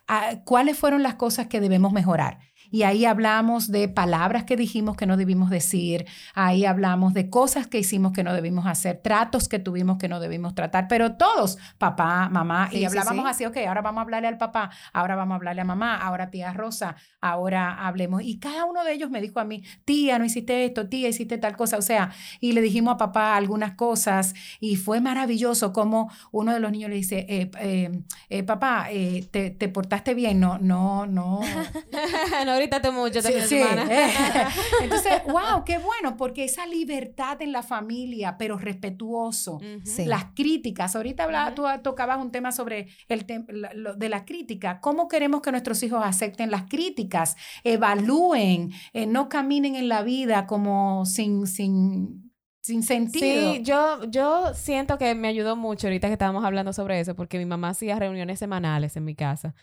ah, 0.09 0.41
cuáles 0.45 0.76
fueron 0.76 1.03
las 1.03 1.14
cosas 1.14 1.47
que 1.47 1.61
debemos 1.61 1.93
mejorar. 1.93 2.41
Y 2.73 2.83
ahí 2.83 3.05
hablamos 3.05 3.70
de 3.70 3.87
palabras 3.87 4.45
que 4.45 4.57
dijimos 4.57 4.97
que 4.97 5.07
no 5.07 5.16
debimos 5.16 5.51
decir, 5.51 6.07
ahí 6.35 6.64
hablamos 6.64 7.14
de 7.14 7.31
cosas 7.31 7.68
que 7.68 7.79
hicimos 7.79 8.12
que 8.12 8.25
no 8.25 8.35
debimos 8.35 8.66
hacer, 8.66 9.01
tratos 9.03 9.49
que 9.49 9.59
tuvimos 9.59 9.99
que 9.99 10.09
no 10.09 10.18
debimos 10.18 10.55
tratar, 10.55 10.89
pero 10.89 11.12
todos, 11.12 11.59
papá, 11.79 12.29
mamá, 12.31 12.70
y 12.73 12.85
hablábamos 12.85 13.27
así, 13.27 13.45
ok, 13.45 13.59
ahora 13.68 13.83
vamos 13.83 14.01
a 14.01 14.03
hablarle 14.03 14.29
al 14.29 14.39
papá, 14.39 14.70
ahora 14.93 15.14
vamos 15.14 15.35
a 15.35 15.37
hablarle 15.37 15.62
a 15.62 15.64
mamá, 15.64 15.97
ahora 15.97 16.31
tía 16.31 16.53
Rosa, 16.53 16.97
ahora 17.20 17.87
hablemos. 17.87 18.23
Y 18.23 18.39
cada 18.39 18.64
uno 18.64 18.85
de 18.85 18.95
ellos 18.95 19.11
me 19.11 19.20
dijo 19.20 19.39
a 19.39 19.45
mí, 19.45 19.62
tía, 19.85 20.18
no 20.18 20.25
hiciste 20.25 20.64
esto, 20.64 20.89
tía, 20.89 21.09
hiciste 21.09 21.39
tal 21.39 21.57
cosa, 21.57 21.77
o 21.77 21.83
sea, 21.83 22.11
y 22.41 22.53
le 22.53 22.62
dijimos 22.62 22.95
a 22.95 22.97
papá 22.97 23.37
algunas 23.37 23.75
cosas 23.75 24.35
y 24.61 24.77
fue 24.77 25.01
maravilloso 25.01 25.75
como 25.75 26.11
uno 26.31 26.55
de 26.55 26.61
los 26.61 26.73
niños 26.73 26.89
le 26.89 26.97
dice, 26.97 27.27
eh, 27.29 27.51
eh, 27.61 28.03
eh, 28.31 28.43
papá, 28.43 28.89
te, 29.31 29.51
te, 29.51 29.68
portaste 29.68 30.14
bien, 30.14 30.41
no, 30.41 30.59
no, 30.59 31.07
no. 31.07 31.41
no 32.47 32.62
grítate 32.63 32.91
mucho 32.91 33.21
sí, 33.23 33.33
sí. 33.47 33.61
Entonces, 34.83 35.23
wow, 35.27 35.65
qué 35.65 35.79
bueno, 35.79 36.17
porque 36.17 36.45
esa 36.45 36.67
libertad 36.67 37.41
en 37.43 37.53
la 37.53 37.63
familia, 37.63 38.37
pero 38.39 38.57
respetuoso. 38.57 39.61
Las 40.07 40.27
críticas. 40.35 40.97
Ahorita 40.97 41.25
hablaba, 41.25 41.55
tú 41.55 41.65
tocabas 41.83 42.19
un 42.19 42.31
tema 42.31 42.53
sobre 42.53 42.89
el 43.09 43.27
de 43.27 44.09
la 44.09 44.25
crítica. 44.25 44.81
¿Cómo 44.81 45.09
queremos 45.09 45.43
que 45.43 45.51
nuestros 45.51 45.83
hijos 45.83 46.01
acepten 46.05 46.51
las 46.51 46.65
críticas? 46.65 47.37
Evalúen, 47.65 48.73
eh, 48.93 49.07
no 49.07 49.29
caminen 49.29 49.77
en 49.77 49.89
la 49.89 50.03
vida 50.03 50.47
como 50.47 51.05
sin, 51.07 51.47
sin, 51.47 52.33
sin 52.61 52.83
sentido. 52.83 53.55
Sí, 53.55 53.63
yo, 53.63 54.05
yo 54.09 54.55
siento 54.55 54.99
que 54.99 55.15
me 55.15 55.29
ayudó 55.29 55.57
mucho 55.57 55.87
ahorita 55.87 56.09
que 56.09 56.15
estábamos 56.15 56.45
hablando 56.45 56.73
sobre 56.73 57.01
eso, 57.01 57.15
porque 57.15 57.39
mi 57.39 57.47
mamá 57.47 57.71
hacía 57.71 57.99
reuniones 57.99 58.39
semanales 58.39 58.97
en 58.97 59.05
mi 59.05 59.15
casa. 59.15 59.55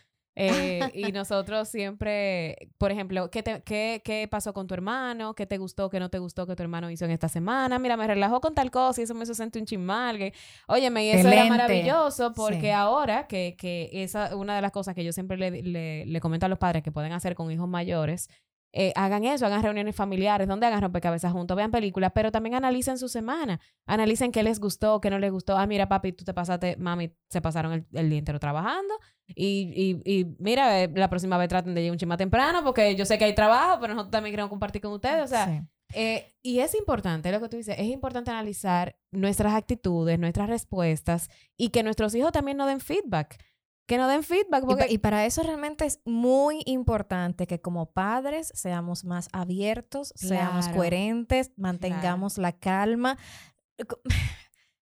Eh, 0.42 0.80
y 0.94 1.12
nosotros 1.12 1.68
siempre, 1.68 2.70
por 2.78 2.90
ejemplo, 2.90 3.30
¿qué, 3.30 3.42
qué, 3.64 4.00
¿qué 4.02 4.28
pasó 4.30 4.54
con 4.54 4.66
tu 4.66 4.72
hermano? 4.72 5.34
¿Qué 5.34 5.46
te 5.46 5.58
gustó, 5.58 5.90
qué 5.90 6.00
no 6.00 6.08
te 6.08 6.18
gustó 6.18 6.46
que 6.46 6.56
tu 6.56 6.62
hermano 6.62 6.90
hizo 6.90 7.04
en 7.04 7.10
esta 7.10 7.28
semana? 7.28 7.78
Mira, 7.78 7.96
me 7.98 8.06
relajó 8.06 8.40
con 8.40 8.54
tal 8.54 8.70
cosa 8.70 9.00
y 9.00 9.04
eso 9.04 9.14
me 9.14 9.24
hizo 9.24 9.34
sentir 9.34 9.60
un 9.60 9.66
chismal. 9.66 10.16
Que, 10.16 10.32
óyeme, 10.66 11.04
y 11.04 11.10
eso 11.10 11.28
era 11.28 11.44
maravilloso 11.44 12.32
porque 12.32 12.72
ahora, 12.72 13.26
que, 13.26 13.54
que 13.58 13.90
esa 13.92 14.34
una 14.34 14.56
de 14.56 14.62
las 14.62 14.72
cosas 14.72 14.94
que 14.94 15.04
yo 15.04 15.12
siempre 15.12 15.36
le, 15.36 15.62
le, 15.62 16.06
le 16.06 16.20
comento 16.20 16.46
a 16.46 16.48
los 16.48 16.58
padres 16.58 16.82
que 16.82 16.90
pueden 16.90 17.12
hacer 17.12 17.34
con 17.34 17.50
hijos 17.50 17.68
mayores, 17.68 18.30
eh, 18.72 18.92
hagan 18.94 19.24
eso, 19.24 19.46
hagan 19.46 19.62
reuniones 19.62 19.96
familiares, 19.96 20.46
donde 20.46 20.66
hagan 20.66 20.80
rompecabezas 20.80 21.32
juntos, 21.32 21.56
vean 21.56 21.70
películas, 21.70 22.12
pero 22.14 22.30
también 22.30 22.54
analicen 22.54 22.98
su 22.98 23.08
semana, 23.08 23.60
analicen 23.86 24.30
qué 24.32 24.42
les 24.42 24.60
gustó, 24.60 25.00
qué 25.00 25.10
no 25.10 25.18
les 25.18 25.32
gustó. 25.32 25.56
Ah, 25.56 25.66
mira, 25.66 25.88
papi, 25.88 26.12
tú 26.12 26.24
te 26.24 26.34
pasaste, 26.34 26.76
mami, 26.76 27.12
se 27.28 27.40
pasaron 27.40 27.72
el, 27.72 27.86
el 27.92 28.08
día 28.10 28.18
entero 28.18 28.38
trabajando. 28.38 28.94
Y, 29.26 30.00
y, 30.04 30.12
y, 30.12 30.36
mira, 30.38 30.82
eh, 30.82 30.90
la 30.94 31.08
próxima 31.08 31.38
vez 31.38 31.48
traten 31.48 31.74
de 31.74 31.80
llegar 31.82 31.92
un 31.92 31.98
chima 31.98 32.16
temprano 32.16 32.62
porque 32.64 32.94
yo 32.96 33.04
sé 33.04 33.18
que 33.18 33.24
hay 33.24 33.34
trabajo, 33.34 33.78
pero 33.80 33.94
nosotros 33.94 34.12
también 34.12 34.32
queremos 34.32 34.50
compartir 34.50 34.82
con 34.82 34.92
ustedes, 34.92 35.24
o 35.24 35.28
sea... 35.28 35.64
Eh, 35.92 36.36
y 36.40 36.60
es 36.60 36.76
importante 36.76 37.32
lo 37.32 37.40
que 37.40 37.48
tú 37.48 37.56
dices, 37.56 37.74
es 37.76 37.88
importante 37.88 38.30
analizar 38.30 38.96
nuestras 39.10 39.54
actitudes, 39.54 40.18
nuestras 40.20 40.48
respuestas 40.48 41.28
y 41.56 41.70
que 41.70 41.82
nuestros 41.82 42.14
hijos 42.14 42.30
también 42.30 42.56
nos 42.56 42.68
den 42.68 42.78
feedback 42.80 43.42
que 43.90 43.98
nos 43.98 44.08
den 44.08 44.22
feedback. 44.22 44.62
Y, 44.88 44.98
para 44.98 45.26
eso 45.26 45.42
realmente 45.42 45.84
es 45.84 45.98
muy 46.04 46.62
importante 46.64 47.48
que 47.48 47.60
como 47.60 47.86
padres 47.86 48.52
seamos 48.54 49.04
más 49.04 49.28
abiertos, 49.32 50.12
seamos 50.14 50.68
coherentes, 50.68 51.50
mantengamos 51.56 52.38
la 52.38 52.52
calma 52.52 53.18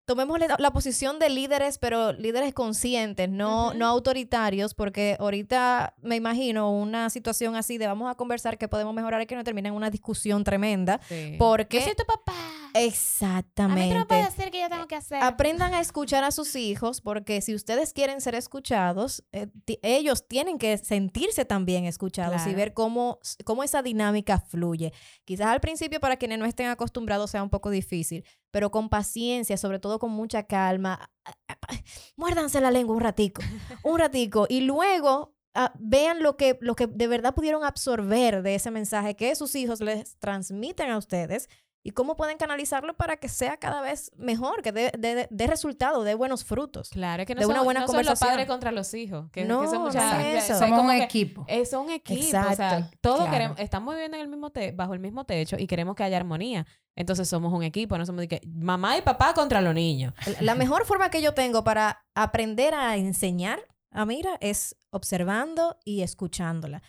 tomemos 0.09 0.41
la, 0.41 0.71
posición 0.71 1.19
de 1.19 1.29
líderes, 1.29 1.77
pero 1.77 2.15
líderes 2.15 2.55
conscientes, 2.55 3.29
no, 3.29 3.75
no 3.75 3.87
autoritarios, 3.87 4.73
porque 4.73 5.19
ahorita 5.21 5.95
me 6.01 6.17
imagino 6.17 6.73
una 6.73 7.11
situación 7.11 7.57
así 7.57 7.77
de 7.77 7.87
vamos 7.87 8.11
a 8.11 8.15
conversar 8.15 8.57
que 8.57 8.69
podemos 8.69 8.95
mejorar 8.95 9.21
y 9.21 9.27
que 9.27 9.37
no 9.37 9.45
termine 9.45 9.69
en 9.69 9.75
una 9.75 9.91
discusión 9.91 10.45
tremenda. 10.45 10.99
Porque... 11.39 11.81
Yo 11.81 11.85
soy 11.85 11.95
tu 11.95 12.07
papá. 12.07 12.33
Exactamente. 12.73 13.83
A 13.83 13.85
mí 13.87 13.93
no 13.93 14.09
puede 14.09 14.23
hacer 14.23 14.51
que 14.51 14.63
yo 14.63 14.71
tengo 14.71 14.87
que 14.87 14.97
hacer. 14.97 15.23
Aprendan 15.23 15.75
a 15.75 15.81
escuchar 15.81 16.25
a 16.25 16.31
sus 16.31 16.57
hijos, 16.57 17.03
porque 17.03 17.43
si 17.43 17.55
ustedes 17.55 17.93
quieren 17.93 18.23
ser 18.23 18.35
escuchados, 18.35 19.25
eh, 19.33 19.49
ellos 19.83 20.27
tienen 20.27 20.57
que 20.57 20.79
sentirse 20.79 21.45
también 21.45 21.85
escuchados 21.85 22.47
y 22.47 22.55
ver 22.55 22.73
cómo, 22.73 23.19
cómo 23.45 23.63
esa 23.63 23.83
dinámica 23.83 24.41
fluye. 24.41 24.95
Quizás 25.27 25.49
al 25.49 25.61
principio 25.61 26.01
para 26.01 26.17
quienes 26.17 26.39
no 26.39 26.47
estén 26.47 26.69
acostumbrados 26.69 27.31
sea 27.31 27.43
un 27.43 27.51
poco 27.51 27.69
difícil, 27.69 28.25
pero 28.51 28.71
con 28.71 28.89
paciencia, 28.89 29.57
sobre 29.57 29.79
todo 29.79 29.99
con 29.99 30.11
mucha 30.11 30.45
calma. 30.45 31.11
Muérdanse 32.17 32.61
la 32.61 32.71
lengua 32.71 32.95
un 32.95 33.03
ratico, 33.03 33.43
un 33.85 33.99
ratico, 33.99 34.47
y 34.49 34.63
luego 34.63 35.35
ah, 35.55 35.73
vean 35.79 36.23
lo 36.23 36.37
que, 36.37 36.59
lo 36.61 36.75
que 36.75 36.87
de 36.87 37.07
verdad 37.09 37.35
pudieron 37.35 37.65
absorber 37.65 38.43
de 38.43 38.55
ese 38.55 38.71
mensaje 38.71 39.17
que 39.17 39.35
sus 39.35 39.55
hijos 39.55 39.81
les 39.81 40.19
transmiten 40.19 40.91
a 40.91 40.99
ustedes 40.99 41.49
y 41.83 41.93
cómo 41.93 42.17
pueden 42.17 42.39
canalizarlo 42.39 42.97
para 42.97 43.17
que 43.17 43.29
sea 43.29 43.57
cada 43.57 43.81
vez 43.81 44.11
mejor, 44.17 44.63
que 44.63 44.73
dé 44.73 44.93
de, 44.99 45.29
de, 45.31 45.47
resultado, 45.47 46.05
dé 46.05 46.15
buenos 46.15 46.45
frutos. 46.45 46.91
Claro, 46.91 47.25
que 47.25 47.35
no, 47.35 47.41
de 47.41 47.47
son, 47.47 47.53
una 47.53 47.63
buena 47.63 47.81
no 47.81 47.89
son 47.89 48.05
los 48.05 48.19
padres 48.19 48.47
contra 48.47 48.73
los 48.73 48.93
hijos, 48.95 49.31
que, 49.31 49.45
no, 49.45 49.63
que 49.63 49.69
son 49.69 49.93
Somos 50.59 50.85
un 50.85 50.91
equipo. 50.91 51.45
Es 51.49 51.73
un 51.73 51.91
equipo, 51.91 52.21
Exacto, 52.21 52.53
o 52.53 52.57
sea, 52.57 52.91
todos 53.01 53.29
queremos, 53.29 53.59
estamos 53.59 53.95
viviendo 53.95 54.17
en 54.17 54.23
el 54.23 54.29
mismo 54.29 54.53
bajo 54.75 54.95
el 54.95 55.01
mismo 55.01 55.25
techo 55.25 55.57
y 55.59 55.67
queremos 55.67 55.95
que 55.95 56.03
haya 56.03 56.17
armonía. 56.17 56.67
Entonces 56.97 57.29
somos 57.29 57.53
un 57.53 57.63
equipo, 57.63 57.97
no 57.97 58.05
somos 58.05 58.21
de 58.23 58.29
que 58.29 58.41
mamá 58.47 58.99
y 58.99 59.03
papá 59.03 59.33
contra 59.33 59.61
los 59.61 59.73
niños. 59.73 60.13
La 60.41 60.57
mejor 60.57 60.85
forma 60.85 61.11
que 61.11 61.23
yo 61.23 61.33
tengo 61.33 61.63
para 61.63 62.05
aprender 62.15 62.75
a 62.75 62.97
enseñar 62.97 63.61
a 63.93 64.05
Mira 64.05 64.37
es 64.41 64.77
observando 64.91 65.79
y 65.85 66.03
escuchándola 66.03 66.83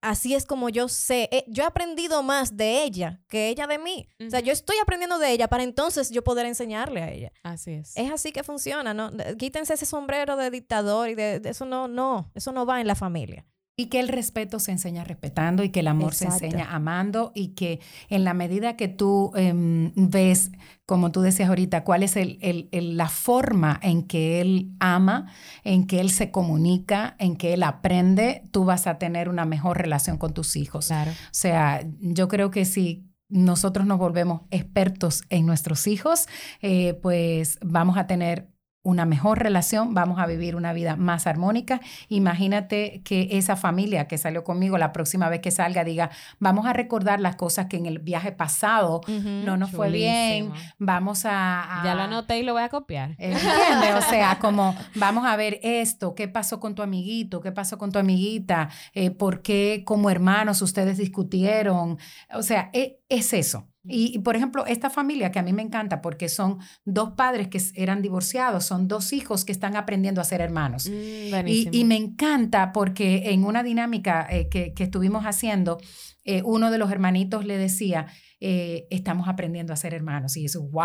así 0.00 0.34
es 0.34 0.44
como 0.46 0.68
yo 0.68 0.88
sé. 0.88 1.28
Eh, 1.32 1.44
yo 1.48 1.64
he 1.64 1.66
aprendido 1.66 2.22
más 2.22 2.56
de 2.56 2.82
ella 2.82 3.20
que 3.28 3.48
ella 3.48 3.66
de 3.66 3.78
mí. 3.78 4.08
O 4.24 4.30
sea, 4.30 4.40
yo 4.40 4.52
estoy 4.52 4.76
aprendiendo 4.82 5.18
de 5.18 5.30
ella 5.32 5.48
para 5.48 5.62
entonces 5.62 6.10
yo 6.10 6.22
poder 6.22 6.46
enseñarle 6.46 7.02
a 7.02 7.10
ella. 7.10 7.32
Así 7.42 7.72
es. 7.72 7.96
Es 7.96 8.10
así 8.10 8.32
que 8.32 8.42
funciona, 8.42 8.94
¿no? 8.94 9.10
Quítense 9.38 9.74
ese 9.74 9.86
sombrero 9.86 10.36
de 10.36 10.50
dictador 10.50 11.08
y 11.08 11.14
de, 11.14 11.40
eso 11.44 11.64
no, 11.64 11.88
no, 11.88 12.30
eso 12.34 12.52
no 12.52 12.66
va 12.66 12.80
en 12.80 12.86
la 12.86 12.94
familia. 12.94 13.46
Y 13.80 13.86
que 13.86 14.00
el 14.00 14.08
respeto 14.08 14.58
se 14.58 14.72
enseña 14.72 15.04
respetando 15.04 15.62
y 15.62 15.68
que 15.68 15.80
el 15.80 15.86
amor 15.86 16.12
se 16.12 16.24
enseña 16.24 16.74
amando 16.74 17.30
y 17.32 17.54
que 17.54 17.78
en 18.08 18.24
la 18.24 18.34
medida 18.34 18.76
que 18.76 18.88
tú 18.88 19.30
em, 19.36 19.92
ves, 19.94 20.50
como 20.84 21.12
tú 21.12 21.20
decías 21.20 21.48
ahorita, 21.48 21.84
cuál 21.84 22.02
es 22.02 22.16
el, 22.16 22.68
la 22.72 23.08
forma 23.08 23.78
en 23.80 24.02
que 24.02 24.40
él 24.40 24.72
ama, 24.80 25.30
en 25.62 25.86
que 25.86 26.00
él 26.00 26.10
se 26.10 26.32
comunica, 26.32 27.14
en 27.20 27.36
que 27.36 27.54
él 27.54 27.62
aprende, 27.62 28.42
tú 28.50 28.64
vas 28.64 28.88
a 28.88 28.98
tener 28.98 29.28
una 29.28 29.44
mejor 29.44 29.78
relación 29.78 30.18
con 30.18 30.34
tus 30.34 30.56
hijos. 30.56 30.88
Claro. 30.88 31.12
O 31.12 31.14
sea, 31.30 31.86
yo 32.00 32.26
creo 32.26 32.50
que 32.50 32.64
si 32.64 33.08
nosotros 33.28 33.86
nos 33.86 33.98
volvemos 33.98 34.42
expertos 34.50 35.22
en 35.28 35.46
nuestros 35.46 35.86
hijos, 35.86 36.26
eh, 36.62 36.94
pues 37.00 37.60
vamos 37.62 37.96
a 37.96 38.08
tener 38.08 38.48
una 38.88 39.04
mejor 39.04 39.38
relación, 39.38 39.92
vamos 39.92 40.18
a 40.18 40.26
vivir 40.26 40.56
una 40.56 40.72
vida 40.72 40.96
más 40.96 41.26
armónica. 41.26 41.78
Imagínate 42.08 43.02
que 43.04 43.28
esa 43.32 43.54
familia 43.54 44.08
que 44.08 44.16
salió 44.16 44.44
conmigo 44.44 44.78
la 44.78 44.92
próxima 44.92 45.28
vez 45.28 45.40
que 45.40 45.50
salga 45.50 45.84
diga, 45.84 46.08
vamos 46.38 46.64
a 46.64 46.72
recordar 46.72 47.20
las 47.20 47.36
cosas 47.36 47.66
que 47.66 47.76
en 47.76 47.84
el 47.84 47.98
viaje 47.98 48.32
pasado 48.32 49.02
no 49.06 49.58
nos 49.58 49.72
fue 49.72 49.90
bien, 49.90 50.52
vamos 50.78 51.26
a, 51.26 51.82
Ya 51.84 51.94
lo 51.94 52.02
anoté 52.02 52.38
y 52.38 52.44
lo 52.44 52.54
voy 52.54 52.62
a 52.62 52.70
copiar. 52.70 53.10
¿Entiendes? 53.18 53.94
O 53.98 54.08
sea, 54.08 54.38
como 54.40 54.74
vamos 54.94 55.26
a 55.26 55.36
ver 55.36 55.60
esto, 55.62 56.14
qué 56.14 56.26
pasó 56.26 56.58
con 56.58 56.74
tu 56.74 56.80
amiguito, 56.80 57.42
qué 57.42 57.52
pasó 57.52 57.76
con 57.76 57.92
tu 57.92 57.98
amiguita, 57.98 58.70
eh, 58.94 59.10
por 59.10 59.42
qué 59.42 59.82
como 59.84 60.08
hermanos 60.08 60.62
ustedes 60.62 60.96
discutieron. 60.96 61.98
O 62.32 62.42
sea, 62.42 62.70
e, 62.72 63.00
es 63.10 63.34
eso. 63.34 63.68
Y, 63.88 64.18
por 64.18 64.36
ejemplo, 64.36 64.66
esta 64.66 64.90
familia 64.90 65.32
que 65.32 65.38
a 65.38 65.42
mí 65.42 65.52
me 65.52 65.62
encanta 65.62 66.00
porque 66.02 66.28
son 66.28 66.58
dos 66.84 67.12
padres 67.12 67.48
que 67.48 67.60
eran 67.74 68.02
divorciados, 68.02 68.64
son 68.64 68.86
dos 68.86 69.12
hijos 69.12 69.44
que 69.44 69.52
están 69.52 69.76
aprendiendo 69.76 70.20
a 70.20 70.24
ser 70.24 70.40
hermanos. 70.40 70.88
Mm, 70.88 71.48
y, 71.72 71.84
me 71.84 71.96
encanta 71.96 72.72
porque 72.72 73.30
en 73.30 73.44
una 73.44 73.62
dinámica 73.62 74.26
eh, 74.30 74.48
que, 74.48 74.74
que, 74.74 74.84
estuvimos 74.84 75.24
haciendo, 75.24 75.78
eh, 76.24 76.42
uno 76.44 76.70
de 76.70 76.76
los 76.76 76.90
hermanitos 76.90 77.46
le 77.46 77.56
decía, 77.56 78.06
eh, 78.40 78.86
estamos 78.90 79.28
aprendiendo 79.28 79.72
a 79.72 79.76
ser 79.76 79.94
hermanos. 79.94 80.36
Y 80.36 80.44
eso, 80.44 80.62
wow. 80.62 80.84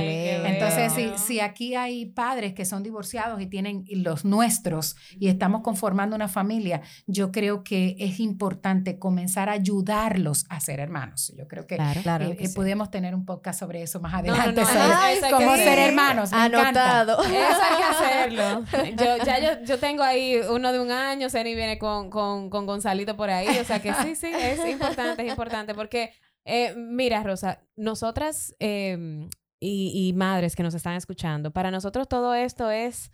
Entonces, 0.00 0.92
si, 0.92 1.10
si, 1.16 1.40
aquí 1.40 1.76
hay 1.76 2.06
padres 2.06 2.54
que 2.54 2.64
son 2.64 2.82
divorciados 2.82 3.40
y 3.40 3.46
tienen 3.46 3.84
los 3.88 4.24
nuestros 4.24 4.96
y 5.18 5.28
estamos 5.28 5.62
conformando 5.62 6.16
una 6.16 6.28
familia, 6.28 6.82
yo 7.06 7.30
creo 7.30 7.62
que 7.62 7.96
es 8.00 8.18
importante 8.18 8.98
comenzar 8.98 9.48
a 9.48 9.52
ayudarlos 9.52 10.46
a 10.48 10.58
ser 10.60 10.80
hermanos. 10.80 11.32
Yo 11.36 11.46
creo 11.46 11.66
que, 11.66 11.76
claro, 11.76 12.24
eh, 12.32 12.48
podemos 12.54 12.90
tener 12.90 13.14
un 13.14 13.24
podcast 13.24 13.60
sobre 13.60 13.82
eso 13.82 14.00
más 14.00 14.14
adelante. 14.14 14.62
como 15.30 15.54
ser 15.54 15.78
hermanos. 15.78 16.32
Anotado. 16.32 17.22
Eso 17.22 17.32
hay 17.32 17.76
que 17.76 17.84
hacerlo. 18.34 18.64
Yo, 18.96 19.24
ya 19.24 19.38
yo, 19.38 19.64
yo 19.64 19.78
tengo 19.78 20.02
ahí 20.02 20.40
uno 20.50 20.72
de 20.72 20.80
un 20.80 20.90
año, 20.90 21.28
Seni 21.30 21.54
viene 21.54 21.78
con, 21.78 22.10
con, 22.10 22.50
con 22.50 22.66
Gonzalito 22.66 23.16
por 23.16 23.30
ahí. 23.30 23.58
O 23.60 23.64
sea 23.64 23.80
que 23.80 23.94
sí, 23.94 24.16
sí, 24.16 24.28
es 24.34 24.66
importante, 24.66 25.22
es 25.22 25.30
importante 25.30 25.74
porque 25.74 26.12
eh, 26.46 26.74
mira, 26.76 27.22
Rosa, 27.22 27.60
nosotras 27.74 28.54
em, 28.60 29.28
y, 29.60 30.12
madres 30.14 30.54
que 30.54 30.62
nos 30.62 30.74
están 30.74 30.94
escuchando, 30.94 31.50
para 31.50 31.70
nosotros 31.70 32.08
todo 32.08 32.34
esto 32.34 32.70
es 32.70 33.10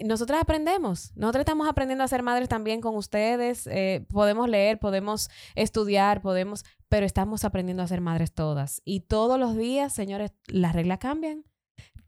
nosotras 0.00 0.40
aprendemos, 0.42 1.12
nosotros 1.14 1.42
estamos 1.42 1.68
aprendiendo 1.68 2.04
a 2.04 2.08
ser 2.08 2.22
madres 2.22 2.48
también 2.48 2.80
con 2.80 2.96
ustedes, 2.96 3.66
eh, 3.68 4.04
podemos 4.10 4.48
leer, 4.48 4.78
podemos 4.78 5.30
estudiar, 5.54 6.20
podemos, 6.20 6.64
pero 6.88 7.06
estamos 7.06 7.44
aprendiendo 7.44 7.82
a 7.82 7.86
ser 7.86 8.00
madres 8.00 8.34
todas. 8.34 8.82
Y 8.84 9.00
todos 9.00 9.38
los 9.38 9.56
días, 9.56 9.92
señores, 9.92 10.32
las 10.48 10.74
reglas 10.74 10.98
cambian 10.98 11.44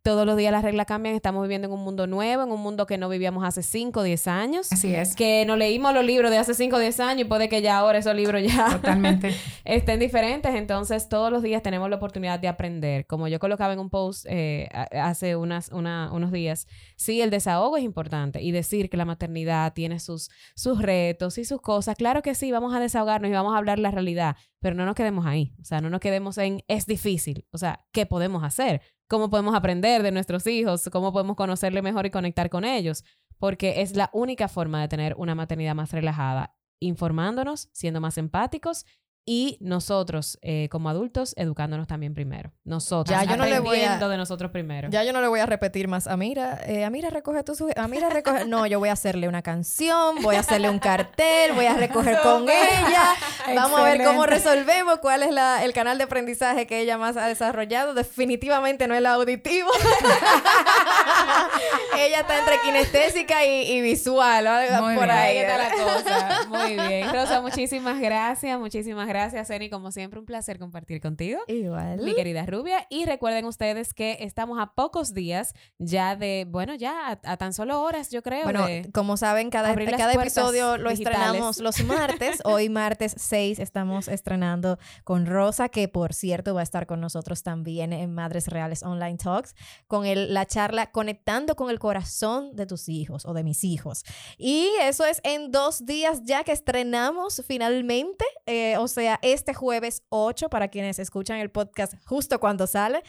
todos 0.07 0.25
los 0.25 0.37
días 0.37 0.53
las 0.53 0.63
reglas 0.63 0.87
cambian, 0.87 1.17
estamos 1.17 1.43
viviendo 1.43 1.67
en 1.67 1.75
un 1.75 1.83
mundo 1.83 2.07
nuevo, 2.07 2.45
en 2.45 2.53
un 2.53 2.61
mundo 2.61 2.87
que 2.87 2.97
no 2.97 3.09
vivíamos 3.09 3.45
hace 3.45 3.65
5 3.65 3.99
o 3.99 4.03
10 4.05 4.29
años. 4.29 4.73
Así 4.73 4.95
es. 4.95 5.17
Que 5.17 5.45
no 5.45 5.57
leímos 5.57 5.93
los 5.93 6.05
libros 6.05 6.31
de 6.31 6.39
hace 6.39 6.55
5 6.55 6.77
o 6.77 6.79
10 6.79 7.01
años 7.01 7.23
y 7.23 7.25
puede 7.25 7.49
que 7.49 7.61
ya 7.61 7.79
ahora 7.79 7.99
esos 7.99 8.15
libros 8.15 8.41
ya 8.41 8.71
Totalmente. 8.71 9.35
estén 9.65 9.99
diferentes. 9.99 10.55
Entonces, 10.55 11.09
todos 11.09 11.33
los 11.33 11.43
días 11.43 11.61
tenemos 11.61 11.91
la 11.91 11.97
oportunidad 11.97 12.39
de 12.39 12.47
aprender. 12.47 13.05
Como 13.09 13.27
yo 13.27 13.41
colocaba 13.41 13.73
en 13.73 13.81
un 13.81 13.91
post 13.91 14.27
eh, 14.29 14.69
hace 14.93 15.35
unas, 15.35 15.73
unos 15.73 16.31
días, 16.31 16.69
sí, 16.95 17.21
el 17.21 17.31
desahogo 17.31 17.77
es 17.77 17.83
importante 17.83 18.41
y 18.41 18.53
decir 18.53 18.89
que 18.89 18.97
la 18.97 19.07
maternidad 19.07 19.73
tiene 19.73 19.99
sus, 19.99 20.31
sus 20.55 20.81
retos 20.81 21.37
y 21.37 21.45
sus 21.45 21.61
cosas. 21.61 21.97
Claro 21.97 22.23
que 22.23 22.37
sí, 22.37 22.53
vamos 22.53 22.73
a 22.77 22.79
desahogarnos 22.79 23.29
y 23.29 23.35
vamos 23.35 23.57
a 23.57 23.59
hablar 23.59 23.81
la 23.81 23.91
realidad, 23.91 24.37
pero 24.61 24.77
no 24.77 24.87
nos 24.87 24.95
quedemos 24.95 25.27
ahí. 25.27 25.53
O 25.61 25.65
sea, 25.65 25.81
no 25.81 25.91
nos 25.91 25.99
quedemos 25.99 26.39
en 26.39 26.63
es 26.69 26.87
difícil. 26.87 27.45
O 27.51 27.59
sea, 27.59 27.85
¿qué 27.91 28.07
podemos 28.07 28.45
hacer? 28.45 28.83
Cómo 29.09 29.31
podemos 29.31 29.55
aprender 29.55 30.03
de 30.03 30.13
nuestros 30.13 30.47
hijos, 30.47 30.89
cómo 30.93 31.13
podemos 31.13 31.37
conocerle 31.37 31.83
mejor 31.83 32.07
y 32.07 32.11
conectar 32.11 32.51
con 32.51 32.65
ellos, 32.65 33.05
porque 33.39 33.83
es 33.83 33.97
la 33.97 34.11
única 34.13 34.49
forma 34.49 34.81
de 34.81 34.89
tener 34.89 35.15
una 35.17 35.35
maternidad 35.35 35.75
más 35.75 35.93
relajada, 35.93 36.55
informándonos, 36.81 37.69
siendo 37.73 38.01
más 38.01 38.19
empáticos 38.19 38.85
y 39.29 39.59
nosotros 39.61 40.39
eh, 40.41 40.69
como 40.71 40.89
adultos 40.89 41.35
educándonos 41.37 41.89
también 41.89 42.15
primero. 42.15 42.53
Nosotros 42.63 43.19
ya, 43.19 43.25
yo 43.25 43.37
no 43.37 43.45
le 43.45 43.59
voy 43.59 43.81
a, 43.81 43.99
de 43.99 44.17
nosotros 44.17 44.53
primero. 44.53 44.89
Ya 44.89 45.03
yo 45.03 45.13
no 45.13 45.21
le 45.21 45.27
voy 45.27 45.41
a 45.41 45.47
repetir 45.47 45.89
más. 45.89 46.07
Amira, 46.07 46.61
eh, 46.65 46.85
Amira 46.85 47.11
recoge 47.11 47.43
tu 47.43 47.53
Amira 47.75 48.09
recoge. 48.09 48.45
No, 48.45 48.67
yo 48.67 48.79
voy 48.79 48.89
a 48.89 48.93
hacerle 48.93 49.27
una 49.27 49.43
canción, 49.43 50.23
voy 50.23 50.37
a 50.37 50.41
hacerle 50.41 50.71
un 50.71 50.79
cartel, 50.79 51.55
voy 51.55 51.67
a 51.67 51.75
recoger 51.75 52.21
con 52.23 52.45
ella. 52.49 53.17
Vamos 53.53 53.81
a 53.81 53.83
ver 53.83 54.05
cómo 54.05 54.27
resolvemos, 54.27 55.01
cuál 55.01 55.25
es 55.25 55.33
la, 55.33 55.65
el 55.65 55.73
canal 55.73 55.99
de 55.99 56.05
aprendizaje 56.05 56.69
que 56.69 56.81
ella 56.81 56.97
más 56.97 57.17
ha 57.17 57.27
desarrollado. 57.27 57.95
Definitivamente 57.95 58.87
no 58.87 58.95
es 58.95 58.99
el 58.99 59.07
auditivo. 59.07 59.71
ella 61.99 62.21
está 62.21 62.39
entre 62.39 62.61
kinestésica 62.61 63.45
y, 63.45 63.81
visual. 63.81 64.49
Muy 64.83 64.95
por 64.95 65.11
ahí 65.11 65.39
está 65.39 65.59
la 65.59 65.73
cosa. 65.73 66.47
Muy 66.49 66.75
bien. 66.75 67.13
Rosa, 67.13 67.41
muchísimas 67.43 67.99
gracias, 67.99 68.57
muchísimas 68.61 69.09
gracias 69.09 69.16
gracias, 69.17 69.49
Eni. 69.49 69.71
Como 69.71 69.91
siempre, 69.93 70.21
un 70.21 70.27
placer 70.27 70.59
compartir 70.59 71.01
contigo. 71.01 71.41
Igual. 71.47 72.03
Mi 72.03 72.15
querida 72.15 72.45
Rubia. 72.45 72.87
Y 72.91 73.07
recuerden 73.07 73.47
ustedes 73.47 73.95
que 73.95 74.19
estamos 74.21 74.59
a 74.61 74.75
pocos 74.75 75.15
días 75.15 75.55
ya 75.79 76.17
de, 76.17 76.47
bueno, 76.47 76.75
ya 76.75 77.19
a, 77.23 77.37
tan 77.39 77.55
solo 77.55 77.81
horas, 77.81 78.11
yo 78.11 78.23
creo. 78.23 78.45
Bueno, 78.45 78.67
como 78.93 79.17
saben, 79.17 79.49
cada, 79.49 79.75
cada 79.75 80.13
episodio 80.13 80.77
lo 80.77 80.91
estrenamos 80.91 81.59
los 81.59 81.83
martes. 81.85 82.41
Hoy, 82.45 82.69
martes 82.77 83.15
6, 83.17 83.59
estamos 83.59 84.09
estrenando 84.09 84.79
con 85.05 85.25
Rosa, 85.25 85.71
que 85.71 85.89
por 85.89 86.13
cierto 86.13 86.55
va 86.55 86.61
a 86.61 86.65
estar 86.65 86.87
con 86.87 87.01
nosotros 87.01 87.43
también 87.43 87.95
en 87.95 88.15
Madres 88.15 88.49
Reales 88.49 88.83
Online 88.83 89.17
Talks, 89.17 89.55
con 89.87 90.05
el, 90.05 90.35
la 90.35 90.45
charla 90.45 90.93
Conectando 90.93 91.57
con 91.57 91.71
el 91.71 91.79
corazón 91.79 92.55
de 92.55 92.67
tus 92.67 92.89
hijos 92.91 93.25
o 93.25 93.33
de 93.33 93.45
mis 93.45 93.65
hijos. 93.65 94.05
Y 94.37 94.69
eso 94.83 95.07
es 95.07 95.23
en 95.25 95.51
dos 95.51 95.87
días 95.87 96.21
ya 96.25 96.45
que 96.45 96.53
estrenamos 96.53 97.43
finalmente. 97.47 98.25
Eh, 98.45 98.77
o 98.77 98.89
sea, 98.89 99.06
este 99.15 99.55
jueves 99.55 100.03
8 100.11 100.49
para 100.49 100.69
quienes 100.69 100.99
escuchan 100.99 101.39
el 101.39 101.51
podcast 101.51 101.95
justo 102.05 102.39
cuando 102.39 102.67
sale. 102.67 103.03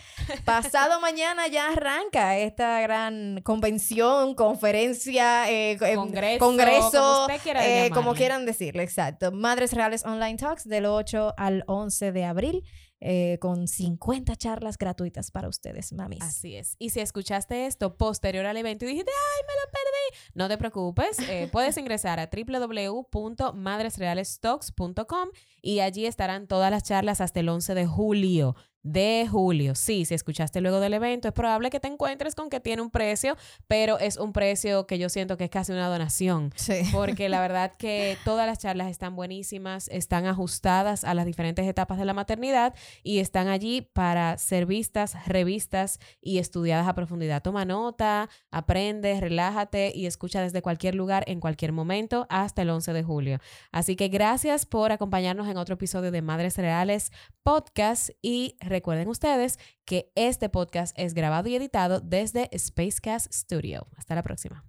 Pasado 0.45 0.99
mañana 1.01 1.47
ya 1.47 1.71
arranca 1.71 2.37
esta 2.37 2.79
gran 2.81 3.41
convención, 3.43 4.35
conferencia, 4.35 5.49
eh, 5.51 5.77
em, 5.81 5.95
congreso, 5.95 6.39
congreso 6.39 7.27
eh, 7.55 7.89
como, 7.93 8.13
quieran 8.13 8.45
decirle, 8.45 8.83
exacto. 8.83 9.31
Madres 9.31 9.73
Reales 9.73 10.05
Online 10.05 10.37
Talks 10.37 10.67
del 10.67 10.85
8 10.85 11.33
al 11.37 11.63
11 11.67 12.11
de 12.11 12.25
abril. 12.25 12.63
Eh, 12.99 13.37
con 13.39 13.67
50 13.67 14.35
charlas 14.37 14.75
gratuitas 14.77 15.29
para 15.29 15.47
ustedes, 15.47 15.93
mamis. 15.93 16.23
Así 16.23 16.55
es. 16.55 16.75
Y 16.79 16.89
si 16.89 16.99
escuchaste 16.99 17.67
esto 17.67 17.95
posterior 17.95 18.47
al 18.47 18.57
evento 18.57 18.85
y 18.85 18.87
dijiste, 18.87 19.11
ay, 19.11 19.43
me 19.45 19.53
lo 19.53 19.61
perdí, 19.71 20.17
no 20.33 20.47
te 20.47 20.57
preocupes. 20.57 21.19
Eh, 21.29 21.47
puedes 21.51 21.77
ingresar 21.77 22.19
a 22.19 22.31
www.madresrealestalks.com 22.31 25.29
y 25.61 25.81
allí 25.81 26.07
estarán 26.07 26.47
todas 26.47 26.71
las 26.71 26.81
charlas 26.83 27.21
hasta 27.21 27.39
el 27.39 27.49
11 27.49 27.75
de 27.75 27.85
julio 27.85 28.55
de 28.83 29.27
julio. 29.29 29.75
Sí, 29.75 30.05
si 30.05 30.13
escuchaste 30.13 30.61
luego 30.61 30.79
del 30.79 30.93
evento, 30.93 31.27
es 31.27 31.33
probable 31.33 31.69
que 31.69 31.79
te 31.79 31.87
encuentres 31.87 32.35
con 32.35 32.49
que 32.49 32.59
tiene 32.59 32.81
un 32.81 32.89
precio, 32.89 33.35
pero 33.67 33.99
es 33.99 34.17
un 34.17 34.33
precio 34.33 34.87
que 34.87 34.97
yo 34.97 35.09
siento 35.09 35.37
que 35.37 35.45
es 35.45 35.49
casi 35.49 35.71
una 35.71 35.87
donación. 35.87 36.53
Sí. 36.55 36.81
Porque 36.91 37.29
la 37.29 37.41
verdad 37.47 37.73
que 37.77 38.17
todas 38.23 38.47
las 38.47 38.59
charlas 38.59 38.89
están 38.89 39.15
buenísimas, 39.15 39.87
están 39.89 40.25
ajustadas 40.25 41.03
a 41.03 41.13
las 41.13 41.25
diferentes 41.25 41.67
etapas 41.67 41.97
de 41.97 42.05
la 42.05 42.13
maternidad 42.13 42.73
y 43.03 43.19
están 43.19 43.47
allí 43.47 43.81
para 43.81 44.37
ser 44.37 44.65
vistas, 44.65 45.15
revistas 45.27 45.99
y 46.21 46.37
estudiadas 46.37 46.87
a 46.87 46.95
profundidad. 46.95 47.41
Toma 47.41 47.65
nota, 47.65 48.29
aprende, 48.51 49.19
relájate 49.19 49.91
y 49.93 50.05
escucha 50.05 50.41
desde 50.41 50.61
cualquier 50.61 50.95
lugar, 50.95 51.23
en 51.27 51.39
cualquier 51.39 51.71
momento, 51.71 52.25
hasta 52.29 52.61
el 52.61 52.69
11 52.69 52.93
de 52.93 53.03
julio. 53.03 53.39
Así 53.71 53.95
que 53.95 54.07
gracias 54.07 54.65
por 54.65 54.91
acompañarnos 54.91 55.47
en 55.47 55.57
otro 55.57 55.75
episodio 55.75 56.11
de 56.11 56.21
Madres 56.21 56.57
Reales 56.57 57.11
Podcast 57.43 58.09
y 58.21 58.55
Recuerden 58.67 59.07
ustedes 59.07 59.59
que 59.85 60.11
este 60.15 60.49
podcast 60.49 60.97
es 60.99 61.13
grabado 61.13 61.47
y 61.49 61.55
editado 61.55 61.99
desde 61.99 62.49
Spacecast 62.57 63.33
Studio. 63.33 63.87
Hasta 63.97 64.15
la 64.15 64.23
próxima. 64.23 64.63